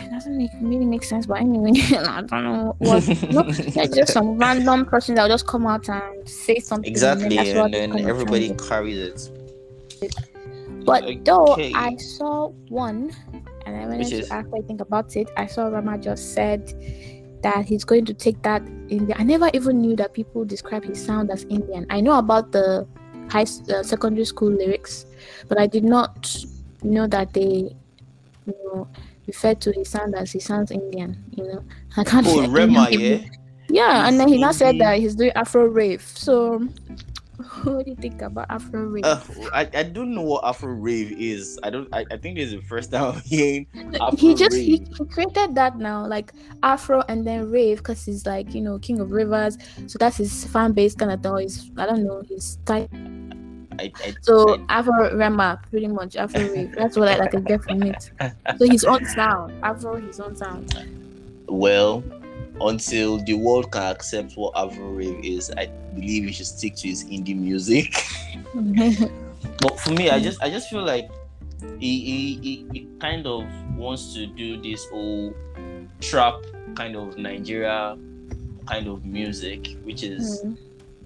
it 0.00 0.10
doesn't 0.10 0.36
make 0.36 0.50
really 0.60 0.84
make 0.84 1.02
sense. 1.02 1.26
But 1.26 1.40
anyway, 1.40 1.72
I 1.96 2.22
don't 2.22 2.44
know 2.44 2.76
what. 2.78 3.06
No, 3.32 3.42
there's 3.42 3.90
just 3.90 4.12
some 4.12 4.38
random 4.38 4.84
person 4.86 5.14
that 5.16 5.22
will 5.22 5.30
just 5.30 5.46
come 5.46 5.66
out 5.66 5.88
and 5.88 6.28
say 6.28 6.58
something. 6.58 6.90
exactly 6.90 7.36
And 7.38 7.74
then, 7.74 7.74
and 7.74 7.92
then 7.94 8.08
everybody 8.08 8.54
carries 8.54 9.30
it 10.00 10.14
But 10.84 11.24
though 11.24 11.56
I 11.74 11.96
saw 11.96 12.48
one, 12.68 13.12
and 13.66 13.76
I 13.76 13.86
went 13.86 13.98
Which 13.98 14.10
to 14.10 14.18
is? 14.18 14.30
actually 14.30 14.62
think 14.62 14.80
about 14.80 15.16
it, 15.16 15.30
I 15.36 15.46
saw 15.46 15.66
Rema 15.68 15.98
just 15.98 16.32
said 16.34 16.72
that 17.42 17.64
he's 17.64 17.84
going 17.84 18.04
to 18.06 18.14
take 18.14 18.40
that 18.42 18.62
Indian. 18.88 19.14
I 19.18 19.22
never 19.22 19.50
even 19.52 19.80
knew 19.80 19.96
that 19.96 20.12
people 20.14 20.44
describe 20.44 20.84
his 20.84 21.04
sound 21.04 21.30
as 21.30 21.44
Indian. 21.44 21.86
I 21.90 22.00
know 22.00 22.18
about 22.18 22.52
the 22.52 22.86
high 23.30 23.46
uh, 23.72 23.82
secondary 23.82 24.24
school 24.24 24.50
lyrics, 24.50 25.06
but 25.48 25.58
I 25.58 25.66
did 25.66 25.84
not 25.84 26.34
know 26.82 27.06
that 27.06 27.32
they, 27.32 27.74
you 28.46 28.54
know, 28.64 28.88
refer 29.26 29.54
to 29.54 29.72
his 29.72 29.90
sound 29.90 30.14
as 30.14 30.32
he 30.32 30.40
sounds 30.40 30.70
Indian. 30.70 31.22
You 31.36 31.44
know, 31.44 31.64
I 31.96 32.04
can't. 32.04 32.26
oh 32.28 32.48
Rema 32.50 32.88
yeah 32.90 33.20
Yeah, 33.70 34.08
and 34.08 34.18
then 34.18 34.28
he 34.28 34.38
now 34.38 34.52
said 34.52 34.78
that 34.80 34.98
he's 34.98 35.14
doing 35.14 35.32
Afro 35.36 35.66
rave. 35.66 36.02
So, 36.02 36.58
what 37.64 37.84
do 37.84 37.90
you 37.90 37.96
think 37.96 38.22
about 38.22 38.46
Afro 38.48 38.80
rave? 38.84 39.04
uh, 39.04 39.20
I, 39.52 39.68
I 39.74 39.82
don't 39.82 40.14
know 40.14 40.22
what 40.22 40.44
Afro 40.44 40.72
rave 40.72 41.12
is. 41.12 41.58
I 41.62 41.70
don't. 41.70 41.86
I, 41.92 42.04
I 42.10 42.16
think 42.16 42.36
this 42.36 42.52
is 42.52 42.60
the 42.60 42.66
first 42.66 42.90
time 42.92 43.14
I'm 43.14 43.20
hearing 43.20 43.66
Afro 44.00 44.16
he 44.16 44.34
just 44.34 44.56
he, 44.56 44.84
he 44.96 45.04
created 45.06 45.54
that 45.54 45.76
now 45.76 46.06
like 46.06 46.32
afro 46.62 47.02
and 47.08 47.26
then 47.26 47.50
rave 47.50 47.78
because 47.78 48.04
he's 48.04 48.26
like 48.26 48.54
you 48.54 48.60
know 48.60 48.78
king 48.78 49.00
of 49.00 49.12
ravers 49.12 49.56
so 49.86 49.96
that's 49.98 50.16
his 50.16 50.44
fan 50.46 50.72
base 50.72 50.94
kind 50.94 51.12
of 51.12 51.22
thing 51.22 51.36
his 51.38 51.70
i 51.76 51.86
don't 51.86 52.02
know 52.02 52.22
his 52.28 52.56
type 52.64 52.90
I, 53.78 53.92
I, 54.04 54.14
so 54.22 54.64
I- 54.68 54.78
afro 54.80 55.16
rema 55.16 55.60
pretty 55.70 55.86
much 55.88 56.16
afro 56.16 56.40
rave 56.48 56.72
that's 56.76 56.96
what 56.96 57.08
i, 57.08 57.24
I 57.24 57.26
can 57.28 57.44
get 57.44 57.62
from 57.62 57.82
it. 57.82 58.10
So 58.58 58.66
his 58.66 58.84
own 58.84 59.04
sound. 59.06 59.52
Afro 59.64 59.96
his 60.00 60.18
own 60.20 60.34
sound. 60.36 60.74
Well, 61.46 62.02
until 62.60 63.18
the 63.24 63.34
world 63.34 63.70
can 63.70 63.84
accept 63.84 64.34
what 64.34 64.52
Afro 64.56 64.90
rave 64.90 65.24
is, 65.24 65.50
I 65.56 65.66
believe 65.94 66.24
he 66.24 66.32
should 66.32 66.46
stick 66.46 66.74
to 66.76 66.88
his 66.88 67.04
indie 67.04 67.36
music. 67.36 67.94
but 69.62 69.78
for 69.80 69.92
me, 69.92 70.10
I 70.10 70.20
just 70.20 70.42
I 70.42 70.50
just 70.50 70.68
feel 70.68 70.82
like 70.84 71.08
he 71.78 72.00
he, 72.00 72.34
he, 72.42 72.66
he 72.72 72.88
kind 73.00 73.26
of 73.26 73.44
wants 73.76 74.12
to 74.14 74.26
do 74.26 74.60
this 74.60 74.84
whole 74.90 75.34
trap 76.00 76.34
kind 76.74 76.96
of 76.96 77.16
Nigeria 77.16 77.96
kind 78.66 78.88
of 78.88 79.04
music, 79.04 79.76
which 79.84 80.02
is 80.02 80.42
Mhm, 80.44 80.56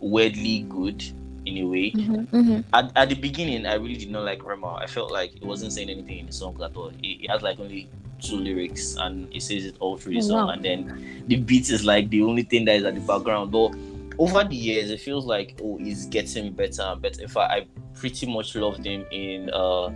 weirdly 0.00 0.60
good 0.68 1.04
in 1.46 1.58
a 1.58 1.64
way. 1.66 1.90
mhm, 1.92 2.26
mhm. 2.28 2.64
At, 2.72 2.92
at 2.96 3.08
the 3.08 3.14
beginning, 3.14 3.66
I 3.66 3.74
really 3.74 3.96
did 3.96 4.10
not 4.10 4.24
like 4.24 4.44
Rema. 4.44 4.74
I 4.74 4.86
felt 4.86 5.10
like 5.10 5.34
it 5.36 5.44
wasn't 5.44 5.72
saying 5.72 5.90
anything 5.90 6.18
in 6.18 6.26
the 6.26 6.32
song 6.32 6.60
at 6.62 6.76
all. 6.76 6.88
It, 6.88 6.96
he 7.02 7.26
has 7.28 7.42
like 7.42 7.58
only 7.60 7.88
two 8.20 8.36
lyrics 8.36 8.96
and 8.96 9.32
he 9.32 9.40
says 9.40 9.64
it 9.66 9.76
all 9.80 9.96
through 9.96 10.12
the 10.14 10.18
Oh, 10.18 10.28
song, 10.28 10.46
wow. 10.46 10.52
and 10.52 10.64
then 10.64 11.24
the 11.26 11.36
beat 11.36 11.70
is 11.70 11.84
like 11.84 12.08
the 12.10 12.22
only 12.22 12.42
thing 12.44 12.64
that 12.66 12.76
is 12.76 12.84
at 12.84 12.94
the 12.94 13.00
background. 13.00 13.50
But 13.50 13.74
over 14.18 14.44
the 14.44 14.54
years, 14.54 14.90
it 14.90 15.00
feels 15.00 15.26
like 15.26 15.58
oh, 15.62 15.78
he's 15.78 16.06
getting 16.06 16.52
better 16.52 16.82
and 16.82 17.02
better. 17.02 17.22
In 17.22 17.28
fact, 17.28 17.50
I 17.52 17.66
pretty 17.94 18.26
much 18.32 18.54
loved 18.54 18.84
him 18.86 19.04
in 19.10 19.50
uh 19.50 19.90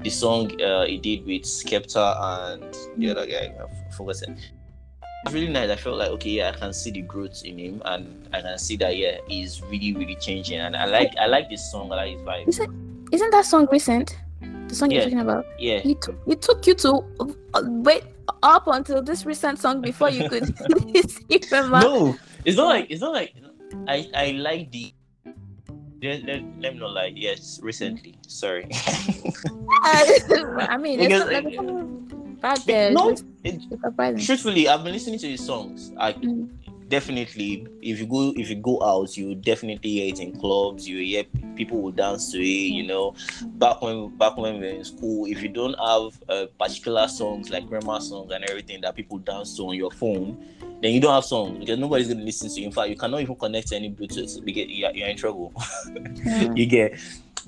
the 0.00 0.10
song 0.10 0.60
uh 0.62 0.84
he 0.86 0.98
did 0.98 1.26
with 1.26 1.42
Skepta 1.42 2.52
and 2.54 2.76
the 2.96 3.10
other 3.10 3.26
guy. 3.26 3.52
I've 3.60 3.94
forgotten. 3.96 4.38
It's 5.24 5.32
really 5.34 5.48
nice. 5.48 5.70
I 5.70 5.76
felt 5.76 5.98
like 5.98 6.10
okay, 6.10 6.30
yeah, 6.30 6.52
I 6.54 6.58
can 6.58 6.72
see 6.72 6.90
the 6.90 7.02
growth 7.02 7.42
in 7.44 7.58
him, 7.58 7.82
and 7.84 8.28
I 8.34 8.40
can 8.42 8.58
see 8.58 8.76
that 8.78 8.96
yeah, 8.96 9.18
he's 9.28 9.62
really, 9.62 9.94
really 9.94 10.16
changing. 10.16 10.58
And 10.60 10.74
I 10.76 10.86
like, 10.86 11.12
I 11.18 11.26
like 11.26 11.48
this 11.48 11.70
song. 11.70 11.92
I 11.92 11.96
like 11.96 12.12
his 12.12 12.22
vibe. 12.22 12.48
Is 12.48 12.58
it, 12.58 12.70
isn't 13.12 13.30
that 13.30 13.44
song 13.44 13.68
recent 13.70 14.16
the 14.68 14.74
song 14.74 14.90
Yeah. 14.90 14.96
you're 15.00 15.04
talking 15.04 15.20
about 15.20 15.46
Yeah, 15.58 15.80
it 15.84 16.00
took, 16.00 16.16
it 16.26 16.42
took 16.42 16.66
you 16.66 16.74
to 16.74 17.04
uh, 17.20 17.62
wait 17.66 18.04
up 18.42 18.66
until 18.66 19.02
this 19.02 19.24
recent 19.26 19.58
song 19.58 19.80
before 19.80 20.08
you 20.10 20.28
could 20.28 20.46
see 21.10 21.40
Rema. 21.52 21.80
no, 21.82 22.16
it's 22.44 22.56
not 22.56 22.66
like 22.68 22.86
it's 22.90 23.00
not 23.00 23.12
like 23.12 23.34
I 23.86 24.08
I 24.14 24.26
like 24.32 24.70
the. 24.72 24.92
Let, 26.02 26.24
let, 26.24 26.42
let 26.58 26.74
me 26.74 26.80
not 26.80 26.90
lie. 26.94 27.12
Yes, 27.14 27.60
recently. 27.62 28.18
Sorry. 28.26 28.66
I 29.84 30.76
mean, 30.80 30.98
Because, 30.98 31.28
it's 31.28 31.56
not 31.56 31.64
like 31.64 32.11
there. 32.66 32.92
no, 32.92 33.16
it, 33.44 33.62
truthfully, 34.24 34.68
I've 34.68 34.84
been 34.84 34.92
listening 34.92 35.18
to 35.20 35.28
his 35.28 35.44
songs. 35.44 35.92
I 35.98 36.12
Mm. 36.12 36.48
definitely, 36.88 37.66
if 37.80 37.98
you 37.98 38.06
go 38.06 38.32
if 38.36 38.50
you 38.50 38.56
go 38.56 38.82
out, 38.82 39.16
you 39.16 39.34
definitely 39.34 39.90
hear 39.90 40.12
it 40.12 40.20
in 40.20 40.32
clubs. 40.38 40.88
You 40.88 40.98
hear 40.98 41.24
people 41.56 41.80
will 41.80 41.92
dance 41.92 42.30
to 42.32 42.38
it. 42.38 42.44
You 42.44 42.86
know, 42.86 43.14
back 43.54 43.80
when 43.82 44.16
back 44.18 44.36
when 44.36 44.54
we 44.54 44.60
were 44.60 44.72
in 44.72 44.84
school, 44.84 45.26
if 45.26 45.42
you 45.42 45.48
don't 45.48 45.76
have 45.78 46.12
uh, 46.28 46.46
particular 46.58 47.08
songs 47.08 47.50
like 47.50 47.66
grandma 47.66 47.98
songs 47.98 48.32
and 48.32 48.44
everything 48.44 48.80
that 48.82 48.94
people 48.96 49.18
dance 49.18 49.56
to 49.56 49.62
on 49.68 49.74
your 49.76 49.90
phone, 49.90 50.36
then 50.82 50.92
you 50.92 51.00
don't 51.00 51.14
have 51.14 51.24
songs 51.24 51.58
because 51.58 51.78
nobody's 51.78 52.08
gonna 52.08 52.24
listen 52.24 52.48
to 52.48 52.60
you. 52.60 52.66
In 52.66 52.72
fact, 52.72 52.88
you 52.90 52.96
cannot 52.96 53.20
even 53.20 53.36
connect 53.36 53.68
to 53.68 53.76
any 53.76 53.90
Bluetooth 53.90 54.44
because 54.44 54.66
you're, 54.68 54.90
you're 54.94 55.08
in 55.08 55.16
trouble. 55.16 55.52
Yeah. 56.24 56.54
you 56.54 56.66
get 56.66 56.98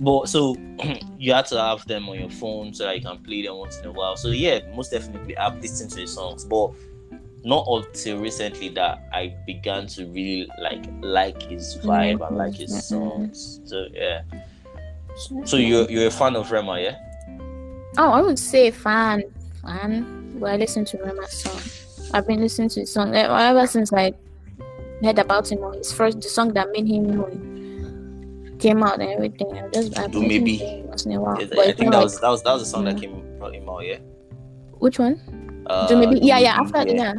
but 0.01 0.29
so 0.29 0.57
you 1.19 1.33
have 1.33 1.47
to 1.49 1.57
have 1.59 1.87
them 1.87 2.09
on 2.09 2.19
your 2.19 2.31
phone 2.31 2.73
so 2.75 2.85
that 2.85 2.97
you 2.97 3.03
can 3.03 3.23
play 3.23 3.43
them 3.43 3.57
once 3.57 3.79
in 3.79 3.87
a 3.87 3.93
while. 3.93 4.17
So 4.17 4.29
yeah 4.29 4.61
most 4.75 4.91
definitely 4.91 5.37
i've 5.39 5.61
listened 5.61 5.91
to 5.91 5.97
the 5.97 6.07
songs 6.07 6.45
but 6.45 6.71
not 7.45 7.67
until 7.69 8.19
recently 8.19 8.71
that 8.71 9.07
i 9.13 9.35
began 9.47 9.87
to 9.87 10.07
really 10.07 10.49
like 10.61 10.85
like 11.03 11.43
his 11.43 11.77
vibe 11.85 12.27
and 12.27 12.37
like 12.37 12.55
his 12.55 12.71
Mhm. 12.73 12.81
songs. 12.83 13.61
So 13.65 13.87
yeah. 13.93 14.23
So 15.45 15.57
you're 15.59 15.89
you're 15.91 16.09
a 16.09 16.11
fan 16.11 16.35
of 16.37 16.51
rema 16.51 16.81
yeah? 16.81 16.97
Oh, 17.99 18.11
I 18.11 18.21
would 18.23 18.39
say 18.39 18.71
fan, 18.73 19.23
fan. 19.63 20.05
But 20.41 20.51
I 20.51 20.57
listen 20.57 20.85
to 20.87 20.99
Rema's 20.99 21.31
song. 21.31 21.61
I've 22.13 22.27
been 22.27 22.41
listening 22.41 22.69
to 22.71 22.81
his 22.81 22.93
song 22.93 23.15
eh, 23.15 23.23
ever 23.23 23.67
since 23.69 23.93
I 23.93 24.13
heard 25.03 25.19
about 25.21 25.51
him 25.53 25.63
on 25.63 25.75
his 25.75 25.93
first 25.93 26.21
the 26.21 26.29
song 26.29 26.53
that 26.55 26.69
made 26.73 26.89
him 26.89 27.05
known 27.17 27.54
came 28.65 28.83
out 28.83 28.97
and 29.01 29.11
everything. 29.17 29.51
I 29.59 29.69
just 29.77 29.99
I've 29.99 30.11
Dumebi. 30.11 30.59
listening 30.59 30.59
to 30.59 30.65
him 30.65 30.87
once 30.89 31.07
in 31.07 31.13
a 31.13 31.21
while. 31.21 31.37
But 31.37 31.59
i 31.59 31.73
think 31.73 31.91
that 31.93 31.99
like- 32.01 32.05
was 32.09 32.21
that 32.21 32.31
was 32.35 32.43
that 32.45 32.53
was 32.57 32.63
the 32.65 32.71
song 32.73 32.85
that 32.89 32.97
came 33.01 33.13
him 33.59 33.69
out 33.69 33.85
yeah 33.91 33.99
which 34.85 34.99
one? 34.99 35.15
uh, 35.69 35.87
Dumebi 35.89 36.19
yeah 36.31 36.39
yeah 36.47 36.57
after 36.61 36.81
yeah. 36.89 37.13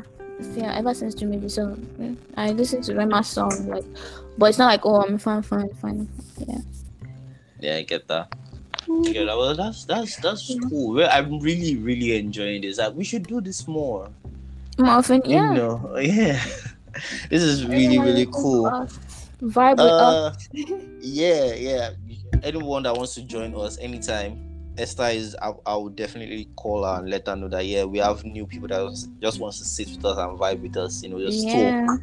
Yeah, 0.58 0.76
ever 0.80 0.93
since 0.93 1.14
Dumebi 1.16 1.50
so 1.50 1.64
mm, 2.02 2.18
I 2.36 2.52
listen 2.52 2.82
to 2.88 2.93
Rema's 2.93 3.28
song 3.28 3.54
like 3.74 3.86
but 4.38 4.46
it's 4.50 4.58
not 4.58 4.68
like 4.74 4.84
oh 4.86 5.02
I'm 5.04 5.16
a 5.16 5.20
fan 5.20 5.41
fan 5.43 5.70
fan. 5.82 5.98
Yeah. 6.48 6.62
Yeah, 7.62 7.76
I 7.78 7.84
get 7.84 8.08
that. 8.10 8.28
Yeah, 8.88 9.24
that- 9.26 9.38
well, 9.38 9.56
that's 9.56 9.86
that's 9.86 10.18
that's 10.18 10.54
cool. 10.70 11.02
I'm 11.18 11.39
really 11.39 11.74
really 11.78 12.18
enjoying 12.18 12.62
this. 12.62 12.78
Like, 12.78 12.93
we 12.93 13.04
should 13.06 13.26
do 13.34 13.39
this 13.41 13.66
more. 13.68 14.10
Muffin, 14.78 15.22
You 15.26 15.36
yeah. 15.39 15.50
You 15.52 15.58
know, 15.58 15.74
yeah. 16.20 16.38
this 17.32 17.41
is 17.41 17.66
really 17.66 17.98
really 17.98 18.28
cool. 18.28 18.68
Vibe 19.42 19.72
with 19.72 19.80
Uh, 19.80 20.32
us. 20.32 20.48
yeah, 21.02 21.54
yeah. 21.54 21.90
Anyone 22.44 22.84
that 22.84 22.96
wants 22.96 23.16
to 23.16 23.22
join 23.24 23.54
us 23.56 23.78
anytime, 23.80 24.42
Esther 24.78 25.08
is. 25.08 25.36
I, 25.42 25.52
I 25.66 25.76
would 25.76 25.96
definitely 25.96 26.50
call 26.56 26.84
her 26.84 27.00
and 27.00 27.10
let 27.10 27.28
her 27.28 27.36
know 27.36 27.48
that 27.50 27.66
yeah, 27.66 27.84
we 27.86 28.00
have 28.00 28.24
new 28.24 28.46
people 28.46 28.68
that 28.70 29.08
just- 29.22 29.40
wants 29.40 29.60
to 29.60 29.66
sit 29.66 29.90
with 29.90 30.06
us 30.06 30.18
and 30.18 30.38
vibe 30.40 30.62
with 30.62 30.78
us. 30.78 31.04
You 31.04 31.10
know, 31.10 31.20
just 31.20 31.46
Yeah. 31.46 31.86
talk. 31.86 32.02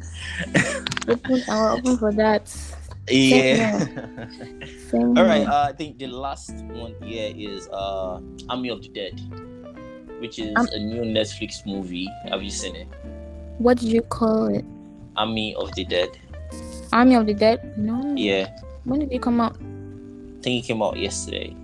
open, 1.09 1.43
I'm 1.49 1.77
open 1.79 1.97
for 1.97 2.11
that. 2.13 2.55
Yeah. 3.09 3.85
All 4.93 5.13
right. 5.13 5.45
Uh, 5.45 5.67
I 5.69 5.73
think 5.73 5.97
the 5.99 6.07
last 6.07 6.53
one 6.71 6.95
here 7.03 7.33
is 7.35 7.67
uh 7.69 8.19
Army 8.49 8.69
of 8.69 8.81
the 8.81 8.89
Dead, 8.89 9.19
which 10.19 10.39
is 10.39 10.53
Um, 10.55 10.67
a 10.71 10.79
new 10.79 11.01
Netflix 11.01 11.65
movie. 11.65 12.07
Have 12.29 12.41
you 12.43 12.49
seen 12.49 12.75
it? 12.75 12.87
What 13.57 13.77
did 13.79 13.89
you 13.89 14.01
call 14.03 14.47
it? 14.47 14.63
Army 15.17 15.53
of 15.55 15.73
the 15.75 15.83
Dead. 15.85 16.17
Army 16.93 17.15
of 17.15 17.25
the 17.25 17.33
Dead? 17.33 17.75
No. 17.77 18.13
Yeah, 18.15 18.53
When 18.85 18.99
did 19.01 19.11
it 19.11 19.21
come 19.21 19.41
out? 19.41 19.57
I 19.57 20.41
think 20.43 20.63
it 20.63 20.67
came 20.67 20.81
out 20.83 20.97
yesterday, 20.97 21.55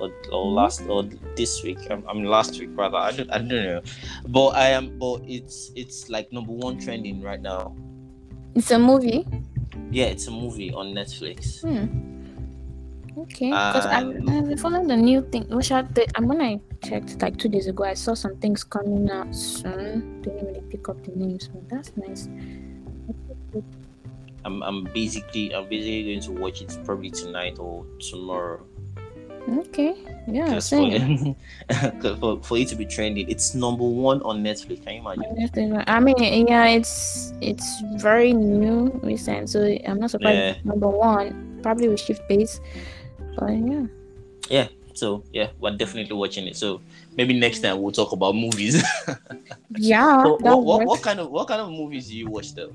or, 0.00 0.10
or 0.30 0.44
last 0.52 0.82
or 0.88 1.02
this 1.36 1.62
week. 1.64 1.78
Um, 1.90 2.04
I'm, 2.08 2.22
last 2.24 2.60
week 2.60 2.70
rather. 2.74 2.96
I 2.98 3.10
don't 3.10 3.30
I 3.32 3.38
don't 3.38 3.48
know, 3.48 3.80
but 4.28 4.48
I 4.54 4.68
am. 4.68 4.98
But 4.98 5.22
it's 5.26 5.72
it's 5.74 6.08
like 6.08 6.30
number 6.32 6.52
one 6.52 6.78
trending 6.78 7.22
right 7.22 7.40
now. 7.40 7.74
It's 8.54 8.70
a 8.70 8.78
movie. 8.78 9.26
Yeah, 9.90 10.06
it's 10.12 10.26
a 10.28 10.30
movie 10.30 10.72
on 10.72 10.92
Netflix. 10.94 11.60
Hmm. 11.64 11.88
Okay. 13.18 13.48
Because 13.48 13.86
Um, 13.86 14.28
I've 14.28 14.46
been 14.48 14.58
following 14.58 14.86
the 14.88 14.96
new 14.96 15.22
thing. 15.32 15.48
Which 15.48 15.72
I 15.72 15.82
did, 15.82 16.12
and 16.16 16.28
when 16.28 16.40
I 16.40 16.60
checked 16.84 17.20
like 17.20 17.36
two 17.38 17.48
days 17.48 17.66
ago, 17.66 17.84
I 17.84 17.94
saw 17.94 18.12
some 18.14 18.36
things 18.36 18.62
coming 18.64 19.10
out 19.10 19.34
soon. 19.34 20.20
Didn't 20.22 20.46
really 20.46 20.64
pick 20.68 20.88
up 20.88 21.02
the 21.04 21.12
names, 21.16 21.48
but 21.48 21.64
that's 21.68 21.96
nice. 21.96 22.28
I'm 24.44 24.62
I'm 24.62 24.84
basically 24.84 25.54
I'm 25.54 25.68
basically 25.68 26.04
going 26.04 26.20
to 26.22 26.32
watch 26.32 26.62
it 26.62 26.76
probably 26.84 27.10
tonight 27.10 27.58
or 27.58 27.84
tomorrow. 28.00 28.64
Okay. 29.48 29.96
Yeah. 30.28 30.54
Just 30.54 30.70
for, 30.70 30.76
Same. 30.76 31.34
'cause 32.00 32.18
for 32.18 32.40
for 32.42 32.58
it 32.58 32.68
to 32.68 32.76
be 32.76 32.86
trending. 32.86 33.28
It's 33.28 33.54
number 33.54 33.82
one 33.84 34.22
on 34.22 34.42
Netflix. 34.42 34.84
Can 34.84 35.02
you 35.02 35.10
imagine? 35.10 35.82
I 35.86 35.98
mean, 36.00 36.46
yeah, 36.46 36.66
it's 36.66 37.32
it's 37.40 37.82
very 37.96 38.32
new, 38.32 38.90
recent, 39.02 39.50
so 39.50 39.62
I'm 39.86 39.98
not 39.98 40.10
surprised. 40.10 40.38
Yeah. 40.38 40.54
Number 40.64 40.88
one, 40.88 41.58
probably 41.62 41.88
with 41.88 42.00
shift 42.00 42.28
base, 42.28 42.60
but 43.36 43.50
yeah. 43.50 43.86
Yeah. 44.48 44.68
So 44.94 45.24
yeah, 45.32 45.48
we're 45.58 45.76
definitely 45.76 46.14
watching 46.14 46.46
it. 46.46 46.56
So 46.56 46.80
maybe 47.16 47.34
next 47.34 47.60
time 47.60 47.82
we'll 47.82 47.92
talk 47.92 48.12
about 48.12 48.34
movies. 48.34 48.82
Yeah. 49.78 50.22
So 50.22 50.36
what, 50.36 50.64
what, 50.64 50.84
what 50.86 51.02
kind 51.02 51.18
of 51.18 51.30
what 51.30 51.48
kind 51.48 51.60
of 51.62 51.70
movies 51.70 52.08
do 52.08 52.16
you 52.16 52.28
watch 52.28 52.54
though? 52.54 52.72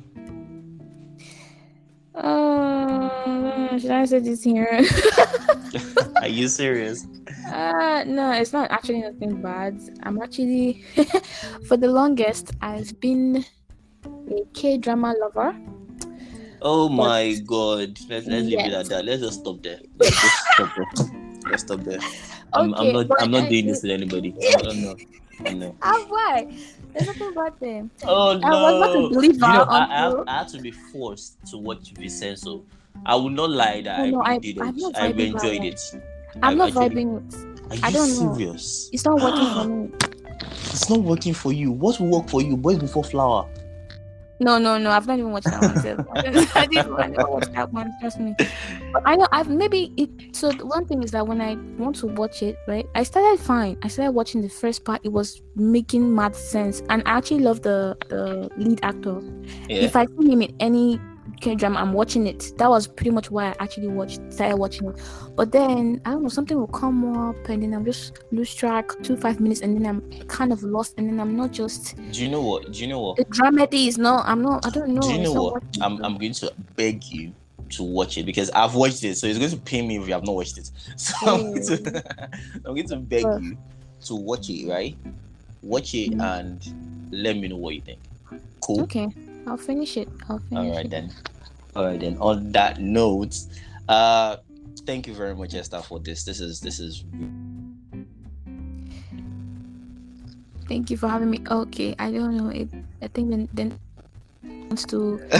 Uh, 2.18 3.78
should 3.78 3.92
I 3.92 4.06
say 4.06 4.20
this 4.20 4.44
here? 4.44 4.82
Are 6.22 6.28
you 6.28 6.48
serious? 6.48 7.06
uh, 7.54 8.04
no, 8.08 8.32
it's 8.32 8.54
not 8.54 8.72
actually 8.72 9.02
nothing 9.02 9.42
bad. 9.42 9.80
I'm 10.04 10.22
actually, 10.22 10.84
for 11.68 11.78
the 11.78 11.88
longest, 11.88 12.52
I've 12.62 13.00
been 13.00 13.46
a 14.06 14.42
K 14.54 14.78
drama 14.78 15.14
lover. 15.20 15.56
Oh 16.62 16.90
my 16.90 17.38
god. 17.46 18.00
Let's 18.10 18.26
let's 18.26 18.46
leave 18.48 18.60
it 18.60 18.74
at 18.74 18.90
that. 18.90 19.06
Let's 19.06 19.22
just 19.22 19.42
stop 19.42 19.62
there. 19.62 19.80
Let's 20.00 20.20
just 20.20 20.38
stop 20.54 20.70
there. 20.76 21.08
Let's 21.50 21.62
stop 21.64 21.80
there. 21.82 22.00
I'm, 22.54 22.74
I'm 22.74 22.94
not 22.94 23.06
I'm 23.22 23.32
not 23.32 23.44
I- 23.44 23.50
doing 23.50 23.68
this 23.68 23.82
to 23.82 23.94
anybody. 23.94 24.34
I 24.58 24.62
don't 24.62 24.82
know. 24.82 24.96
I 25.46 25.54
know. 25.54 25.76
Ah, 25.84 26.04
why? 26.10 26.50
There's 26.98 27.08
nothing 27.08 27.34
bad 27.34 27.54
there. 27.60 27.90
Oh 28.04 28.38
no! 28.42 28.48
I 28.48 28.72
was 28.72 28.80
not 28.82 28.96
a 28.96 29.10
believer 29.10 29.34
you 29.34 29.40
know, 29.40 29.48
I, 29.64 29.86
I, 29.86 29.98
have, 30.00 30.24
I 30.28 30.38
had 30.40 30.48
to 30.50 30.60
be 30.62 30.72
forced 30.72 31.38
to 31.52 31.58
watch 31.58 31.92
Vincenzo. 31.94 32.64
I 33.06 33.16
would 33.16 33.34
not 33.34 33.50
lie 33.52 33.82
that 33.82 34.00
No, 34.00 34.04
I 34.04 34.10
no, 34.10 34.22
I- 34.24 34.38
did 34.40 34.60
I'm 34.60 34.78
it. 34.78 34.98
I 34.98 35.08
enjoyed 35.08 35.64
it. 35.66 35.82
I'm 36.42 36.58
not 36.58 36.70
actually- 36.70 36.90
vibing 36.90 37.10
with. 37.22 37.72
Are 37.72 37.76
you 37.76 37.82
I 37.84 37.92
don't 37.92 38.10
know. 38.10 38.34
serious? 38.36 38.90
It's 38.94 39.06
not 39.06 39.20
working 39.22 39.54
for 39.54 39.68
me. 39.70 39.90
It's 40.72 40.90
not 40.90 41.00
working 41.02 41.34
for 41.34 41.52
you. 41.54 41.72
What 41.72 42.00
will 42.00 42.08
work 42.10 42.30
for 42.30 42.42
you? 42.42 42.56
Boys 42.58 42.78
before 42.80 43.04
flower. 43.04 43.48
No, 44.40 44.58
no, 44.58 44.78
no. 44.78 44.92
I've 44.92 45.08
not 45.08 45.18
even 45.18 45.32
watched 45.32 45.48
that 45.48 45.62
one. 45.62 45.82
So 45.82 46.06
I 46.16 46.22
didn't, 46.22 46.56
I 46.56 46.66
didn't 46.66 47.12
never 47.12 47.30
watched 47.30 47.54
that 47.54 47.74
one. 47.74 47.92
Trust 48.00 48.20
me. 48.20 48.36
But 48.94 49.04
I 49.06 49.16
know 49.16 49.28
I've 49.32 49.50
maybe 49.50 49.92
it. 49.98 50.36
So 50.36 50.52
the 50.52 50.66
one 50.66 50.86
thing 50.86 51.02
is 51.04 51.12
that 51.12 51.28
when 51.28 51.42
I 51.42 51.56
want 51.82 51.96
to 51.98 52.08
watch 52.08 52.44
it, 52.44 52.58
right? 52.68 52.86
I 52.96 53.04
started 53.04 53.44
fine. 53.44 53.78
I 53.84 53.88
started 53.88 54.12
watching 54.12 54.42
the 54.42 54.50
first 54.50 54.86
part. 54.86 55.02
It 55.04 55.12
was 55.12 55.42
making 55.56 56.14
mad 56.14 56.36
sense, 56.36 56.84
and 56.90 57.02
I 57.06 57.18
actually 57.18 57.40
love 57.40 57.62
the 57.62 57.98
the 58.10 58.50
lead 58.58 58.80
actor. 58.84 59.22
Yeah. 59.68 59.78
If 59.78 59.96
I 59.96 60.06
see 60.06 60.32
him 60.32 60.42
in 60.42 60.56
any 60.60 61.00
K 61.40 61.56
drama, 61.56 61.80
I'm 61.80 61.94
watching 61.94 62.26
it. 62.28 62.52
That 62.58 62.70
was 62.70 62.88
pretty 62.88 63.12
much 63.12 63.30
why 63.32 63.50
I 63.50 63.56
actually 63.60 63.88
watched 63.88 64.20
started 64.34 64.58
watching 64.58 64.90
it. 64.90 65.00
But 65.36 65.52
then 65.52 66.02
I 66.06 66.12
don't 66.12 66.24
know, 66.24 66.30
something 66.30 66.58
will 66.58 66.68
come 66.68 67.16
up, 67.16 67.36
and 67.50 67.62
then 67.64 67.74
I'm 67.74 67.86
just 67.86 68.24
lose 68.32 68.54
track 68.56 68.92
two 69.04 69.16
five 69.18 69.40
minutes, 69.40 69.62
and 69.62 69.76
then 69.76 69.86
I'm 69.86 70.02
kind 70.28 70.52
of 70.52 70.64
lost, 70.64 70.96
and 70.98 71.08
then 71.10 71.20
I'm 71.20 71.36
not 71.36 71.52
just 71.52 71.96
Do 72.12 72.24
you 72.24 72.30
know 72.30 72.42
what? 72.42 72.72
Do 72.72 72.80
you 72.80 72.88
know 72.88 73.00
what? 73.02 73.18
the 73.18 73.26
dramedy 73.26 73.88
is 73.88 73.98
not. 73.98 74.28
I'm 74.28 74.42
not. 74.42 74.66
I 74.66 74.70
don't 74.70 74.90
know. 74.90 75.02
Do 75.02 75.14
you 75.14 75.24
know 75.24 75.34
what? 75.34 75.64
I'm 75.82 76.04
I'm 76.04 76.18
going 76.18 76.34
to 76.34 76.52
beg 76.76 77.04
you 77.12 77.34
to 77.70 77.84
watch 77.84 78.18
it 78.18 78.26
because 78.26 78.50
I've 78.52 78.76
watched 78.76 79.04
it, 79.04 79.16
so 79.18 79.28
it's 79.28 79.38
going 79.38 79.52
to 79.52 79.58
pay 79.58 79.86
me 79.86 79.98
if 79.98 80.08
you 80.08 80.14
have 80.14 80.24
not 80.24 80.36
watched 80.36 80.58
it. 80.58 80.72
So 80.98 81.14
I'm 81.28 81.54
going 81.54 81.62
to 81.64 82.30
I'm 82.66 82.76
going 82.76 82.88
to 82.88 82.96
beg 82.98 83.24
you 83.42 83.58
to 84.06 84.16
watch 84.16 84.50
it, 84.50 84.68
right? 84.68 84.96
Watch 85.62 85.94
it 85.94 86.12
Mhm. 86.12 86.22
and 86.40 87.12
let 87.12 87.36
me 87.38 87.48
know 87.48 87.58
what 87.58 87.76
you 87.76 87.82
think. 87.82 88.00
Cool. 88.62 88.82
Okay, 88.84 89.08
I'll 89.48 89.58
finish 89.58 89.96
it. 89.96 90.10
I'll 90.28 90.40
finish 90.40 90.60
All 90.60 90.76
right 90.76 90.86
it. 90.86 90.92
then. 90.92 91.12
All 91.76 91.86
right 91.86 92.00
then. 92.00 92.18
On 92.20 92.52
that 92.52 92.82
note, 92.82 93.36
uh, 93.88 94.38
thank 94.86 95.08
you 95.08 95.16
very 95.16 95.36
much, 95.36 95.56
Esther, 95.56 95.82
for 95.82 96.00
this. 96.00 96.24
This 96.26 96.40
is 96.42 96.60
this 96.60 96.80
is. 96.80 97.06
Thank 100.68 100.92
you 100.92 100.98
for 100.98 101.08
having 101.08 101.32
me. 101.32 101.40
Okay, 101.50 101.96
I 101.98 102.12
don't 102.12 102.36
know. 102.36 102.50
It. 102.50 102.68
I 103.02 103.08
think 103.08 103.32
then 103.32 103.48
then 103.54 103.80
wants 104.68 104.86
to 104.86 105.22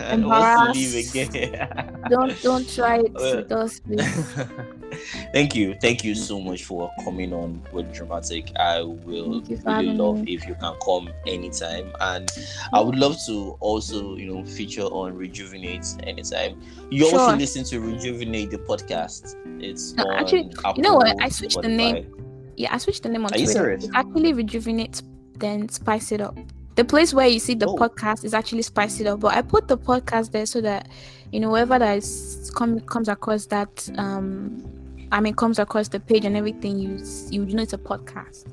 I 0.00 0.16
want 0.16 0.74
to 0.74 0.80
leave 0.80 1.10
again. 1.10 1.68
don't 2.08 2.40
don't 2.42 2.68
try 2.68 2.98
it 2.98 3.12
with 3.12 3.52
us, 3.52 3.80
thank 5.32 5.54
you, 5.54 5.74
thank 5.80 6.04
you 6.04 6.14
so 6.14 6.40
much 6.40 6.64
for 6.64 6.90
coming 7.04 7.32
on 7.32 7.62
with 7.72 7.92
dramatic. 7.92 8.50
I 8.58 8.82
will 8.82 9.40
Thank 9.40 9.50
you 9.50 9.56
for 9.58 9.70
really 9.70 9.94
love 9.94 10.24
me. 10.24 10.34
if 10.34 10.46
you 10.46 10.54
can 10.54 10.74
come 10.84 11.10
anytime, 11.26 11.92
and 12.00 12.30
I 12.72 12.80
would 12.80 12.96
love 12.96 13.16
to 13.26 13.56
also, 13.60 14.16
you 14.16 14.32
know, 14.32 14.44
feature 14.44 14.82
on 14.82 15.14
Rejuvenate 15.16 15.86
anytime. 16.04 16.60
You 16.90 17.04
also 17.06 17.36
listen 17.36 17.64
to 17.64 17.80
Rejuvenate 17.80 18.50
the 18.50 18.58
podcast. 18.58 19.34
It's 19.62 19.92
No, 19.94 20.10
actually, 20.12 20.50
Apple, 20.64 20.74
you 20.76 20.82
know 20.82 20.94
what? 20.94 21.16
I 21.20 21.28
switched 21.28 21.60
the 21.60 21.68
name. 21.68 22.14
Yeah, 22.56 22.74
I 22.74 22.78
switched 22.78 23.02
the 23.02 23.08
name 23.08 23.24
on 23.24 23.32
Are 23.32 23.38
you 23.38 23.44
Twitter. 23.44 23.60
serious? 23.60 23.84
It's 23.84 23.92
actually 23.94 24.32
rejuvenate, 24.32 25.02
then 25.36 25.68
spice 25.68 26.12
it 26.12 26.20
up. 26.20 26.38
The 26.78 26.84
place 26.84 27.12
where 27.12 27.26
you 27.26 27.40
see 27.40 27.54
the 27.54 27.66
Oh. 27.66 27.74
podcast 27.76 28.24
is 28.24 28.32
actually 28.34 28.62
spice 28.62 29.00
it 29.00 29.06
up, 29.08 29.18
but 29.18 29.34
I 29.34 29.42
put 29.42 29.66
the 29.66 29.76
podcast 29.76 30.30
there 30.30 30.46
so 30.46 30.60
that 30.60 30.88
you 31.32 31.40
know 31.40 31.48
whoever 31.50 31.76
that 31.76 31.96
is 31.98 32.52
come, 32.54 32.78
comes 32.80 33.08
across 33.08 33.46
that 33.46 33.90
um 33.98 34.62
I 35.10 35.18
mean 35.20 35.34
comes 35.34 35.58
across 35.58 35.88
the 35.88 35.98
page 35.98 36.24
and 36.24 36.36
everything 36.36 36.78
you 36.78 36.90
you 37.30 37.44
know 37.56 37.62
it's 37.64 37.72
a 37.72 37.78
podcast. 37.78 38.46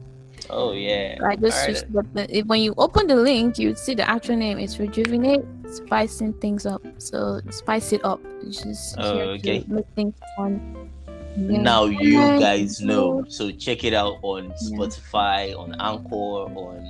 Oh 0.49 0.71
yeah. 0.73 1.17
I 1.23 1.35
just 1.35 1.63
switched 1.65 1.85
the, 1.93 2.25
if- 2.39 2.47
when 2.47 2.61
you 2.61 2.73
open 2.79 3.05
the 3.05 3.15
link 3.15 3.59
you 3.59 3.75
see 3.75 3.93
the 3.93 4.09
actual 4.09 4.37
name. 4.37 4.57
It's 4.57 4.79
rejuvenate, 4.79 5.43
spicing 5.71 6.33
things 6.33 6.65
up. 6.65 6.81
So 6.97 7.41
spice 7.51 7.93
it 7.93 8.03
up. 8.03 8.19
It's 8.41 8.63
just 8.63 8.95
Oh, 8.97 9.19
okay. 9.37 9.63
make 9.67 9.85
things 9.95 10.15
fun. 10.35 10.89
Yeah. 11.37 11.61
Now 11.61 11.85
you 11.85 12.17
guys 12.39 12.81
know. 12.81 13.23
so- 13.27 13.51
check 13.51 13.83
it 13.83 13.93
out 13.93 14.15
on 14.23 14.45
Yeah. 14.45 14.77
Spotify, 14.77 15.39
on 15.57 15.75
Anchor, 15.79 16.49
on 16.65 16.81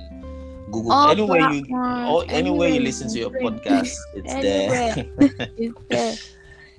Google, 0.70 0.92
All 0.92 1.10
anywhere 1.10 1.50
you, 1.52 1.64
platforms, 1.64 2.10
or 2.10 2.24
anywhere 2.28 2.68
you 2.68 2.80
listen 2.80 3.08
to 3.10 3.18
your 3.18 3.30
podcast, 3.30 3.94
it's 4.14 4.34
there. 4.34 5.06
It's 5.56 5.80
there. 5.88 6.14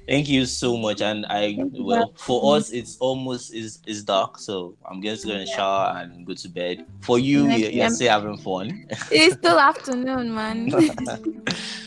Thank 0.07 0.29
you 0.29 0.45
so 0.45 0.77
much, 0.77 1.01
and 1.01 1.25
I 1.27 1.57
well 1.73 2.13
for 2.15 2.55
us 2.55 2.71
it's 2.71 2.97
almost 2.99 3.53
is 3.53 3.79
is 3.85 4.03
dark, 4.03 4.39
so 4.39 4.75
I'm 4.89 5.01
just 5.01 5.25
going 5.25 5.39
to 5.39 5.45
go 5.45 5.51
and 5.51 5.57
shower 5.57 5.97
and 5.99 6.25
go 6.25 6.33
to 6.33 6.47
bed. 6.49 6.85
For 7.01 7.19
you, 7.19 7.47
you're, 7.47 7.69
you're 7.69 7.89
still 7.89 8.09
having 8.09 8.38
fun. 8.38 8.88
It's 9.11 9.35
still 9.35 9.59
afternoon, 9.59 10.33
man. 10.33 10.71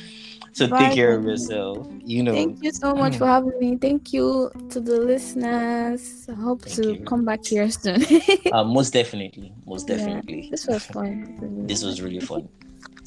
so 0.60 0.68
Bye, 0.68 0.78
take 0.88 0.94
care 0.94 1.16
of 1.16 1.24
yourself. 1.24 1.88
You 2.04 2.22
know, 2.22 2.34
Thank 2.34 2.62
you 2.62 2.70
so 2.70 2.94
much 2.94 3.16
for 3.16 3.24
having 3.26 3.58
me. 3.58 3.76
Thank 3.80 4.12
you 4.12 4.50
to 4.68 4.78
the 4.78 5.00
listeners. 5.00 6.28
I 6.28 6.34
hope 6.34 6.60
Thank 6.62 6.76
to 6.76 6.84
you. 7.00 7.04
come 7.06 7.24
back 7.24 7.46
here 7.46 7.70
soon. 7.70 8.04
uh, 8.52 8.62
most 8.62 8.92
definitely, 8.92 9.54
most 9.64 9.88
Yeah. 9.88 9.96
definitely. 9.96 10.48
this 10.50 10.66
was 10.66 10.84
fun. 10.84 11.64
This 11.66 11.82
was 11.82 12.02
really 12.04 12.20
fun. 12.20 12.48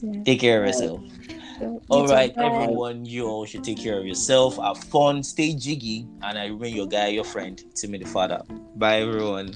Yeah. 0.04 0.22
Take 0.26 0.42
care 0.42 0.60
of 0.60 0.68
yourself. 0.68 1.00
You 1.62 1.80
All 1.88 2.04
too. 2.04 2.12
Bye. 2.12 2.34
everyone, 2.36 3.06
you 3.06 3.26
all 3.26 3.46
should 3.46 3.64
take 3.64 3.80
care 3.80 3.98
of 3.98 4.06
yourself. 4.06 4.58
Have 4.58 4.78
fun, 4.92 5.24
stay 5.24 5.56
jiggy, 5.56 6.06
and 6.24 6.38
I 6.38 6.48
remain 6.48 6.76
your 6.76 6.88
guy, 6.88 7.08
your 7.16 7.24
friend, 7.24 7.56
Timmy 7.74 8.00
the 8.00 8.06
Father. 8.06 8.42
Bye, 8.76 9.00
everyone. 9.00 9.56